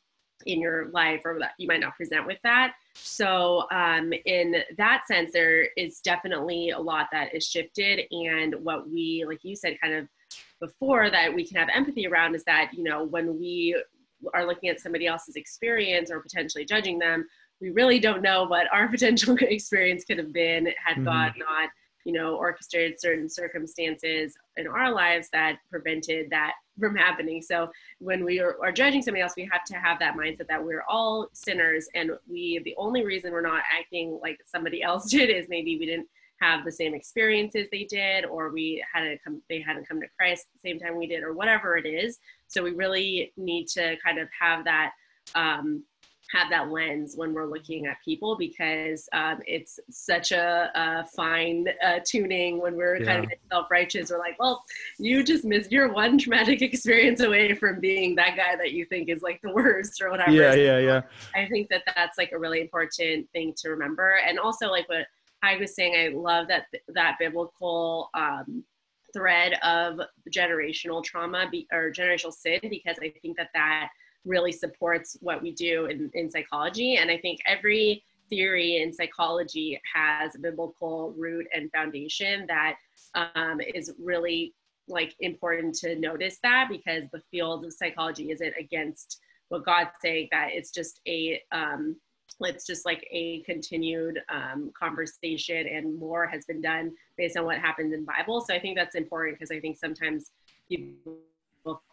in 0.47 0.61
your 0.61 0.89
life 0.91 1.23
or 1.25 1.39
that 1.39 1.53
you 1.59 1.67
might 1.67 1.81
not 1.81 1.97
present 1.97 2.27
with 2.27 2.39
that. 2.45 2.75
So, 2.95 3.67
um, 3.73 4.13
in 4.25 4.57
that 4.77 5.03
sense, 5.07 5.33
there 5.33 5.69
is 5.77 6.01
definitely 6.01 6.71
a 6.71 6.79
lot 6.79 7.09
that 7.13 7.35
is 7.35 7.47
shifted. 7.47 8.03
And 8.11 8.55
what 8.63 8.89
we, 8.89 9.25
like 9.27 9.41
you 9.43 9.57
said, 9.57 9.79
kind 9.81 9.95
of 9.95 10.09
before 10.61 11.11
that 11.11 11.35
we 11.35 11.47
can 11.47 11.57
have 11.57 11.69
empathy 11.75 12.07
around 12.07 12.35
is 12.35 12.45
that, 12.45 12.71
you 12.73 12.85
know, 12.85 13.05
when 13.05 13.39
we 13.39 13.81
are 14.35 14.47
looking 14.47 14.69
at 14.69 14.81
somebody 14.81 15.07
else's 15.07 15.37
experience 15.37 16.11
or 16.11 16.21
potentially 16.21 16.65
judging 16.65 16.99
them, 16.99 17.27
we 17.61 17.71
really 17.71 17.99
don't 17.99 18.23
know 18.23 18.45
what 18.45 18.67
our 18.73 18.89
potential 18.91 19.37
experience 19.41 20.05
could 20.05 20.19
have 20.19 20.33
been 20.33 20.67
had 20.85 20.95
mm-hmm. 20.95 21.05
God 21.05 21.33
not 21.39 21.71
you 22.05 22.13
know, 22.13 22.37
orchestrated 22.37 23.01
certain 23.01 23.29
circumstances 23.29 24.35
in 24.57 24.67
our 24.67 24.93
lives 24.93 25.29
that 25.33 25.59
prevented 25.71 26.31
that 26.31 26.53
from 26.81 26.97
happening. 26.97 27.43
So 27.43 27.71
when 27.99 28.25
we 28.25 28.41
are, 28.41 28.57
are, 28.63 28.73
judging 28.73 29.03
somebody 29.03 29.23
else, 29.23 29.35
we 29.37 29.49
have 29.53 29.65
to 29.65 29.75
have 29.75 29.99
that 30.01 30.17
mindset 30.17 30.49
that 30.49 30.65
we're 30.65 30.85
all 30.89 31.29
sinners, 31.33 31.89
and 31.95 32.13
we 32.29 32.61
the 32.65 32.75
only 32.77 33.05
reason 33.05 33.33
we're 33.33 33.41
not 33.41 33.63
acting 33.71 34.19
like 34.23 34.41
somebody 34.45 34.83
else 34.91 35.11
did 35.11 35.31
is 35.31 35.47
maybe 35.49 35.79
we 35.79 35.87
didn't 35.87 36.09
have 36.41 36.65
the 36.65 36.73
same 36.73 36.95
experiences 36.95 37.69
they 37.71 37.85
did, 37.85 38.25
or 38.25 38.51
we 38.51 38.83
hadn't 38.93 39.23
come 39.23 39.43
they 39.49 39.61
hadn't 39.61 39.87
come 39.87 40.01
to 40.01 40.07
Christ 40.19 40.47
the 40.53 40.69
same 40.69 40.81
time 40.81 40.97
we 40.97 41.07
did, 41.07 41.23
or 41.23 41.35
whatever 41.35 41.77
it 41.77 41.87
is. 41.87 42.19
So 42.49 42.63
we 42.63 42.73
really 42.73 43.33
need 43.37 43.69
to 43.69 43.97
kind 44.05 44.19
of 44.19 44.29
have 44.39 44.65
that. 44.65 44.93
Um, 45.35 45.85
have 46.33 46.49
that 46.51 46.71
lens 46.71 47.15
when 47.17 47.33
we're 47.33 47.47
looking 47.47 47.87
at 47.87 47.97
people 48.05 48.37
because 48.37 49.09
um, 49.13 49.41
it's 49.47 49.81
such 49.91 50.33
a, 50.33 50.71
a 50.75 51.05
fine 51.05 51.67
uh, 51.85 51.99
tuning 52.05 52.61
when 52.61 52.77
we're 52.77 52.99
yeah. 52.99 53.05
kind 53.05 53.25
of 53.25 53.31
self-righteous. 53.51 54.11
We're 54.11 54.19
like 54.19 54.39
well 54.39 54.65
you 54.99 55.23
just 55.23 55.45
missed 55.45 55.73
your 55.73 55.93
one 55.93 56.19
traumatic 56.23 56.63
experience 56.63 57.21
away 57.21 57.55
from 57.55 57.81
being 57.81 58.15
that 58.17 58.37
guy 58.37 58.57
that 58.57 58.73
you 58.73 58.85
think 58.87 59.09
is 59.09 59.23
like 59.23 59.41
the 59.43 59.53
worst 59.53 60.01
or 60.01 60.11
whatever. 60.11 60.33
Yeah 60.33 60.55
yeah 60.55 60.79
yeah. 60.79 61.03
I 61.35 61.49
think 61.49 61.69
that 61.71 61.83
that's 61.95 62.19
like 62.19 62.33
a 62.33 62.39
really 62.39 62.61
important 62.61 63.31
thing 63.33 63.55
to 63.57 63.71
remember. 63.71 64.19
And 64.27 64.39
also 64.39 64.71
like 64.71 64.89
what 64.89 65.07
i 65.43 65.57
was 65.57 65.75
saying 65.75 65.95
i 65.95 66.15
love 66.15 66.49
that 66.49 66.67
that 66.89 67.17
biblical 67.19 68.11
um, 68.15 68.65
thread 69.13 69.55
of 69.65 70.01
generational 70.31 71.03
trauma 71.03 71.49
be, 71.51 71.67
or 71.73 71.91
generational 71.91 72.33
sin 72.33 72.61
because 72.69 72.97
i 73.03 73.13
think 73.23 73.37
that 73.37 73.51
that 73.55 73.89
really 74.25 74.53
supports 74.53 75.17
what 75.21 75.43
we 75.43 75.53
do 75.53 75.87
in, 75.87 76.11
in 76.15 76.31
psychology. 76.31 76.97
And 76.97 77.11
I 77.11 77.19
think 77.19 77.41
every 77.47 78.05
theory 78.29 78.83
in 78.83 78.93
psychology 78.93 79.81
has 79.95 80.35
a 80.35 80.39
biblical 80.39 81.13
root 81.17 81.47
and 81.55 81.71
foundation 81.73 82.47
that 82.47 82.77
um, 83.15 83.61
is 83.75 83.93
really 83.99 84.55
like 84.89 85.15
important 85.21 85.75
to 85.75 85.97
notice 85.97 86.39
that 86.43 86.69
because 86.69 87.05
the 87.13 87.23
field 87.31 87.65
of 87.65 87.73
psychology 87.73 88.31
isn't 88.31 88.55
against 88.59 89.21
what 89.49 89.65
God's 89.65 89.91
saying 90.01 90.29
that 90.31 90.51
it's 90.53 90.71
just 90.71 91.01
a 91.07 91.41
um, 91.53 91.97
it's 92.43 92.67
just 92.67 92.87
like 92.87 93.07
a 93.11 93.43
continued 93.43 94.21
um, 94.29 94.71
conversation 94.79 95.67
and 95.67 95.99
more 95.99 96.27
has 96.27 96.45
been 96.45 96.61
done 96.61 96.93
based 97.17 97.37
on 97.37 97.45
what 97.45 97.59
happens 97.59 97.93
in 97.93 98.05
bible 98.05 98.41
so 98.41 98.55
i 98.55 98.59
think 98.59 98.77
that's 98.77 98.95
important 98.95 99.37
because 99.37 99.51
i 99.51 99.61
think 99.61 99.77
sometimes 99.77 100.31
people 100.69 101.19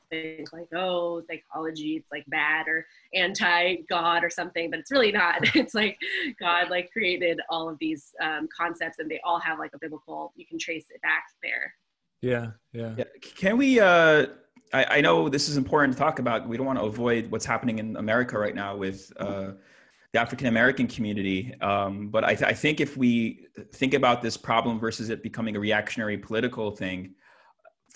think 0.10 0.52
like, 0.54 0.68
oh, 0.76 1.22
psychology, 1.30 1.96
it's 1.96 2.10
like 2.12 2.26
bad 2.28 2.68
or 2.68 2.86
anti-God 3.14 4.24
or 4.24 4.30
something, 4.30 4.70
but 4.70 4.80
it's 4.80 4.92
really 4.92 5.12
not. 5.12 5.42
It's 5.56 5.74
like 5.74 5.98
God 6.40 6.70
like 6.70 6.92
created 6.92 7.40
all 7.50 7.68
of 7.70 7.78
these 7.80 8.12
um, 8.22 8.48
concepts 8.56 9.00
and 9.00 9.10
they 9.10 9.20
all 9.24 9.40
have 9.40 9.60
like 9.60 9.72
a 9.74 9.80
biblical, 9.80 10.34
you 10.36 10.46
can 10.46 10.60
trace 10.60 10.86
it 10.90 11.02
back 11.02 11.24
there. 11.42 11.74
Yeah, 12.22 12.52
yeah. 12.74 12.94
yeah. 12.98 13.04
Can 13.36 13.58
we, 13.58 13.80
uh, 13.80 14.28
I, 14.74 14.86
I, 14.98 15.02
know 15.02 15.30
this 15.30 15.50
is 15.50 15.58
important 15.58 15.94
to 15.94 16.00
talk 16.00 16.20
about. 16.20 16.48
We 16.48 16.58
don't 16.58 16.66
want 16.66 16.80
to 16.80 16.86
avoid 16.86 17.32
what's 17.32 17.46
happening 17.46 17.80
in 17.80 17.96
America 17.96 18.38
right 18.38 18.56
now 18.56 18.76
with 18.76 19.12
uh, 19.18 19.52
the 20.14 20.20
African 20.20 20.48
American 20.48 20.88
community. 20.88 21.54
Um, 21.62 22.10
but 22.10 22.24
I, 22.24 22.36
th- 22.36 22.50
I 22.50 22.54
think 22.54 22.80
if 22.80 22.98
we 22.98 23.48
think 23.74 23.94
about 23.94 24.22
this 24.22 24.36
problem 24.36 24.80
versus 24.80 25.10
it 25.10 25.24
becoming 25.24 25.56
a 25.56 25.60
reactionary 25.60 26.18
political 26.18 26.72
thing, 26.72 27.14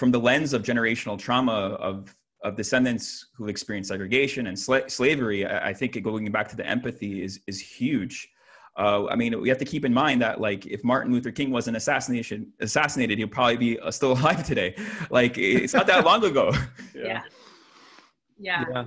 from 0.01 0.09
the 0.09 0.19
lens 0.19 0.51
of 0.53 0.63
generational 0.63 1.15
trauma 1.15 1.77
of 1.89 2.15
of 2.43 2.57
descendants 2.57 3.27
who've 3.35 3.49
experienced 3.49 3.89
segregation 3.89 4.47
and 4.47 4.57
sla- 4.57 4.89
slavery, 4.89 5.45
I, 5.45 5.69
I, 5.69 5.73
think 5.73 5.91
going 6.03 6.25
back 6.31 6.47
to 6.49 6.55
the 6.55 6.65
empathy 6.65 7.21
is 7.21 7.39
is 7.45 7.59
huge. 7.59 8.27
Uh, 8.75 9.05
I 9.09 9.15
mean, 9.15 9.39
we 9.39 9.47
have 9.47 9.59
to 9.59 9.69
keep 9.73 9.85
in 9.85 9.93
mind 9.93 10.19
that 10.23 10.41
like 10.41 10.65
if 10.65 10.83
Martin 10.83 11.13
Luther 11.13 11.29
King 11.29 11.51
wasn't 11.51 11.77
assassination 11.77 12.51
assassinated, 12.61 13.19
he'd 13.19 13.31
probably 13.31 13.57
be 13.57 13.79
uh, 13.79 13.91
still 13.91 14.13
alive 14.17 14.43
today. 14.43 14.73
Like 15.11 15.37
it's 15.37 15.75
not 15.75 15.85
that 15.85 16.03
long 16.03 16.25
ago. 16.25 16.51
yeah. 16.95 17.21
yeah. 18.39 18.65
yeah. 18.73 18.85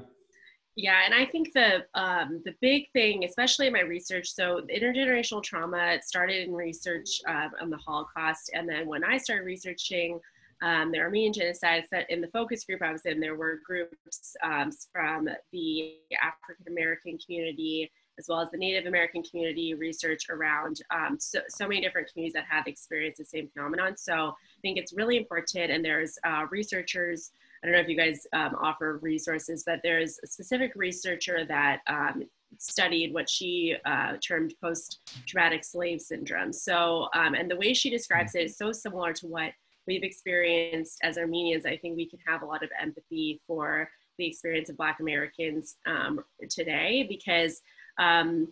Yeah, 0.76 1.02
and 1.04 1.14
I 1.14 1.24
think 1.24 1.52
the 1.52 1.84
um, 1.94 2.42
the 2.44 2.54
big 2.60 2.90
thing, 2.92 3.22
especially 3.22 3.68
in 3.68 3.72
my 3.72 3.82
research, 3.82 4.26
so 4.34 4.62
intergenerational 4.68 5.44
trauma 5.44 5.98
started 6.02 6.48
in 6.48 6.52
research 6.52 7.20
um, 7.28 7.52
on 7.62 7.70
the 7.70 7.76
Holocaust, 7.76 8.50
and 8.52 8.68
then 8.68 8.88
when 8.88 9.04
I 9.04 9.16
started 9.18 9.44
researching 9.44 10.18
um, 10.64 10.90
the 10.90 10.98
Armenian 10.98 11.32
genocide. 11.32 11.84
That 11.92 12.10
in 12.10 12.20
the 12.20 12.28
focus 12.28 12.64
group 12.64 12.82
I 12.82 12.92
was 12.92 13.04
in, 13.04 13.20
there 13.20 13.36
were 13.36 13.60
groups 13.64 14.34
um, 14.42 14.70
from 14.92 15.28
the 15.52 15.94
African 16.20 16.72
American 16.72 17.18
community 17.24 17.90
as 18.18 18.26
well 18.28 18.40
as 18.40 18.50
the 18.50 18.58
Native 18.58 18.86
American 18.86 19.22
community 19.22 19.74
research 19.74 20.28
around 20.30 20.80
um, 20.90 21.16
so, 21.18 21.40
so 21.48 21.66
many 21.66 21.80
different 21.80 22.08
communities 22.12 22.34
that 22.34 22.44
have 22.48 22.66
experienced 22.66 23.18
the 23.18 23.24
same 23.24 23.48
phenomenon. 23.48 23.96
So 23.96 24.14
I 24.14 24.60
think 24.62 24.78
it's 24.78 24.92
really 24.92 25.16
important. 25.16 25.70
And 25.70 25.84
there's 25.84 26.16
uh, 26.24 26.46
researchers, 26.50 27.32
I 27.62 27.66
don't 27.66 27.74
know 27.74 27.80
if 27.80 27.88
you 27.88 27.96
guys 27.96 28.26
um, 28.32 28.54
offer 28.60 28.98
resources, 29.02 29.64
but 29.66 29.80
there's 29.82 30.18
a 30.22 30.26
specific 30.26 30.72
researcher 30.76 31.44
that 31.46 31.80
um, 31.88 32.24
studied 32.58 33.12
what 33.12 33.28
she 33.28 33.74
uh, 33.84 34.12
termed 34.26 34.54
post-traumatic 34.62 35.64
slave 35.64 36.00
syndrome. 36.00 36.52
So, 36.52 37.08
um, 37.14 37.34
and 37.34 37.50
the 37.50 37.56
way 37.56 37.74
she 37.74 37.90
describes 37.90 38.36
it 38.36 38.44
is 38.44 38.56
so 38.56 38.70
similar 38.70 39.12
to 39.14 39.26
what 39.26 39.50
we've 39.86 40.02
experienced 40.02 40.98
as 41.02 41.18
Armenians, 41.18 41.66
I 41.66 41.76
think 41.76 41.96
we 41.96 42.08
can 42.08 42.18
have 42.26 42.42
a 42.42 42.46
lot 42.46 42.62
of 42.62 42.70
empathy 42.80 43.40
for 43.46 43.88
the 44.18 44.26
experience 44.26 44.68
of 44.68 44.76
Black 44.76 45.00
Americans 45.00 45.76
um, 45.86 46.24
today 46.48 47.06
because 47.08 47.60
um, 47.98 48.48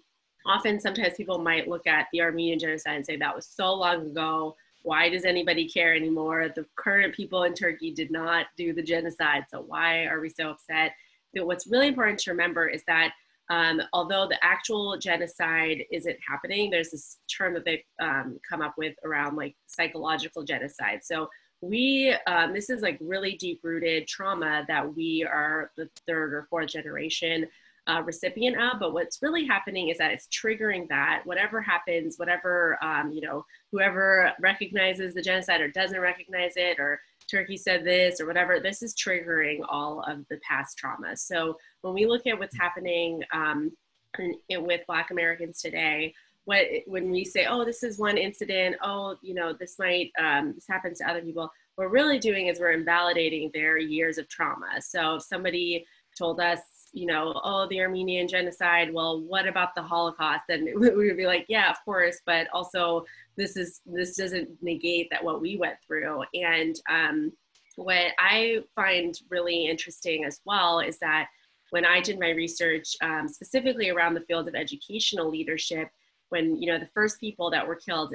often 0.47 0.81
sometimes 0.81 1.17
people 1.17 1.39
might 1.39 1.69
look 1.69 1.87
at 1.87 2.07
the 2.13 2.21
Armenian 2.21 2.59
genocide 2.59 2.97
and 2.97 3.07
say 3.07 3.17
that 3.17 3.35
was 3.35 3.47
so 3.47 3.73
long 3.75 4.11
ago. 4.11 4.57
Why 4.83 5.09
does 5.09 5.25
anybody 5.25 5.69
care 5.69 5.95
anymore? 5.95 6.49
The 6.55 6.67
current 6.77 7.15
people 7.15 7.45
in 7.45 7.55
Turkey 7.55 7.93
did 7.93 8.11
not 8.11 8.47
do 8.57 8.73
the 8.73 8.83
genocide, 8.83 9.45
so 9.49 9.61
why 9.61 10.07
are 10.07 10.21
we 10.21 10.29
so 10.29 10.51
upset? 10.51 10.93
But 11.35 11.47
what's 11.47 11.69
really 11.69 11.89
important 11.89 12.19
to 12.21 12.31
remember 12.31 12.67
is 12.69 12.83
that 12.89 13.13
um, 13.53 13.83
although 13.93 14.27
the 14.27 14.43
actual 14.43 14.97
genocide 14.97 15.85
isn't 15.93 16.17
happening, 16.27 16.71
there's 16.71 16.91
this 16.91 17.19
term 17.29 17.53
that 17.53 17.67
they've 17.67 17.85
um, 18.01 18.39
come 18.49 18.63
up 18.63 18.75
with 18.79 18.95
around 19.05 19.37
like 19.37 19.55
psychological 19.67 20.43
genocide. 20.43 21.01
So 21.03 21.29
we, 21.61 22.17
um, 22.27 22.55
this 22.55 22.71
is 22.71 22.81
like 22.81 22.97
really 23.03 23.37
deep 23.37 23.61
rooted 23.63 24.09
trauma 24.09 24.65
that 24.69 24.97
we 24.97 25.29
are 25.31 25.71
the 25.77 25.91
third 26.07 26.33
or 26.33 26.47
fourth 26.49 26.71
generation 26.71 27.47
uh, 27.87 28.03
recipient 28.07 28.57
of. 28.59 28.81
But 28.81 28.95
what's 28.95 29.21
really 29.21 29.47
happening 29.47 29.91
is 29.91 29.99
that 29.99 30.13
it's 30.13 30.29
triggering 30.29 30.89
that 30.89 31.21
whatever 31.25 31.61
happens, 31.61 32.17
whatever, 32.17 32.83
um, 32.83 33.13
you 33.13 33.21
know, 33.21 33.45
whoever 33.71 34.33
recognizes 34.41 35.13
the 35.13 35.21
genocide 35.21 35.61
or 35.61 35.69
doesn't 35.69 36.01
recognize 36.01 36.53
it 36.57 36.79
or 36.79 37.01
Turkey 37.31 37.59
said 37.59 37.85
this 37.85 38.19
or 38.19 38.27
whatever, 38.27 38.61
this 38.61 38.83
is 38.83 38.95
triggering 38.95 39.59
all 39.69 40.03
of 40.09 40.25
the 40.31 40.39
past 40.49 40.79
trauma. 40.79 41.17
So 41.17 41.59
when 41.83 41.95
we 41.95 42.07
look 42.07 42.27
at 42.27 42.39
what's 42.39 42.57
happening 42.57 43.23
um, 43.33 43.73
in, 44.19 44.35
in, 44.49 44.65
with 44.65 44.81
Black 44.87 45.11
Americans 45.11 45.61
today, 45.61 46.15
what 46.45 46.67
when 46.87 47.11
we 47.11 47.25
say, 47.25 47.47
oh, 47.47 47.65
this 47.65 47.83
is 47.83 47.99
one 47.99 48.19
incident, 48.19 48.77
oh, 48.83 49.17
you 49.23 49.35
know, 49.35 49.53
this 49.53 49.79
might 49.79 50.11
um, 50.19 50.55
this 50.55 50.67
happens 50.69 50.99
to 50.99 51.09
other 51.09 51.23
people. 51.23 51.51
What 51.77 51.87
we're 51.87 51.89
really 51.89 52.19
doing 52.19 52.49
is 52.49 52.59
we're 52.59 52.73
invalidating 52.73 53.51
their 53.55 53.79
years 53.79 54.19
of 54.19 54.29
trauma. 54.29 54.81
So 54.81 55.17
if 55.17 55.23
somebody 55.23 55.87
told 56.17 56.41
us 56.41 56.61
you 56.93 57.07
know, 57.07 57.41
oh, 57.43 57.67
the 57.69 57.81
Armenian 57.81 58.29
genocide. 58.29 58.93
Well, 58.93 59.23
what 59.23 59.47
about 59.47 59.75
the 59.75 59.83
Holocaust? 59.83 60.45
And 60.49 60.65
we 60.79 60.91
would 60.91 61.17
be 61.17 61.27
like, 61.27 61.47
yeah, 61.49 61.71
of 61.71 61.77
course, 61.85 62.21
but 62.27 62.47
also 62.53 63.05
this 63.37 63.57
is 63.57 63.81
this 63.87 64.17
doesn't 64.17 64.51
negate 64.63 65.09
that 65.11 65.25
what 65.25 65.41
we 65.41 65.57
went 65.57 65.77
through. 65.87 66.23
And 66.35 66.77
um, 66.89 67.33
what 67.77 68.13
I 68.19 68.63
find 68.77 69.19
really 69.31 69.67
interesting 69.67 70.25
as 70.25 70.41
well 70.45 70.81
is 70.81 70.99
that 70.99 71.29
when 71.73 71.87
I 71.87 72.01
did 72.01 72.21
my 72.21 72.31
research 72.31 72.95
um, 73.01 73.27
specifically 73.29 73.89
around 73.89 74.13
the 74.13 74.21
field 74.21 74.47
of 74.47 74.55
educational 74.55 75.31
leadership, 75.31 75.89
when 76.29 76.61
you 76.61 76.71
know 76.71 76.79
the 76.79 76.91
first 76.95 77.19
people 77.19 77.51
that 77.51 77.67
were 77.67 77.77
killed 77.77 78.15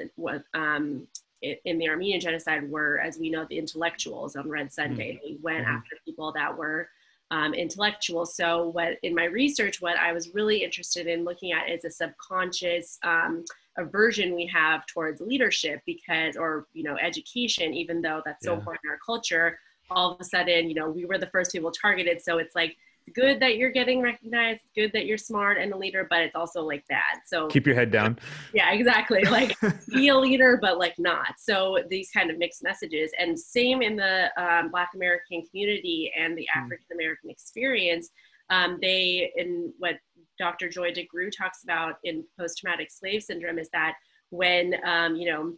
um, 0.54 1.08
in 1.42 1.78
the 1.80 1.90
Armenian 1.90 2.20
genocide 2.20 2.70
were, 2.70 3.00
as 3.00 3.18
we 3.18 3.32
know, 3.32 3.46
the 3.50 3.58
intellectuals 3.58 4.36
on 4.36 4.48
Red 4.48 4.72
Sunday. 4.72 5.14
Mm-hmm. 5.14 5.28
They 5.28 5.38
went 5.42 5.66
mm-hmm. 5.66 5.76
after 5.76 5.96
people 6.06 6.32
that 6.34 6.56
were 6.56 6.90
um, 7.32 7.56
intellectual. 7.56 8.28
So, 8.28 8.68
what 8.70 9.00
in 9.02 9.16
my 9.16 9.26
research, 9.26 9.82
what 9.82 9.98
I 9.98 10.14
was 10.14 10.36
really 10.36 10.64
interested 10.64 11.08
in 11.08 11.24
looking 11.24 11.52
at 11.52 11.68
is 11.68 11.84
a 11.84 11.90
subconscious 11.90 13.00
um, 13.04 13.44
aversion 13.80 14.36
we 14.36 14.46
have 14.54 14.86
towards 14.86 15.20
leadership 15.20 15.82
because, 15.88 16.38
or 16.38 16.68
you 16.74 16.84
know, 16.84 16.96
education. 16.98 17.74
Even 17.74 18.04
though 18.04 18.22
that's 18.24 18.46
so 18.46 18.52
yeah. 18.52 18.60
important 18.60 18.82
in 18.86 18.92
our 18.92 19.00
culture, 19.04 19.58
all 19.90 20.12
of 20.12 20.22
a 20.22 20.24
sudden, 20.24 20.70
you 20.70 20.76
know, 20.76 20.92
we 20.92 21.06
were 21.06 21.18
the 21.18 21.26
first 21.28 21.52
people 21.52 21.72
targeted. 21.72 22.22
So 22.22 22.38
it's 22.38 22.54
like 22.54 22.78
good 23.14 23.40
that 23.40 23.58
you're 23.58 23.72
getting 23.72 24.02
recognized, 24.02 24.62
good 24.76 24.92
that 24.94 25.06
you're 25.06 25.18
smart 25.18 25.58
and 25.58 25.74
a 25.74 25.78
leader, 25.78 26.08
but 26.10 26.22
it's 26.22 26.36
also 26.36 26.64
like 26.64 26.86
bad. 26.88 27.20
So 27.26 27.48
keep 27.48 27.66
your 27.66 27.76
head 27.76 27.92
down. 27.92 28.20
Yeah, 28.54 28.72
exactly. 28.72 29.24
Like 29.38 29.56
be 29.90 30.08
a 30.08 30.18
leader, 30.18 30.58
but 30.60 30.80
like 30.80 30.98
not. 30.98 31.36
So 31.38 31.80
these 31.90 32.10
kind 32.10 32.32
of 32.32 32.40
mixed 32.40 32.64
messages. 32.64 33.12
And 33.20 33.38
same 33.38 33.84
in 33.84 33.96
the 33.96 34.32
um, 34.36 34.72
Black 34.72 34.92
American 34.96 35.44
community 35.44 36.12
and 36.18 36.36
the 36.36 36.48
hmm. 36.52 36.60
African 36.60 36.88
American 36.94 37.30
experience. 37.30 38.10
Um, 38.50 38.80
they, 38.82 39.32
in 39.36 39.74
what 39.78 39.96
Dr. 40.40 40.70
Joy 40.70 40.92
DeGruy 40.92 41.32
talks 41.38 41.64
about 41.64 41.96
in 42.04 42.24
post 42.40 42.58
traumatic 42.58 42.90
slave 42.90 43.22
syndrome, 43.22 43.60
is 43.60 43.70
that 43.74 43.96
when, 44.30 44.76
um, 44.86 45.16
you 45.16 45.30
know, 45.30 45.54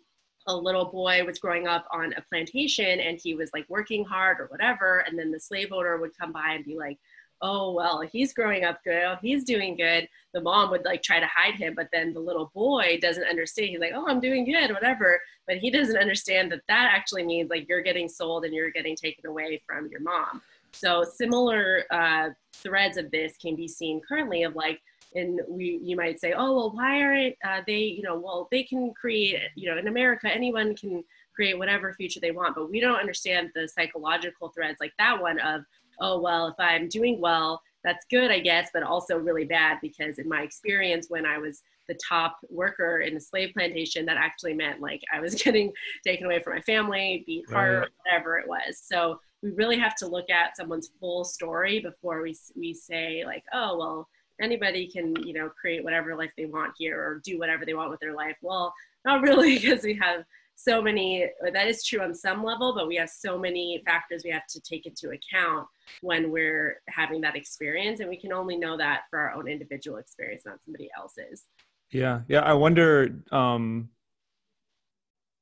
a 0.47 0.56
little 0.56 0.86
boy 0.86 1.24
was 1.24 1.39
growing 1.39 1.68
up 1.68 1.86
on 1.91 2.14
a 2.14 2.22
plantation 2.22 3.00
and 3.00 3.20
he 3.22 3.36
was 3.36 3.52
like 3.54 3.66
working 3.70 4.04
hard 4.04 4.39
or 4.39 4.47
whatever, 4.47 5.00
and 5.08 5.18
then 5.18 5.32
the 5.32 5.39
slave 5.39 5.72
owner 5.72 5.97
would 5.97 6.18
come 6.20 6.32
by 6.32 6.54
and 6.54 6.66
be 6.66 6.76
like, 6.76 6.97
oh 7.42 7.72
well 7.72 8.02
he's 8.02 8.34
growing 8.34 8.64
up 8.64 8.84
good 8.84 9.18
he's 9.22 9.44
doing 9.44 9.76
good. 9.76 10.08
The 10.34 10.42
mom 10.42 10.70
would 10.72 10.86
like 10.86 11.02
try 11.02 11.20
to 11.20 11.28
hide 11.28 11.56
him 11.56 11.74
but 11.76 11.90
then 11.92 12.14
the 12.14 12.20
little 12.20 12.52
boy 12.54 13.00
doesn't 13.02 13.24
understand. 13.24 13.70
He's 13.70 13.80
like 13.80 13.94
oh 13.96 14.08
i'm 14.08 14.20
doing 14.20 14.46
good 14.46 14.72
whatever. 14.72 15.22
But 15.48 15.58
he 15.58 15.72
doesn't 15.72 15.98
understand 15.98 16.52
that 16.52 16.62
that 16.68 16.90
actually 16.94 17.24
means 17.24 17.50
like 17.50 17.68
you're 17.68 17.82
getting 17.82 18.10
sold 18.10 18.46
and 18.46 18.54
you're 18.54 18.72
getting 18.72 18.96
taken 18.96 19.26
away 19.26 19.62
from 19.66 19.88
your 19.90 20.02
mom. 20.02 20.42
So 20.72 21.04
similar 21.04 21.86
uh, 21.90 22.30
threads 22.54 22.98
of 22.98 23.10
this 23.10 23.36
can 23.38 23.56
be 23.56 23.68
seen 23.68 24.02
currently 24.08 24.44
of 24.44 24.56
like 24.56 24.82
and 25.16 25.42
we 25.48 25.80
you 25.84 25.96
might 25.96 26.20
say 26.20 26.34
oh 26.34 26.56
well 26.56 26.72
why 26.72 27.02
aren't 27.02 27.36
uh, 27.44 27.62
they 27.66 27.80
you 27.80 28.04
know 28.04 28.20
well 28.20 28.48
they 28.52 28.62
can 28.62 28.94
create 28.94 29.40
you 29.56 29.68
know 29.68 29.76
in 29.76 29.88
america 29.88 30.30
anyone 30.32 30.76
can 30.76 31.04
create 31.40 31.58
whatever 31.58 31.94
future 31.94 32.20
they 32.20 32.32
want. 32.32 32.54
But 32.54 32.70
we 32.70 32.82
don't 32.82 33.00
understand 33.00 33.52
the 33.56 33.66
psychological 33.66 34.50
threads 34.50 34.76
like 34.82 34.92
that 35.00 35.22
one 35.22 35.40
of 35.40 35.62
oh, 36.02 36.20
well, 36.20 36.47
if 36.47 36.56
I'm 36.60 36.88
doing 36.88 37.20
well, 37.20 37.62
that's 37.84 38.06
good, 38.10 38.32
I 38.32 38.39
guess, 38.39 38.70
but 38.74 38.84
also 38.84 39.18
really 39.18 39.45
bad 39.45 39.78
because 39.82 40.20
in 40.20 40.28
my 40.28 40.41
experience, 40.41 41.08
when 41.10 41.26
I 41.26 41.38
was 41.38 41.62
the 41.88 41.97
top 42.08 42.38
worker 42.50 43.00
in 43.00 43.14
the 43.14 43.22
slave 43.22 43.52
plantation, 43.54 44.06
that 44.06 44.18
actually 44.18 44.54
meant 44.54 44.82
like 44.82 45.02
I 45.14 45.20
was 45.20 45.36
getting 45.43 45.72
taken 46.06 46.26
away 46.26 46.39
from 46.39 46.56
my 46.56 46.62
family, 46.62 47.24
beat 47.26 47.50
hard, 47.50 47.80
right. 47.80 47.89
whatever 48.06 48.38
it 48.38 48.47
was. 48.47 48.82
So 48.84 49.20
we 49.41 49.52
really 49.52 49.80
have 49.80 49.95
to 49.95 50.08
look 50.08 50.30
at 50.30 50.58
someone's 50.58 50.91
full 51.00 51.24
story 51.24 51.80
before 51.80 52.22
we, 52.22 52.36
we 52.56 52.74
say 52.74 53.24
like, 53.26 53.43
oh, 53.54 53.78
well, 53.78 54.10
anybody 54.41 54.88
can, 54.88 55.16
you 55.26 55.34
know, 55.34 55.50
create 55.50 55.84
whatever 55.84 56.16
life 56.16 56.32
they 56.38 56.45
want 56.45 56.74
here 56.78 57.00
or 57.00 57.22
do 57.24 57.39
whatever 57.39 57.66
they 57.66 57.74
want 57.74 57.89
with 57.89 58.00
their 58.00 58.14
life. 58.14 58.36
Well, 58.41 58.74
not 59.06 59.22
really 59.24 59.58
because 59.58 59.84
we 59.84 59.95
have 59.95 60.24
so 60.62 60.82
many 60.82 61.26
that 61.53 61.68
is 61.68 61.86
true 61.86 62.01
on 62.01 62.14
some 62.14 62.43
level 62.43 62.76
but 62.76 62.86
we 62.86 62.97
have 62.97 63.10
so 63.10 63.39
many 63.39 63.82
factors 63.86 64.24
we 64.26 64.30
have 64.30 64.45
to 64.45 64.60
take 64.60 64.86
into 64.86 65.12
account 65.12 65.66
when 66.01 66.32
we're 66.32 66.82
having 66.89 67.22
that 67.22 67.38
experience. 67.38 68.01
And 68.01 68.10
we 68.10 68.18
can 68.18 68.34
only 68.34 68.57
know 68.57 68.76
that 68.78 69.03
for 69.10 69.20
our 69.20 69.32
own 69.32 69.47
individual 69.47 69.97
experience 69.97 70.43
not 70.45 70.62
somebody 70.64 70.89
else's. 70.97 71.45
Yeah. 71.91 72.22
Yeah. 72.28 72.41
I 72.41 72.53
wonder 72.53 73.16
um 73.32 73.89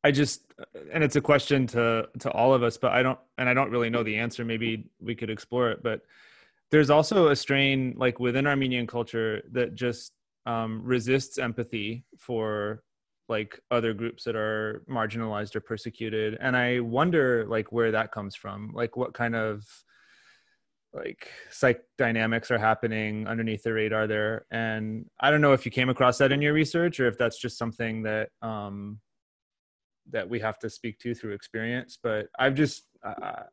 i 0.03 0.11
just 0.11 0.43
and 0.93 1.03
it's 1.03 1.15
a 1.15 1.21
question 1.21 1.65
to 1.65 2.07
to 2.19 2.31
all 2.31 2.53
of 2.53 2.61
us 2.61 2.77
but 2.77 2.91
i 2.91 3.01
don't 3.01 3.17
and 3.39 3.49
i 3.49 3.53
don't 3.55 3.71
really 3.71 3.89
know 3.89 4.03
the 4.03 4.17
answer. 4.17 4.45
Maybe 4.45 4.85
we 5.01 5.15
could 5.15 5.31
explore 5.31 5.71
it 5.71 5.81
but 5.81 6.01
there's 6.69 6.91
also 6.91 7.29
a 7.29 7.35
strain 7.35 7.95
like 7.97 8.19
within 8.19 8.45
armenian 8.45 8.85
culture 8.85 9.41
that 9.51 9.73
just 9.73 10.11
um, 10.45 10.81
resists 10.83 11.37
empathy 11.37 12.05
for 12.17 12.83
like 13.29 13.59
other 13.71 13.93
groups 13.93 14.23
that 14.23 14.35
are 14.35 14.83
marginalized 14.89 15.55
or 15.55 15.59
persecuted 15.59 16.37
and 16.39 16.55
i 16.55 16.79
wonder 16.79 17.45
like 17.47 17.71
where 17.71 17.91
that 17.91 18.11
comes 18.11 18.35
from 18.35 18.71
like 18.73 18.95
what 18.95 19.13
kind 19.13 19.35
of 19.35 19.65
like 20.93 21.29
psych 21.51 21.81
dynamics 21.97 22.49
are 22.49 22.57
happening 22.57 23.27
underneath 23.27 23.63
the 23.63 23.73
radar 23.73 24.07
there 24.07 24.45
and 24.51 25.05
i 25.19 25.29
don't 25.29 25.41
know 25.41 25.53
if 25.53 25.65
you 25.65 25.71
came 25.71 25.89
across 25.89 26.17
that 26.17 26.31
in 26.31 26.41
your 26.41 26.53
research 26.53 26.99
or 26.99 27.07
if 27.07 27.17
that's 27.17 27.37
just 27.37 27.57
something 27.57 28.03
that 28.03 28.29
um 28.41 28.99
that 30.09 30.27
we 30.27 30.39
have 30.39 30.57
to 30.57 30.69
speak 30.69 30.97
to 30.99 31.13
through 31.13 31.33
experience 31.33 31.97
but 32.01 32.27
i've 32.39 32.55
just 32.55 32.83
uh, 33.03 33.43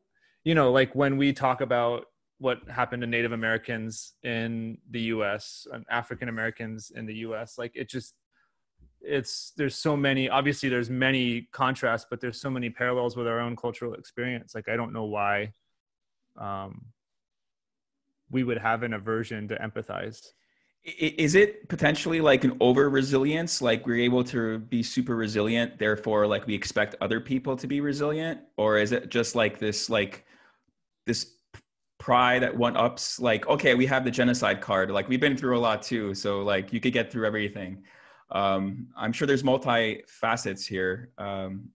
you 0.43 0.55
know 0.55 0.71
like 0.71 0.95
when 0.95 1.17
we 1.17 1.33
talk 1.33 1.61
about 1.61 2.05
what 2.39 2.59
happened 2.69 3.01
to 3.01 3.07
native 3.07 3.33
americans 3.33 4.13
in 4.23 4.77
the 4.91 4.99
us 5.01 5.67
and 5.73 5.85
african 5.89 6.29
americans 6.29 6.91
in 6.95 7.05
the 7.05 7.13
us 7.15 7.57
like 7.57 7.71
it 7.75 7.89
just 7.89 8.15
it's 9.05 9.53
there's 9.55 9.75
so 9.75 9.95
many 9.95 10.29
obviously 10.29 10.69
there's 10.69 10.89
many 10.89 11.47
contrasts 11.51 12.05
but 12.09 12.19
there's 12.19 12.39
so 12.39 12.49
many 12.49 12.69
parallels 12.69 13.15
with 13.15 13.27
our 13.27 13.39
own 13.39 13.55
cultural 13.55 13.93
experience. 13.93 14.55
Like 14.55 14.69
i 14.69 14.75
don't 14.75 14.93
know 14.93 15.05
why 15.05 15.53
um, 16.37 16.85
we 18.29 18.43
would 18.43 18.57
have 18.57 18.83
an 18.83 18.93
aversion 18.93 19.47
to 19.47 19.55
empathize. 19.55 20.21
Is 20.83 21.33
it 21.33 21.67
potentially 21.67 22.21
like 22.21 22.43
an 22.43 22.57
over 22.59 22.89
resilience 22.89 23.59
like 23.61 23.87
we're 23.87 24.01
able 24.01 24.23
to 24.25 24.59
be 24.59 24.83
super 24.83 25.15
resilient 25.15 25.79
therefore 25.79 26.27
like 26.27 26.45
we 26.45 26.53
expect 26.53 26.95
other 27.01 27.19
people 27.19 27.55
to 27.55 27.65
be 27.65 27.81
resilient? 27.81 28.41
Or 28.57 28.77
is 28.77 28.91
it 28.91 29.09
just 29.09 29.33
like 29.33 29.57
this 29.57 29.89
like 29.89 30.25
this 31.07 31.31
pride 31.97 32.43
that 32.43 32.55
one 32.55 32.77
ups 32.77 33.19
like 33.19 33.47
okay 33.47 33.73
we 33.73 33.87
have 33.87 34.03
the 34.03 34.11
genocide 34.11 34.61
card. 34.61 34.91
Like 34.91 35.09
we've 35.09 35.19
been 35.19 35.37
through 35.37 35.57
a 35.57 35.59
lot 35.59 35.81
too 35.81 36.13
so 36.13 36.43
like 36.43 36.71
you 36.71 36.79
could 36.79 36.93
get 36.93 37.11
through 37.11 37.25
everything 37.25 37.83
um, 38.31 38.87
I'm 38.97 39.13
sure 39.13 39.27
there's 39.27 39.43
multi 39.43 40.03
facets 40.07 40.65
here. 40.65 41.11
Um, 41.17 41.69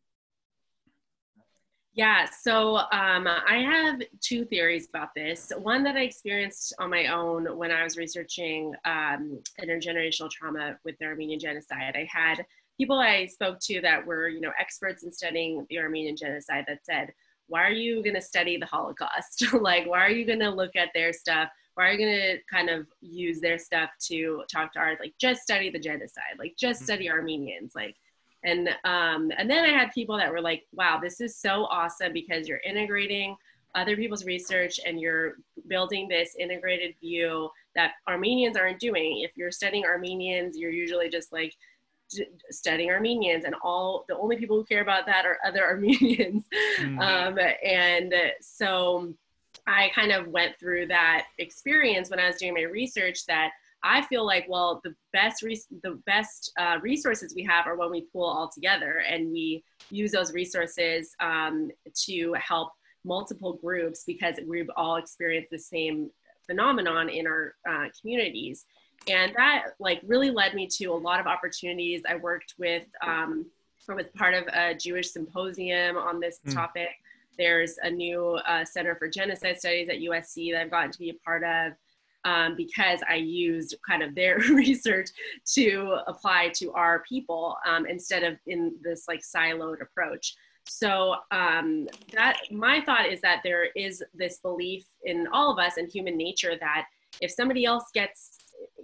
yeah, 1.93 2.27
so 2.31 2.77
um, 2.77 3.27
I 3.27 3.65
have 3.69 4.01
two 4.21 4.45
theories 4.45 4.89
about 4.89 5.09
this. 5.15 5.53
One 5.59 5.83
that 5.83 5.97
I 5.97 6.03
experienced 6.03 6.73
on 6.79 6.89
my 6.89 7.07
own 7.07 7.47
when 7.59 7.73
I 7.73 7.83
was 7.83 7.97
researching 7.97 8.73
um, 8.85 9.43
intergenerational 9.61 10.31
trauma 10.31 10.79
with 10.85 10.97
the 10.99 11.07
Armenian 11.07 11.41
genocide. 11.41 11.97
I 11.97 12.09
had 12.11 12.47
people 12.79 12.99
I 12.99 13.27
spoke 13.27 13.59
to 13.63 13.81
that 13.83 14.07
were, 14.07 14.29
you 14.29 14.41
know, 14.41 14.53
experts 14.59 15.03
in 15.03 15.13
studying 15.13 15.67
the 15.69 15.79
Armenian 15.79 16.17
genocide 16.17 16.65
that 16.69 16.85
said, 16.85 17.13
"Why 17.51 17.65
are 17.65 17.73
you 17.73 18.03
going 18.03 18.15
to 18.15 18.23
study 18.23 18.57
the 18.57 18.67
Holocaust? 18.67 19.53
like, 19.61 19.87
why 19.87 20.01
are 20.01 20.11
you 20.11 20.25
going 20.25 20.41
to 20.41 20.51
look 20.51 20.75
at 20.77 20.89
their 20.95 21.13
stuff? 21.13 21.51
why 21.75 21.89
are 21.89 21.93
you 21.93 21.99
going 21.99 22.21
to 22.21 22.39
kind 22.53 22.69
of 22.69 22.87
use 23.01 23.41
their 23.41 23.57
stuff 23.57 23.89
to 23.99 24.43
talk 24.53 24.73
to 24.73 24.79
ours 24.79 24.99
like 25.01 25.15
just 25.19 25.41
study 25.41 25.71
the 25.71 25.79
genocide 25.79 26.37
like 26.39 26.55
just 26.59 26.83
study 26.83 27.07
mm-hmm. 27.07 27.15
armenians 27.15 27.73
like 27.75 27.97
and 28.45 28.69
um 28.85 29.31
and 29.39 29.49
then 29.49 29.65
i 29.65 29.69
had 29.69 29.91
people 29.93 30.17
that 30.17 30.31
were 30.31 30.43
like 30.43 30.67
wow 30.75 30.99
this 31.01 31.21
is 31.21 31.37
so 31.37 31.65
awesome 31.67 32.13
because 32.13 32.47
you're 32.49 32.61
integrating 32.67 33.35
other 33.75 33.97
people's 33.97 34.25
research 34.25 34.81
and 34.85 35.01
you're 35.01 35.35
building 35.69 36.09
this 36.09 36.35
integrated 36.39 36.95
view 37.01 37.49
that 37.77 37.93
Armenians 38.09 38.57
aren't 38.57 38.81
doing. 38.81 39.21
If 39.21 39.37
you're 39.37 39.53
studying 39.53 39.85
Armenians, 39.85 40.59
you're 40.59 40.73
usually 40.73 41.09
just 41.09 41.33
like 41.33 41.55
studying 42.51 42.91
Armenians, 42.91 43.45
and 43.45 43.55
all 43.63 44.05
the 44.09 44.17
only 44.17 44.37
people 44.37 44.57
who 44.57 44.65
care 44.65 44.83
about 44.83 45.07
that 45.07 45.25
are 45.27 45.39
other 45.47 45.65
Armenians. 45.65 46.45
Mm. 46.79 47.01
Um, 47.01 47.39
and 47.65 48.15
so 48.41 49.15
I 49.67 49.91
kind 49.95 50.13
of 50.13 50.29
went 50.29 50.59
through 50.59 50.87
that 50.89 51.27
experience 51.39 52.11
when 52.11 52.21
I 52.21 52.27
was 52.27 52.37
doing 52.37 52.55
my 52.55 52.63
research 52.63 53.27
that 53.27 53.51
I 53.83 54.03
feel 54.03 54.27
like, 54.27 54.47
well, 54.49 54.81
the 54.85 54.95
best 55.13 55.43
res- 55.43 55.67
the 55.83 56.01
best 56.07 56.53
uh, 56.59 56.79
resources 56.83 57.35
we 57.35 57.45
have 57.45 57.67
are 57.67 57.77
when 57.77 57.91
we 57.91 58.07
pool 58.13 58.25
all 58.25 58.51
together 58.51 59.03
and 59.09 59.33
we 59.33 59.65
use 59.91 60.13
those 60.13 60.33
resources 60.33 61.15
um, 61.21 61.71
to 62.07 62.35
help 62.35 62.73
multiple 63.05 63.55
groups 63.55 64.05
because 64.07 64.37
we've 64.47 64.71
all 64.77 64.97
experienced 64.97 65.51
the 65.51 65.59
same 65.59 66.11
phenomenon 66.47 67.09
in 67.09 67.27
our 67.27 67.55
uh, 67.69 67.87
communities. 68.01 68.67
And 69.09 69.33
that 69.37 69.69
like 69.79 70.01
really 70.07 70.31
led 70.31 70.55
me 70.55 70.67
to 70.79 70.87
a 70.87 70.95
lot 70.95 71.21
of 71.21 71.27
opportunities. 71.27 72.03
I 72.09 72.17
worked 72.17 72.55
with, 72.59 72.85
um, 73.03 73.47
I 73.89 73.95
was 73.95 74.07
part 74.17 74.35
of 74.35 74.47
a 74.49 74.75
Jewish 74.75 75.11
symposium 75.11 75.97
on 75.97 76.21
this 76.21 76.39
mm. 76.47 76.55
topic. 76.55 76.91
There's 77.39 77.77
a 77.83 77.91
new 77.91 78.39
uh, 78.47 78.65
Center 78.65 78.95
for 78.95 79.09
Genocide 79.09 79.59
Studies 79.59 79.89
at 79.89 79.97
USC 79.97 80.53
that 80.53 80.61
I've 80.61 80.71
gotten 80.71 80.93
to 80.93 80.99
be 80.99 81.11
a 81.11 81.15
part 81.25 81.43
of 81.43 81.73
um, 82.25 82.55
because 82.57 83.01
I 83.09 83.15
used 83.15 83.77
kind 83.89 84.03
of 84.03 84.15
their 84.15 84.39
research 84.51 85.09
to 85.55 85.99
apply 86.07 86.51
to 86.57 86.73
our 86.73 87.03
people 87.09 87.57
um, 87.67 87.87
instead 87.87 88.23
of 88.23 88.37
in 88.47 88.75
this 88.83 89.07
like 89.09 89.23
siloed 89.23 89.81
approach. 89.81 90.35
So 90.69 91.17
um, 91.31 91.89
that 92.13 92.39
my 92.51 92.81
thought 92.83 93.07
is 93.07 93.21
that 93.23 93.41
there 93.43 93.69
is 93.75 94.05
this 94.15 94.39
belief 94.39 94.85
in 95.05 95.27
all 95.33 95.51
of 95.51 95.59
us 95.59 95.79
in 95.79 95.89
human 95.89 96.17
nature 96.17 96.55
that 96.61 96.87
if 97.21 97.31
somebody 97.31 97.65
else 97.65 97.85
gets 97.93 98.39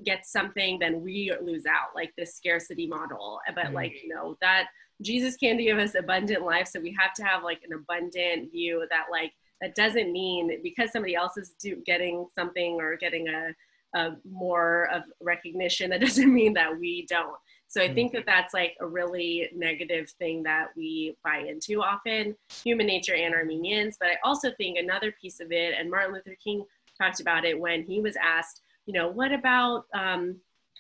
gets 0.05 0.31
something, 0.31 0.79
then 0.79 1.03
we 1.03 1.33
lose 1.43 1.67
out, 1.67 1.95
like 1.95 2.13
this 2.17 2.37
scarcity 2.37 2.87
model. 2.87 3.41
But 3.55 3.67
mm-hmm. 3.67 3.75
like 3.75 3.95
you 4.03 4.15
know 4.15 4.37
that 4.41 4.69
Jesus 5.03 5.37
can 5.37 5.59
give 5.59 5.79
us 5.79 5.95
abundant 5.95 6.43
life, 6.43 6.69
so 6.69 6.81
we 6.81 6.97
have 6.99 7.13
to 7.15 7.25
have 7.25 7.43
like 7.43 7.61
an 7.69 7.77
abundant 7.77 8.53
view 8.53 8.87
that 8.91 9.07
like 9.11 9.33
that 9.61 9.75
doesn't 9.75 10.13
mean 10.13 10.61
because 10.63 10.93
somebody 10.93 11.15
else 11.15 11.37
is 11.37 11.55
do, 11.61 11.83
getting 11.87 12.27
something 12.35 12.79
or 12.81 12.97
getting 12.97 13.29
a, 13.29 13.55
a 13.99 14.17
more 14.31 14.89
of 14.93 15.05
recognition 15.21 15.91
that 15.91 16.01
doesn't 16.03 16.33
mean 16.33 16.55
that 16.55 16.79
we 16.79 17.07
don't 17.09 17.37
so 17.69 17.83
i 17.83 17.93
think 17.93 18.13
that 18.13 18.21
mm-hmm. 18.21 18.31
that's 18.31 18.55
like 18.55 18.75
a 18.81 18.87
really 18.87 19.49
negative 19.55 20.11
thing 20.19 20.43
that 20.43 20.69
we 20.77 21.17
buy 21.25 21.39
into 21.39 21.83
often 21.83 22.35
human 22.63 22.87
nature 22.87 23.15
and 23.15 23.35
armenians 23.35 23.97
but 23.99 24.09
i 24.09 24.17
also 24.25 24.51
think 24.57 24.79
another 24.79 25.13
piece 25.21 25.41
of 25.41 25.51
it 25.51 25.75
and 25.79 25.91
martin 25.91 26.13
luther 26.13 26.37
king 26.43 26.65
talked 27.01 27.21
about 27.21 27.45
it 27.45 27.59
when 27.59 27.83
he 27.83 28.01
was 28.01 28.17
asked 28.17 28.63
you 28.87 28.93
know 28.93 29.09
what 29.09 29.33
about 29.33 29.85
um, 29.93 30.37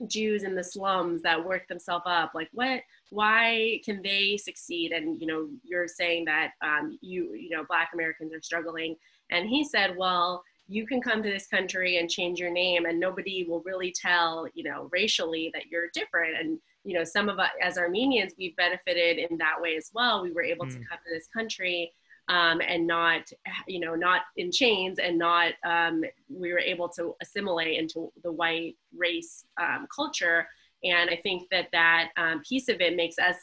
Jews 0.06 0.42
in 0.42 0.54
the 0.54 0.64
slums 0.64 1.22
that 1.22 1.44
work 1.44 1.66
themselves 1.68 2.04
up? 2.06 2.32
Like, 2.34 2.48
what? 2.52 2.82
Why 3.10 3.80
can 3.84 4.02
they 4.02 4.36
succeed? 4.36 4.92
And 4.92 5.20
you 5.20 5.26
know, 5.26 5.48
you're 5.62 5.88
saying 5.88 6.24
that 6.26 6.52
um, 6.62 6.98
you 7.00 7.34
you 7.34 7.50
know 7.50 7.64
Black 7.68 7.90
Americans 7.92 8.32
are 8.32 8.42
struggling. 8.42 8.96
And 9.30 9.48
he 9.48 9.64
said, 9.64 9.96
well, 9.96 10.44
you 10.68 10.86
can 10.86 11.00
come 11.00 11.22
to 11.22 11.28
this 11.30 11.48
country 11.48 11.98
and 11.98 12.08
change 12.08 12.38
your 12.38 12.50
name, 12.50 12.86
and 12.86 12.98
nobody 12.98 13.44
will 13.48 13.60
really 13.60 13.92
tell 13.92 14.46
you 14.54 14.64
know 14.64 14.88
racially 14.92 15.50
that 15.54 15.66
you're 15.66 15.88
different. 15.94 16.36
And 16.38 16.58
you 16.84 16.94
know, 16.94 17.04
some 17.04 17.28
of 17.28 17.38
us 17.38 17.50
as 17.62 17.78
Armenians, 17.78 18.34
we've 18.38 18.56
benefited 18.56 19.18
in 19.18 19.38
that 19.38 19.60
way 19.60 19.76
as 19.76 19.90
well. 19.92 20.22
We 20.22 20.32
were 20.32 20.42
able 20.42 20.66
mm. 20.66 20.70
to 20.70 20.76
come 20.76 20.98
to 21.04 21.12
this 21.12 21.28
country 21.28 21.92
um, 22.28 22.60
and 22.60 22.86
not, 22.86 23.22
you 23.66 23.80
know, 23.80 23.94
not 23.94 24.22
in 24.36 24.50
chains 24.50 24.98
and 24.98 25.18
not, 25.18 25.52
um, 25.64 26.02
we 26.28 26.52
were 26.52 26.58
able 26.58 26.88
to 26.88 27.14
assimilate 27.22 27.78
into 27.78 28.12
the 28.22 28.32
white 28.32 28.76
race 28.96 29.44
um, 29.60 29.86
culture. 29.94 30.46
And 30.82 31.08
I 31.08 31.16
think 31.16 31.48
that 31.50 31.68
that 31.72 32.10
um, 32.16 32.42
piece 32.48 32.68
of 32.68 32.80
it 32.80 32.96
makes 32.96 33.18
us 33.18 33.36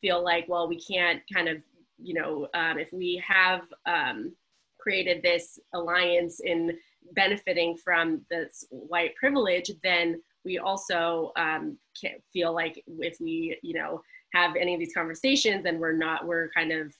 feel 0.00 0.22
like, 0.22 0.46
well, 0.48 0.68
we 0.68 0.80
can't 0.80 1.20
kind 1.32 1.48
of, 1.48 1.62
you 2.00 2.14
know, 2.14 2.48
um, 2.54 2.78
if 2.78 2.92
we 2.92 3.22
have 3.26 3.62
um, 3.86 4.32
created 4.78 5.22
this 5.22 5.58
alliance 5.74 6.40
in 6.40 6.78
benefiting 7.12 7.76
from 7.76 8.22
this 8.30 8.64
white 8.70 9.14
privilege, 9.16 9.70
then 9.82 10.22
we 10.44 10.58
also 10.58 11.32
can't 12.00 12.22
feel 12.32 12.54
like 12.54 12.82
if 13.00 13.16
we, 13.20 13.58
you 13.62 13.74
know, 13.74 14.00
have 14.32 14.56
any 14.56 14.74
of 14.74 14.80
these 14.80 14.94
conversations, 14.94 15.64
then 15.64 15.78
we're 15.78 15.96
not, 15.96 16.26
we're 16.26 16.50
kind 16.50 16.72
of, 16.72 16.94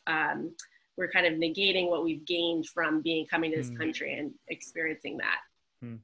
we're 0.98 1.08
kind 1.08 1.26
of 1.26 1.34
negating 1.34 1.88
what 1.88 2.04
we've 2.04 2.26
gained 2.26 2.66
from 2.66 3.00
being 3.00 3.24
coming 3.26 3.52
to 3.52 3.56
this 3.56 3.70
mm. 3.70 3.78
country 3.78 4.14
and 4.14 4.32
experiencing 4.48 5.16
that. 5.18 5.38
Mm. 5.82 6.00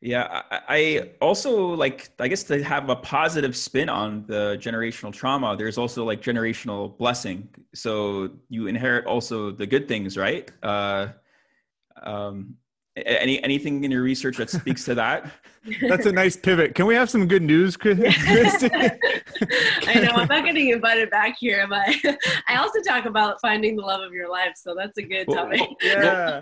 Yeah, 0.00 0.42
I, 0.50 0.60
I, 0.68 1.10
also 1.20 1.74
like, 1.74 2.08
I 2.18 2.28
guess 2.28 2.44
to 2.44 2.62
have 2.64 2.88
a 2.88 2.96
positive 2.96 3.54
spin 3.54 3.90
on 3.90 4.24
the 4.26 4.56
generational 4.58 5.12
trauma, 5.12 5.56
there's 5.58 5.76
also 5.76 6.04
like 6.04 6.22
generational 6.22 6.96
blessing. 6.96 7.50
So 7.74 8.30
you 8.48 8.66
inherit 8.66 9.04
also 9.04 9.50
the 9.50 9.66
good 9.66 9.88
things, 9.88 10.16
right? 10.16 10.50
Uh, 10.62 11.08
um, 12.02 12.54
any 12.96 13.42
anything 13.42 13.84
in 13.84 13.90
your 13.90 14.02
research 14.02 14.36
that 14.38 14.50
speaks 14.50 14.84
to 14.84 14.94
that? 14.96 15.30
That's 15.82 16.06
a 16.06 16.12
nice 16.12 16.36
pivot. 16.36 16.74
Can 16.74 16.86
we 16.86 16.94
have 16.94 17.10
some 17.10 17.28
good 17.28 17.42
news, 17.42 17.76
Christie? 17.76 18.70
I 18.72 20.00
know 20.00 20.12
I'm 20.14 20.26
not 20.26 20.44
getting 20.44 20.70
invited 20.70 21.10
back 21.10 21.36
here, 21.38 21.66
but 21.68 21.86
I 22.48 22.56
also 22.56 22.80
talk 22.80 23.04
about 23.04 23.40
finding 23.42 23.76
the 23.76 23.82
love 23.82 24.00
of 24.00 24.12
your 24.12 24.30
life, 24.30 24.52
so 24.56 24.74
that's 24.74 24.96
a 24.96 25.02
good 25.02 25.26
topic. 25.26 25.60
Yeah. 25.82 26.40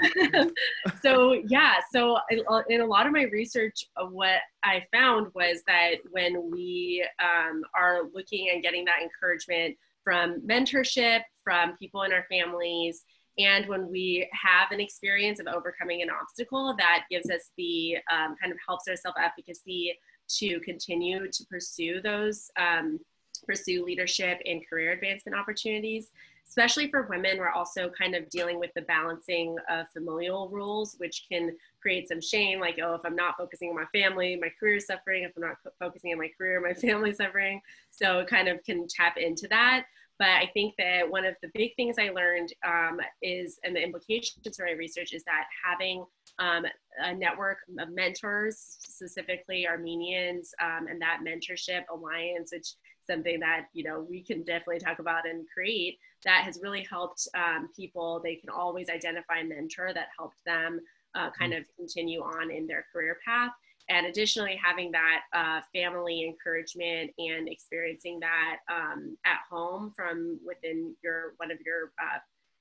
so 1.02 1.32
yeah, 1.48 1.74
so 1.92 2.18
in 2.30 2.80
a 2.80 2.86
lot 2.86 3.06
of 3.06 3.12
my 3.12 3.24
research, 3.24 3.84
uh, 3.96 4.06
what 4.06 4.38
I 4.62 4.84
found 4.92 5.28
was 5.34 5.62
that 5.66 5.96
when 6.10 6.50
we 6.52 7.04
um, 7.20 7.62
are 7.74 8.02
looking 8.14 8.50
and 8.52 8.62
getting 8.62 8.84
that 8.84 9.02
encouragement 9.02 9.76
from 10.04 10.40
mentorship, 10.46 11.22
from 11.42 11.76
people 11.76 12.02
in 12.02 12.12
our 12.12 12.24
families, 12.30 13.04
and 13.38 13.66
when 13.66 13.88
we 13.88 14.28
have 14.32 14.72
an 14.72 14.80
experience 14.80 15.38
of 15.38 15.46
overcoming 15.46 16.02
an 16.02 16.08
obstacle, 16.10 16.74
that 16.76 17.04
gives 17.10 17.30
us 17.30 17.50
the 17.56 17.96
um, 18.10 18.34
kind 18.40 18.52
of 18.52 18.58
helps 18.66 18.88
our 18.88 18.96
self 18.96 19.14
efficacy 19.22 19.96
to 20.38 20.60
continue 20.60 21.30
to 21.30 21.44
pursue 21.46 22.00
those, 22.02 22.50
um, 22.56 22.98
pursue 23.46 23.84
leadership 23.84 24.40
and 24.44 24.60
career 24.68 24.92
advancement 24.92 25.38
opportunities. 25.38 26.10
Especially 26.48 26.90
for 26.90 27.02
women, 27.02 27.38
we're 27.38 27.50
also 27.50 27.90
kind 27.90 28.14
of 28.14 28.28
dealing 28.30 28.58
with 28.58 28.70
the 28.74 28.82
balancing 28.82 29.54
of 29.70 29.86
familial 29.90 30.48
rules, 30.48 30.94
which 30.96 31.26
can 31.30 31.54
create 31.80 32.08
some 32.08 32.22
shame 32.22 32.58
like, 32.58 32.78
oh, 32.82 32.94
if 32.94 33.02
I'm 33.04 33.14
not 33.14 33.36
focusing 33.36 33.68
on 33.68 33.76
my 33.76 33.84
family, 33.92 34.36
my 34.40 34.48
career 34.58 34.76
is 34.76 34.86
suffering. 34.86 35.24
If 35.24 35.32
I'm 35.36 35.42
not 35.42 35.56
focusing 35.78 36.10
on 36.10 36.18
my 36.18 36.30
career, 36.36 36.60
my 36.60 36.72
family's 36.88 37.18
suffering. 37.18 37.60
So 37.90 38.20
it 38.20 38.28
kind 38.28 38.48
of 38.48 38.64
can 38.64 38.86
tap 38.88 39.18
into 39.18 39.46
that. 39.48 39.84
But 40.18 40.28
I 40.28 40.50
think 40.52 40.74
that 40.78 41.08
one 41.08 41.24
of 41.24 41.36
the 41.42 41.50
big 41.54 41.76
things 41.76 41.96
I 41.98 42.10
learned 42.10 42.52
um, 42.66 43.00
is, 43.22 43.58
and 43.62 43.74
the 43.74 43.82
implications 43.82 44.56
for 44.56 44.66
my 44.66 44.72
research 44.72 45.12
is 45.12 45.22
that 45.24 45.44
having 45.64 46.04
um, 46.40 46.64
a 47.02 47.14
network 47.14 47.58
of 47.78 47.90
mentors, 47.90 48.78
specifically 48.80 49.66
Armenians, 49.66 50.52
um, 50.60 50.88
and 50.88 51.00
that 51.00 51.20
mentorship 51.24 51.82
alliance, 51.92 52.50
which 52.52 52.74
something 53.06 53.40
that 53.40 53.66
you 53.72 53.84
know 53.84 54.06
we 54.08 54.22
can 54.22 54.42
definitely 54.42 54.80
talk 54.80 54.98
about 54.98 55.28
and 55.28 55.46
create, 55.52 55.98
that 56.24 56.42
has 56.44 56.58
really 56.62 56.82
helped 56.82 57.28
um, 57.34 57.68
people. 57.74 58.20
They 58.22 58.36
can 58.36 58.50
always 58.50 58.88
identify 58.88 59.38
a 59.38 59.44
mentor 59.44 59.92
that 59.94 60.08
helped 60.16 60.36
them 60.44 60.80
uh, 61.14 61.30
kind 61.30 61.52
mm. 61.52 61.60
of 61.60 61.64
continue 61.76 62.20
on 62.20 62.50
in 62.50 62.66
their 62.66 62.86
career 62.92 63.18
path 63.24 63.52
and 63.88 64.06
additionally 64.06 64.58
having 64.62 64.92
that 64.92 65.20
uh, 65.32 65.60
family 65.74 66.24
encouragement 66.24 67.10
and 67.18 67.48
experiencing 67.48 68.20
that 68.20 68.58
um, 68.70 69.16
at 69.24 69.38
home 69.50 69.92
from 69.96 70.38
within 70.46 70.94
your 71.02 71.34
one 71.38 71.50
of 71.50 71.58
your 71.64 71.92
uh, 72.00 72.18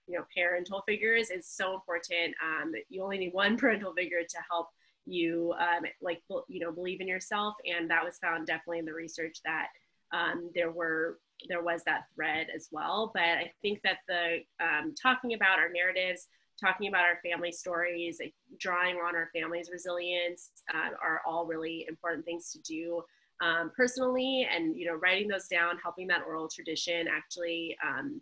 you 0.08 0.18
know 0.18 0.26
parental 0.36 0.84
figures 0.88 1.30
is 1.30 1.48
so 1.48 1.74
important. 1.74 2.36
Um, 2.44 2.72
you 2.90 3.04
only 3.04 3.18
need 3.18 3.34
one 3.34 3.58
parental 3.60 3.94
figure 3.94 4.22
to 4.22 4.38
help 4.50 4.68
you 5.06 5.54
um, 5.60 5.84
like 6.02 6.22
you 6.48 6.60
know 6.60 6.72
believe 6.72 7.02
in 7.02 7.08
yourself 7.08 7.56
and 7.66 7.90
that 7.90 8.04
was 8.04 8.18
found 8.18 8.46
definitely 8.46 8.80
in 8.80 8.86
the 8.86 8.94
research 8.94 9.40
that 9.46 9.68
um, 10.14 10.50
there 10.54 10.72
were 10.72 11.20
there 11.48 11.64
was 11.64 11.84
that 11.86 12.06
thread 12.16 12.48
as 12.56 12.70
well. 12.72 13.12
But 13.14 13.24
i 13.24 13.52
think 13.62 13.82
that 13.84 14.00
the 14.08 14.40
um, 14.60 14.94
talking 15.02 15.34
about 15.34 15.60
our 15.60 15.70
narratives 15.70 16.28
talking 16.60 16.88
about 16.88 17.06
our 17.06 17.20
family 17.24 17.52
stories, 17.52 18.20
drawing 18.60 18.96
on 18.96 19.16
our 19.16 19.30
family's 19.34 19.70
resilience 19.72 20.52
uh, 20.74 20.90
are 21.02 21.22
all 21.26 21.46
really 21.46 21.86
important 21.88 22.26
things 22.26 22.52
to 22.52 22.60
do 22.60 23.04
um, 23.42 23.72
personally. 23.76 24.48
And, 24.52 24.76
you 24.76 24.86
know, 24.86 24.96
writing 24.96 25.28
those 25.28 25.48
down, 25.48 25.78
helping 25.82 26.08
that 26.08 26.24
oral 26.28 26.48
tradition 26.48 27.08
actually 27.08 27.78
um, 27.86 28.22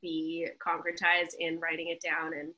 be 0.00 0.48
concretized 0.64 1.34
in 1.38 1.58
writing 1.58 1.88
it 1.88 2.00
down 2.00 2.32
and 2.34 2.52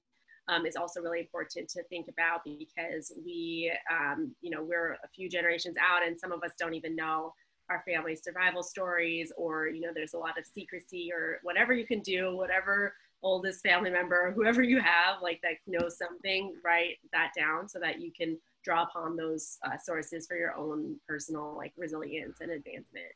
um, 0.48 0.66
is 0.66 0.76
also 0.76 1.00
really 1.00 1.20
important 1.20 1.68
to 1.70 1.82
think 1.84 2.08
about 2.08 2.44
because 2.44 3.12
we, 3.24 3.72
um, 3.90 4.34
you 4.42 4.50
know, 4.50 4.62
we're 4.62 4.92
a 5.04 5.08
few 5.14 5.28
generations 5.28 5.76
out 5.80 6.06
and 6.06 6.18
some 6.18 6.32
of 6.32 6.42
us 6.42 6.52
don't 6.58 6.74
even 6.74 6.94
know 6.94 7.32
our 7.70 7.82
family 7.86 8.14
survival 8.14 8.62
stories 8.62 9.32
or, 9.38 9.68
you 9.68 9.80
know, 9.80 9.88
there's 9.94 10.12
a 10.12 10.18
lot 10.18 10.38
of 10.38 10.44
secrecy 10.44 11.10
or 11.10 11.38
whatever 11.42 11.72
you 11.72 11.86
can 11.86 12.00
do, 12.00 12.36
whatever 12.36 12.92
oldest 13.24 13.62
family 13.62 13.90
member, 13.90 14.32
whoever 14.36 14.62
you 14.62 14.78
have, 14.80 15.22
like 15.22 15.40
that 15.42 15.54
knows 15.66 15.98
something, 15.98 16.54
write 16.64 16.98
that 17.12 17.32
down 17.36 17.68
so 17.68 17.80
that 17.80 18.00
you 18.00 18.12
can 18.12 18.38
draw 18.64 18.84
upon 18.84 19.16
those 19.16 19.58
uh, 19.66 19.76
sources 19.82 20.26
for 20.26 20.36
your 20.36 20.56
own 20.56 20.96
personal 21.06 21.54
like 21.56 21.72
resilience 21.76 22.38
and 22.40 22.50
advancement 22.50 23.12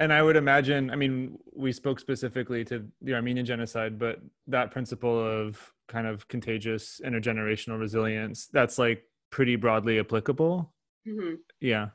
and 0.00 0.12
i 0.12 0.22
would 0.22 0.36
imagine 0.36 0.90
i 0.90 0.96
mean 0.96 1.38
we 1.54 1.72
spoke 1.72 1.98
specifically 1.98 2.64
to 2.64 2.84
the 3.02 3.14
armenian 3.14 3.46
genocide 3.46 3.98
but 3.98 4.20
that 4.46 4.70
principle 4.70 5.18
of 5.18 5.72
kind 5.88 6.06
of 6.06 6.28
contagious 6.28 7.00
intergenerational 7.04 7.78
resilience 7.78 8.46
that's 8.52 8.78
like 8.78 9.02
pretty 9.30 9.56
broadly 9.56 9.98
applicable 9.98 10.72
mm-hmm. 11.06 11.34
yeah. 11.60 11.88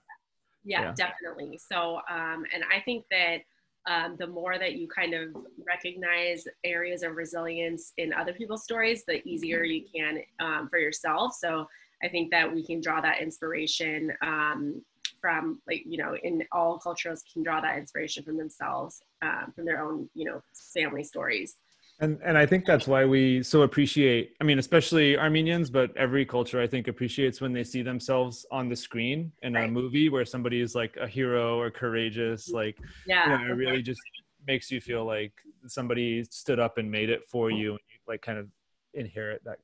yeah. 0.65 0.81
yeah 0.81 0.93
definitely 0.93 1.57
so 1.57 1.97
um 2.09 2.43
and 2.53 2.63
i 2.73 2.79
think 2.83 3.05
that 3.11 3.37
um, 3.85 4.15
the 4.17 4.27
more 4.27 4.57
that 4.57 4.75
you 4.75 4.87
kind 4.87 5.13
of 5.13 5.35
recognize 5.65 6.45
areas 6.63 7.03
of 7.03 7.15
resilience 7.15 7.93
in 7.97 8.13
other 8.13 8.33
people's 8.33 8.63
stories, 8.63 9.03
the 9.05 9.27
easier 9.27 9.63
you 9.63 9.83
can 9.93 10.21
um, 10.39 10.69
for 10.69 10.79
yourself. 10.79 11.33
So 11.33 11.67
I 12.03 12.07
think 12.07 12.31
that 12.31 12.53
we 12.53 12.65
can 12.65 12.81
draw 12.81 13.01
that 13.01 13.21
inspiration 13.21 14.11
um, 14.21 14.81
from, 15.19 15.61
like, 15.67 15.83
you 15.85 15.97
know, 15.97 16.15
in 16.23 16.43
all 16.51 16.77
cultures 16.77 17.23
can 17.31 17.43
draw 17.43 17.61
that 17.61 17.77
inspiration 17.77 18.23
from 18.23 18.37
themselves, 18.37 19.01
um, 19.21 19.53
from 19.55 19.65
their 19.65 19.81
own, 19.83 20.09
you 20.13 20.25
know, 20.25 20.41
family 20.73 21.03
stories 21.03 21.55
and 21.99 22.19
and 22.23 22.37
i 22.37 22.45
think 22.45 22.65
that's 22.65 22.87
why 22.87 23.05
we 23.05 23.43
so 23.43 23.61
appreciate 23.61 24.35
i 24.41 24.43
mean 24.43 24.59
especially 24.59 25.17
armenians 25.17 25.69
but 25.69 25.95
every 25.95 26.25
culture 26.25 26.59
i 26.59 26.67
think 26.67 26.87
appreciates 26.87 27.39
when 27.39 27.53
they 27.53 27.63
see 27.63 27.81
themselves 27.81 28.45
on 28.51 28.67
the 28.67 28.75
screen 28.75 29.31
in 29.43 29.53
right. 29.53 29.69
a 29.69 29.71
movie 29.71 30.09
where 30.09 30.25
somebody 30.25 30.59
is 30.61 30.75
like 30.75 30.97
a 30.97 31.07
hero 31.07 31.59
or 31.59 31.69
courageous 31.69 32.47
mm-hmm. 32.47 32.57
like 32.57 32.77
yeah. 33.05 33.23
you 33.23 33.45
know, 33.47 33.53
it 33.53 33.55
really 33.55 33.81
just 33.81 34.01
makes 34.47 34.69
you 34.71 34.81
feel 34.81 35.05
like 35.05 35.33
somebody 35.67 36.23
stood 36.25 36.59
up 36.59 36.77
and 36.77 36.89
made 36.89 37.09
it 37.09 37.21
for 37.29 37.49
mm-hmm. 37.49 37.57
you 37.57 37.69
and 37.71 37.79
you 37.89 37.99
like 38.07 38.21
kind 38.21 38.37
of 38.37 38.47
inherit 38.93 39.41
that 39.45 39.59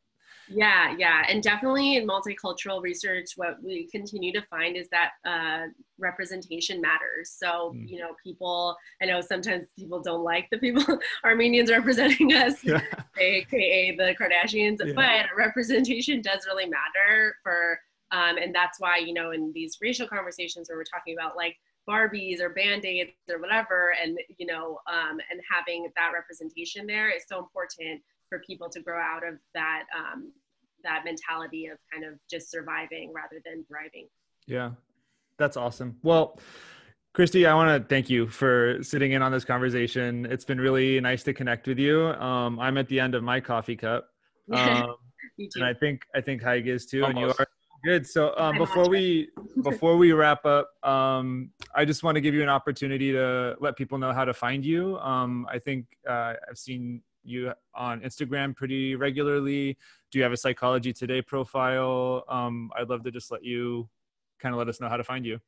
yeah, 0.50 0.96
yeah. 0.98 1.24
And 1.30 1.44
definitely 1.44 1.96
in 1.96 2.08
multicultural 2.08 2.82
research, 2.82 3.32
what 3.36 3.62
we 3.64 3.88
continue 3.88 4.34
to 4.34 4.42
find 4.44 4.76
is 4.76 4.88
that 4.90 5.12
uh, 5.26 5.68
representation 5.98 6.82
matters. 6.82 7.32
So, 7.38 7.74
mm. 7.76 7.88
you 7.88 8.00
know, 8.00 8.10
people, 8.24 8.76
I 9.02 9.06
know 9.06 9.22
sometimes 9.22 9.68
people 9.78 10.02
don't 10.02 10.24
like 10.24 10.48
the 10.52 10.58
people, 10.58 10.84
Armenians 11.24 11.70
representing 11.70 12.34
us, 12.34 12.56
yeah. 12.64 12.82
AKA 13.18 13.96
the 13.96 14.16
Kardashians, 14.16 14.78
yeah. 14.84 14.94
but 14.96 15.26
representation 15.38 16.22
does 16.22 16.46
really 16.48 16.66
matter 16.66 17.36
for, 17.44 17.80
um, 18.12 18.38
and 18.38 18.54
that's 18.54 18.80
why, 18.80 18.98
you 18.98 19.14
know, 19.14 19.32
in 19.32 19.52
these 19.54 19.78
racial 19.82 20.08
conversations 20.08 20.70
where 20.70 20.78
we're 20.78 20.84
talking 20.84 21.16
about 21.16 21.36
like, 21.36 21.56
Barbies 21.88 22.40
or 22.40 22.50
Band-Aids 22.50 23.14
or 23.32 23.40
whatever, 23.40 23.96
and 24.00 24.20
you 24.38 24.46
know, 24.46 24.78
um, 24.86 25.18
and 25.32 25.42
having 25.50 25.90
that 25.96 26.12
representation 26.14 26.86
there 26.86 27.10
is 27.10 27.24
so 27.28 27.40
important 27.40 28.00
for 28.30 28.40
people 28.40 28.70
to 28.70 28.82
grow 28.82 29.00
out 29.00 29.28
of 29.28 29.36
that 29.54 29.84
um, 29.98 30.32
that 30.84 31.04
mentality 31.04 31.68
of 31.68 31.78
kind 31.92 32.06
of 32.06 32.20
just 32.30 32.50
surviving 32.50 33.12
rather 33.14 33.42
than 33.46 33.66
thriving. 33.66 34.08
Yeah, 34.48 34.72
that's 35.38 35.58
awesome. 35.58 35.98
Well, 36.04 36.40
Christie, 37.14 37.46
I 37.46 37.54
want 37.54 37.82
to 37.82 37.88
thank 37.88 38.10
you 38.10 38.28
for 38.28 38.82
sitting 38.82 39.12
in 39.12 39.22
on 39.22 39.32
this 39.32 39.44
conversation. 39.44 40.26
It's 40.26 40.46
been 40.46 40.60
really 40.60 41.00
nice 41.02 41.24
to 41.24 41.34
connect 41.34 41.68
with 41.68 41.80
you. 41.80 42.08
Um, 42.08 42.60
I'm 42.60 42.78
at 42.78 42.88
the 42.88 43.00
end 43.00 43.16
of 43.16 43.24
my 43.24 43.40
coffee 43.40 43.76
cup, 43.76 44.08
um, 44.54 44.96
and 45.56 45.66
I 45.66 45.74
think 45.74 46.04
I 46.16 46.22
think 46.22 46.42
Haig 46.42 46.68
is 46.68 46.86
too, 46.86 47.04
Almost. 47.04 47.18
and 47.18 47.28
you 47.28 47.34
are 47.40 47.48
good. 47.84 48.08
So 48.08 48.34
um, 48.38 48.58
before 48.58 48.88
we 48.88 49.30
before 49.64 49.98
we 49.98 50.12
wrap 50.12 50.46
up, 50.46 50.70
um, 50.84 51.52
I 51.76 51.86
just 51.86 52.04
want 52.04 52.16
to 52.16 52.22
give 52.22 52.34
you 52.34 52.44
an 52.44 52.50
opportunity 52.50 53.12
to 53.12 53.56
let 53.60 53.76
people 53.76 53.98
know 53.98 54.14
how 54.14 54.26
to 54.26 54.34
find 54.34 54.64
you. 54.64 54.98
Um, 55.00 55.48
I 55.52 55.60
think 55.60 55.86
uh, 56.08 56.34
I've 56.50 56.58
seen 56.58 57.02
you 57.24 57.54
on 57.74 58.02
Instagram 58.02 58.56
pretty 58.56 58.96
regularly. 58.96 59.78
Do 60.12 60.20
you 60.20 60.24
have 60.24 60.32
a 60.32 60.38
Psychology 60.38 60.94
Today 60.94 61.22
profile? 61.22 62.24
Um, 62.28 62.72
I'd 62.78 62.90
love 62.90 63.04
to 63.04 63.12
just 63.12 63.32
let 63.32 63.44
you 63.44 63.90
kind 64.40 64.54
of 64.54 64.60
let 64.60 64.68
us 64.68 64.80
know 64.80 64.90
how 64.90 64.98
to 64.98 65.04
find 65.04 65.26
you. 65.26 65.40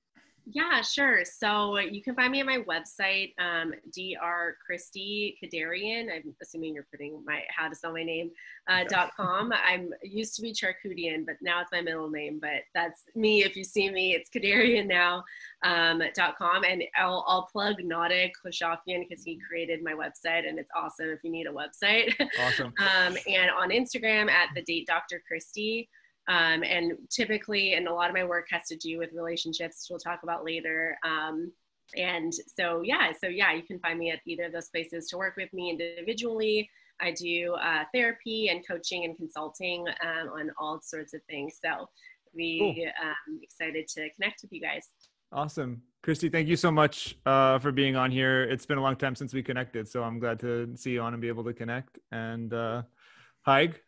Yeah, 0.46 0.82
sure. 0.82 1.24
So 1.24 1.78
you 1.78 2.02
can 2.02 2.16
find 2.16 2.32
me 2.32 2.42
on 2.42 2.48
my 2.48 2.60
website, 2.60 3.34
um, 3.40 3.74
Dr. 3.96 4.58
Christie 4.66 5.38
Kederian. 5.42 6.08
I'm 6.14 6.36
assuming 6.42 6.74
you're 6.74 6.88
putting 6.92 7.24
my 7.26 7.44
how 7.56 7.70
to 7.70 7.76
spell 7.76 7.94
my 7.94 8.04
name 8.04 8.32
uh, 8.68 8.84
dot 8.86 9.12
com. 9.16 9.54
I'm 9.54 9.92
used 10.02 10.36
to 10.36 10.42
be 10.42 10.52
Charkoudian, 10.52 11.26
but 11.26 11.36
now 11.42 11.62
it's 11.62 11.72
my 11.72 11.82
middle 11.82 12.10
name. 12.10 12.40
But 12.42 12.64
that's 12.74 13.04
me. 13.16 13.44
If 13.44 13.56
you 13.56 13.64
see 13.64 13.90
me, 13.92 14.14
it's 14.14 14.30
Kederian 14.30 14.88
now 14.88 15.24
um, 15.64 16.02
dot 16.16 16.38
com. 16.38 16.64
And 16.64 16.84
I'll, 16.98 17.24
I'll 17.28 17.48
plug 17.52 17.78
Nadig 17.78 18.32
Khoshafian 18.44 19.08
because 19.08 19.24
he 19.24 19.40
created 19.48 19.84
my 19.84 19.94
website, 19.94 20.48
and 20.48 20.58
it's 20.58 20.72
awesome 20.76 21.10
if 21.10 21.20
you 21.24 21.32
need 21.32 21.48
a 21.48 21.52
website. 21.52 22.14
Awesome. 22.40 22.68
um, 22.80 23.16
and 23.28 23.52
on 23.52 23.70
Instagram 23.70 24.30
at 24.30 24.50
the 24.56 24.64
date 24.64 24.88
Dr. 24.88 25.22
Christie. 25.28 25.88
Um, 26.28 26.64
and 26.64 26.94
typically, 27.10 27.74
and 27.74 27.88
a 27.88 27.94
lot 27.94 28.10
of 28.10 28.16
my 28.16 28.24
work 28.24 28.48
has 28.52 28.68
to 28.68 28.76
do 28.76 28.98
with 29.00 29.10
relationships, 29.14 29.88
which 29.90 29.90
we'll 29.90 30.00
talk 30.00 30.24
about 30.24 30.46
later. 30.46 30.98
Um, 31.04 31.52
and 31.98 32.32
so, 32.56 32.82
yeah, 32.84 33.12
so 33.20 33.28
yeah, 33.28 33.54
you 33.54 33.64
can 33.64 33.80
find 33.80 34.00
me 34.00 34.12
at 34.12 34.20
either 34.26 34.46
of 34.46 34.54
those 34.54 34.70
places 34.70 35.08
to 35.10 35.18
work 35.18 35.36
with 35.36 35.52
me 35.52 35.70
individually. 35.70 36.70
I 37.00 37.12
do 37.12 37.56
uh, 37.56 37.84
therapy 37.94 38.50
and 38.50 38.66
coaching 38.66 39.06
and 39.06 39.18
consulting 39.18 39.86
um, 40.04 40.30
on 40.30 40.52
all 40.60 40.80
sorts 40.82 41.14
of 41.14 41.22
things. 41.30 41.58
So, 41.64 41.88
we 42.34 42.60
cool. 42.60 43.10
um, 43.10 43.40
excited 43.42 43.88
to 43.90 44.10
connect 44.12 44.42
with 44.42 44.54
you 44.54 44.62
guys. 44.62 44.88
Awesome. 45.34 45.82
Christie, 46.04 46.30
thank 46.30 46.48
you 46.48 46.56
so 46.56 46.72
much 46.72 47.16
uh, 47.26 47.60
for 47.60 47.72
being 47.72 47.96
on 47.96 48.12
here. 48.12 48.44
It's 48.44 48.66
been 48.66 48.78
a 48.78 48.82
long 48.82 48.96
time 48.96 49.16
since 49.16 49.34
we 49.34 49.44
connected, 49.44 49.88
so 49.88 50.04
I'm 50.04 50.20
glad 50.20 50.40
to 50.40 50.76
see 50.76 50.92
you 50.92 51.02
on 51.02 51.14
and 51.14 51.22
be 51.22 51.28
able 51.28 51.44
to 51.44 51.54
connect. 51.54 52.00
And 52.12 52.54
uh, 52.54 52.84
Haig, 53.46 53.80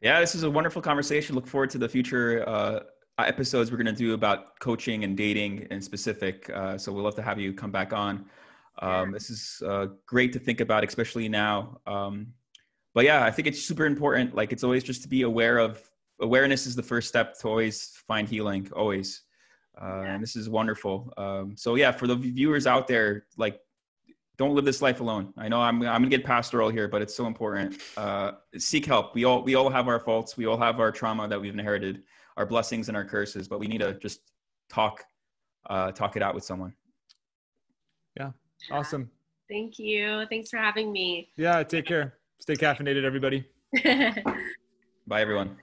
yeah, 0.00 0.20
this 0.20 0.34
is 0.34 0.44
a 0.44 0.50
wonderful 0.50 0.80
conversation. 0.80 1.34
Look 1.34 1.46
forward 1.46 1.70
to 1.70 1.78
the 1.78 1.88
future 1.88 2.48
uh, 2.48 2.80
episodes 3.18 3.70
we're 3.70 3.78
going 3.78 3.86
to 3.86 3.92
do 3.92 4.14
about 4.14 4.58
coaching 4.60 5.04
and 5.04 5.16
dating 5.16 5.66
in 5.70 5.82
specific. 5.82 6.48
Uh, 6.50 6.78
so 6.78 6.92
we'll 6.92 7.02
love 7.02 7.16
to 7.16 7.22
have 7.22 7.40
you 7.40 7.52
come 7.52 7.72
back 7.72 7.92
on. 7.92 8.26
Um, 8.80 9.10
this 9.10 9.28
is 9.28 9.60
uh, 9.66 9.86
great 10.06 10.32
to 10.34 10.38
think 10.38 10.60
about, 10.60 10.84
especially 10.84 11.28
now. 11.28 11.80
Um, 11.86 12.28
but 12.94 13.04
yeah, 13.04 13.24
I 13.24 13.30
think 13.30 13.48
it's 13.48 13.60
super 13.60 13.86
important. 13.86 14.34
Like 14.34 14.52
it's 14.52 14.62
always 14.62 14.84
just 14.84 15.02
to 15.02 15.08
be 15.08 15.22
aware 15.22 15.58
of 15.58 15.82
awareness 16.20 16.66
is 16.66 16.76
the 16.76 16.82
first 16.82 17.08
step 17.08 17.36
to 17.40 17.48
always 17.48 17.92
find 18.06 18.28
healing. 18.28 18.68
Always. 18.74 19.22
Uh, 19.80 20.02
yeah. 20.02 20.14
And 20.14 20.22
this 20.22 20.36
is 20.36 20.48
wonderful. 20.48 21.12
Um, 21.16 21.56
so 21.56 21.74
yeah, 21.74 21.92
for 21.92 22.06
the 22.06 22.16
viewers 22.16 22.66
out 22.66 22.86
there, 22.86 23.26
like 23.36 23.60
don't 24.38 24.54
live 24.54 24.64
this 24.64 24.80
life 24.80 25.00
alone. 25.00 25.34
I 25.36 25.48
know 25.48 25.60
I'm 25.60 25.82
I'm 25.82 26.00
gonna 26.00 26.08
get 26.08 26.24
pastoral 26.24 26.70
here, 26.70 26.88
but 26.88 27.02
it's 27.02 27.14
so 27.14 27.26
important. 27.26 27.82
Uh, 27.96 28.32
seek 28.56 28.86
help. 28.86 29.14
We 29.14 29.24
all 29.24 29.42
we 29.42 29.56
all 29.56 29.68
have 29.68 29.88
our 29.88 30.00
faults. 30.00 30.36
We 30.36 30.46
all 30.46 30.56
have 30.56 30.80
our 30.80 30.92
trauma 30.92 31.28
that 31.28 31.40
we've 31.40 31.52
inherited, 31.52 32.04
our 32.36 32.46
blessings 32.46 32.88
and 32.88 32.96
our 32.96 33.04
curses. 33.04 33.48
But 33.48 33.58
we 33.58 33.66
need 33.66 33.78
to 33.78 33.94
just 33.94 34.20
talk 34.70 35.04
uh, 35.68 35.90
talk 35.90 36.16
it 36.16 36.22
out 36.22 36.34
with 36.34 36.44
someone. 36.44 36.72
Yeah. 38.16 38.30
Awesome. 38.70 39.10
Thank 39.50 39.78
you. 39.78 40.24
Thanks 40.30 40.50
for 40.50 40.58
having 40.58 40.92
me. 40.92 41.30
Yeah. 41.36 41.62
Take 41.64 41.86
care. 41.86 42.14
Stay 42.40 42.54
caffeinated, 42.54 43.04
everybody. 43.04 43.44
Bye, 45.06 45.20
everyone. 45.20 45.56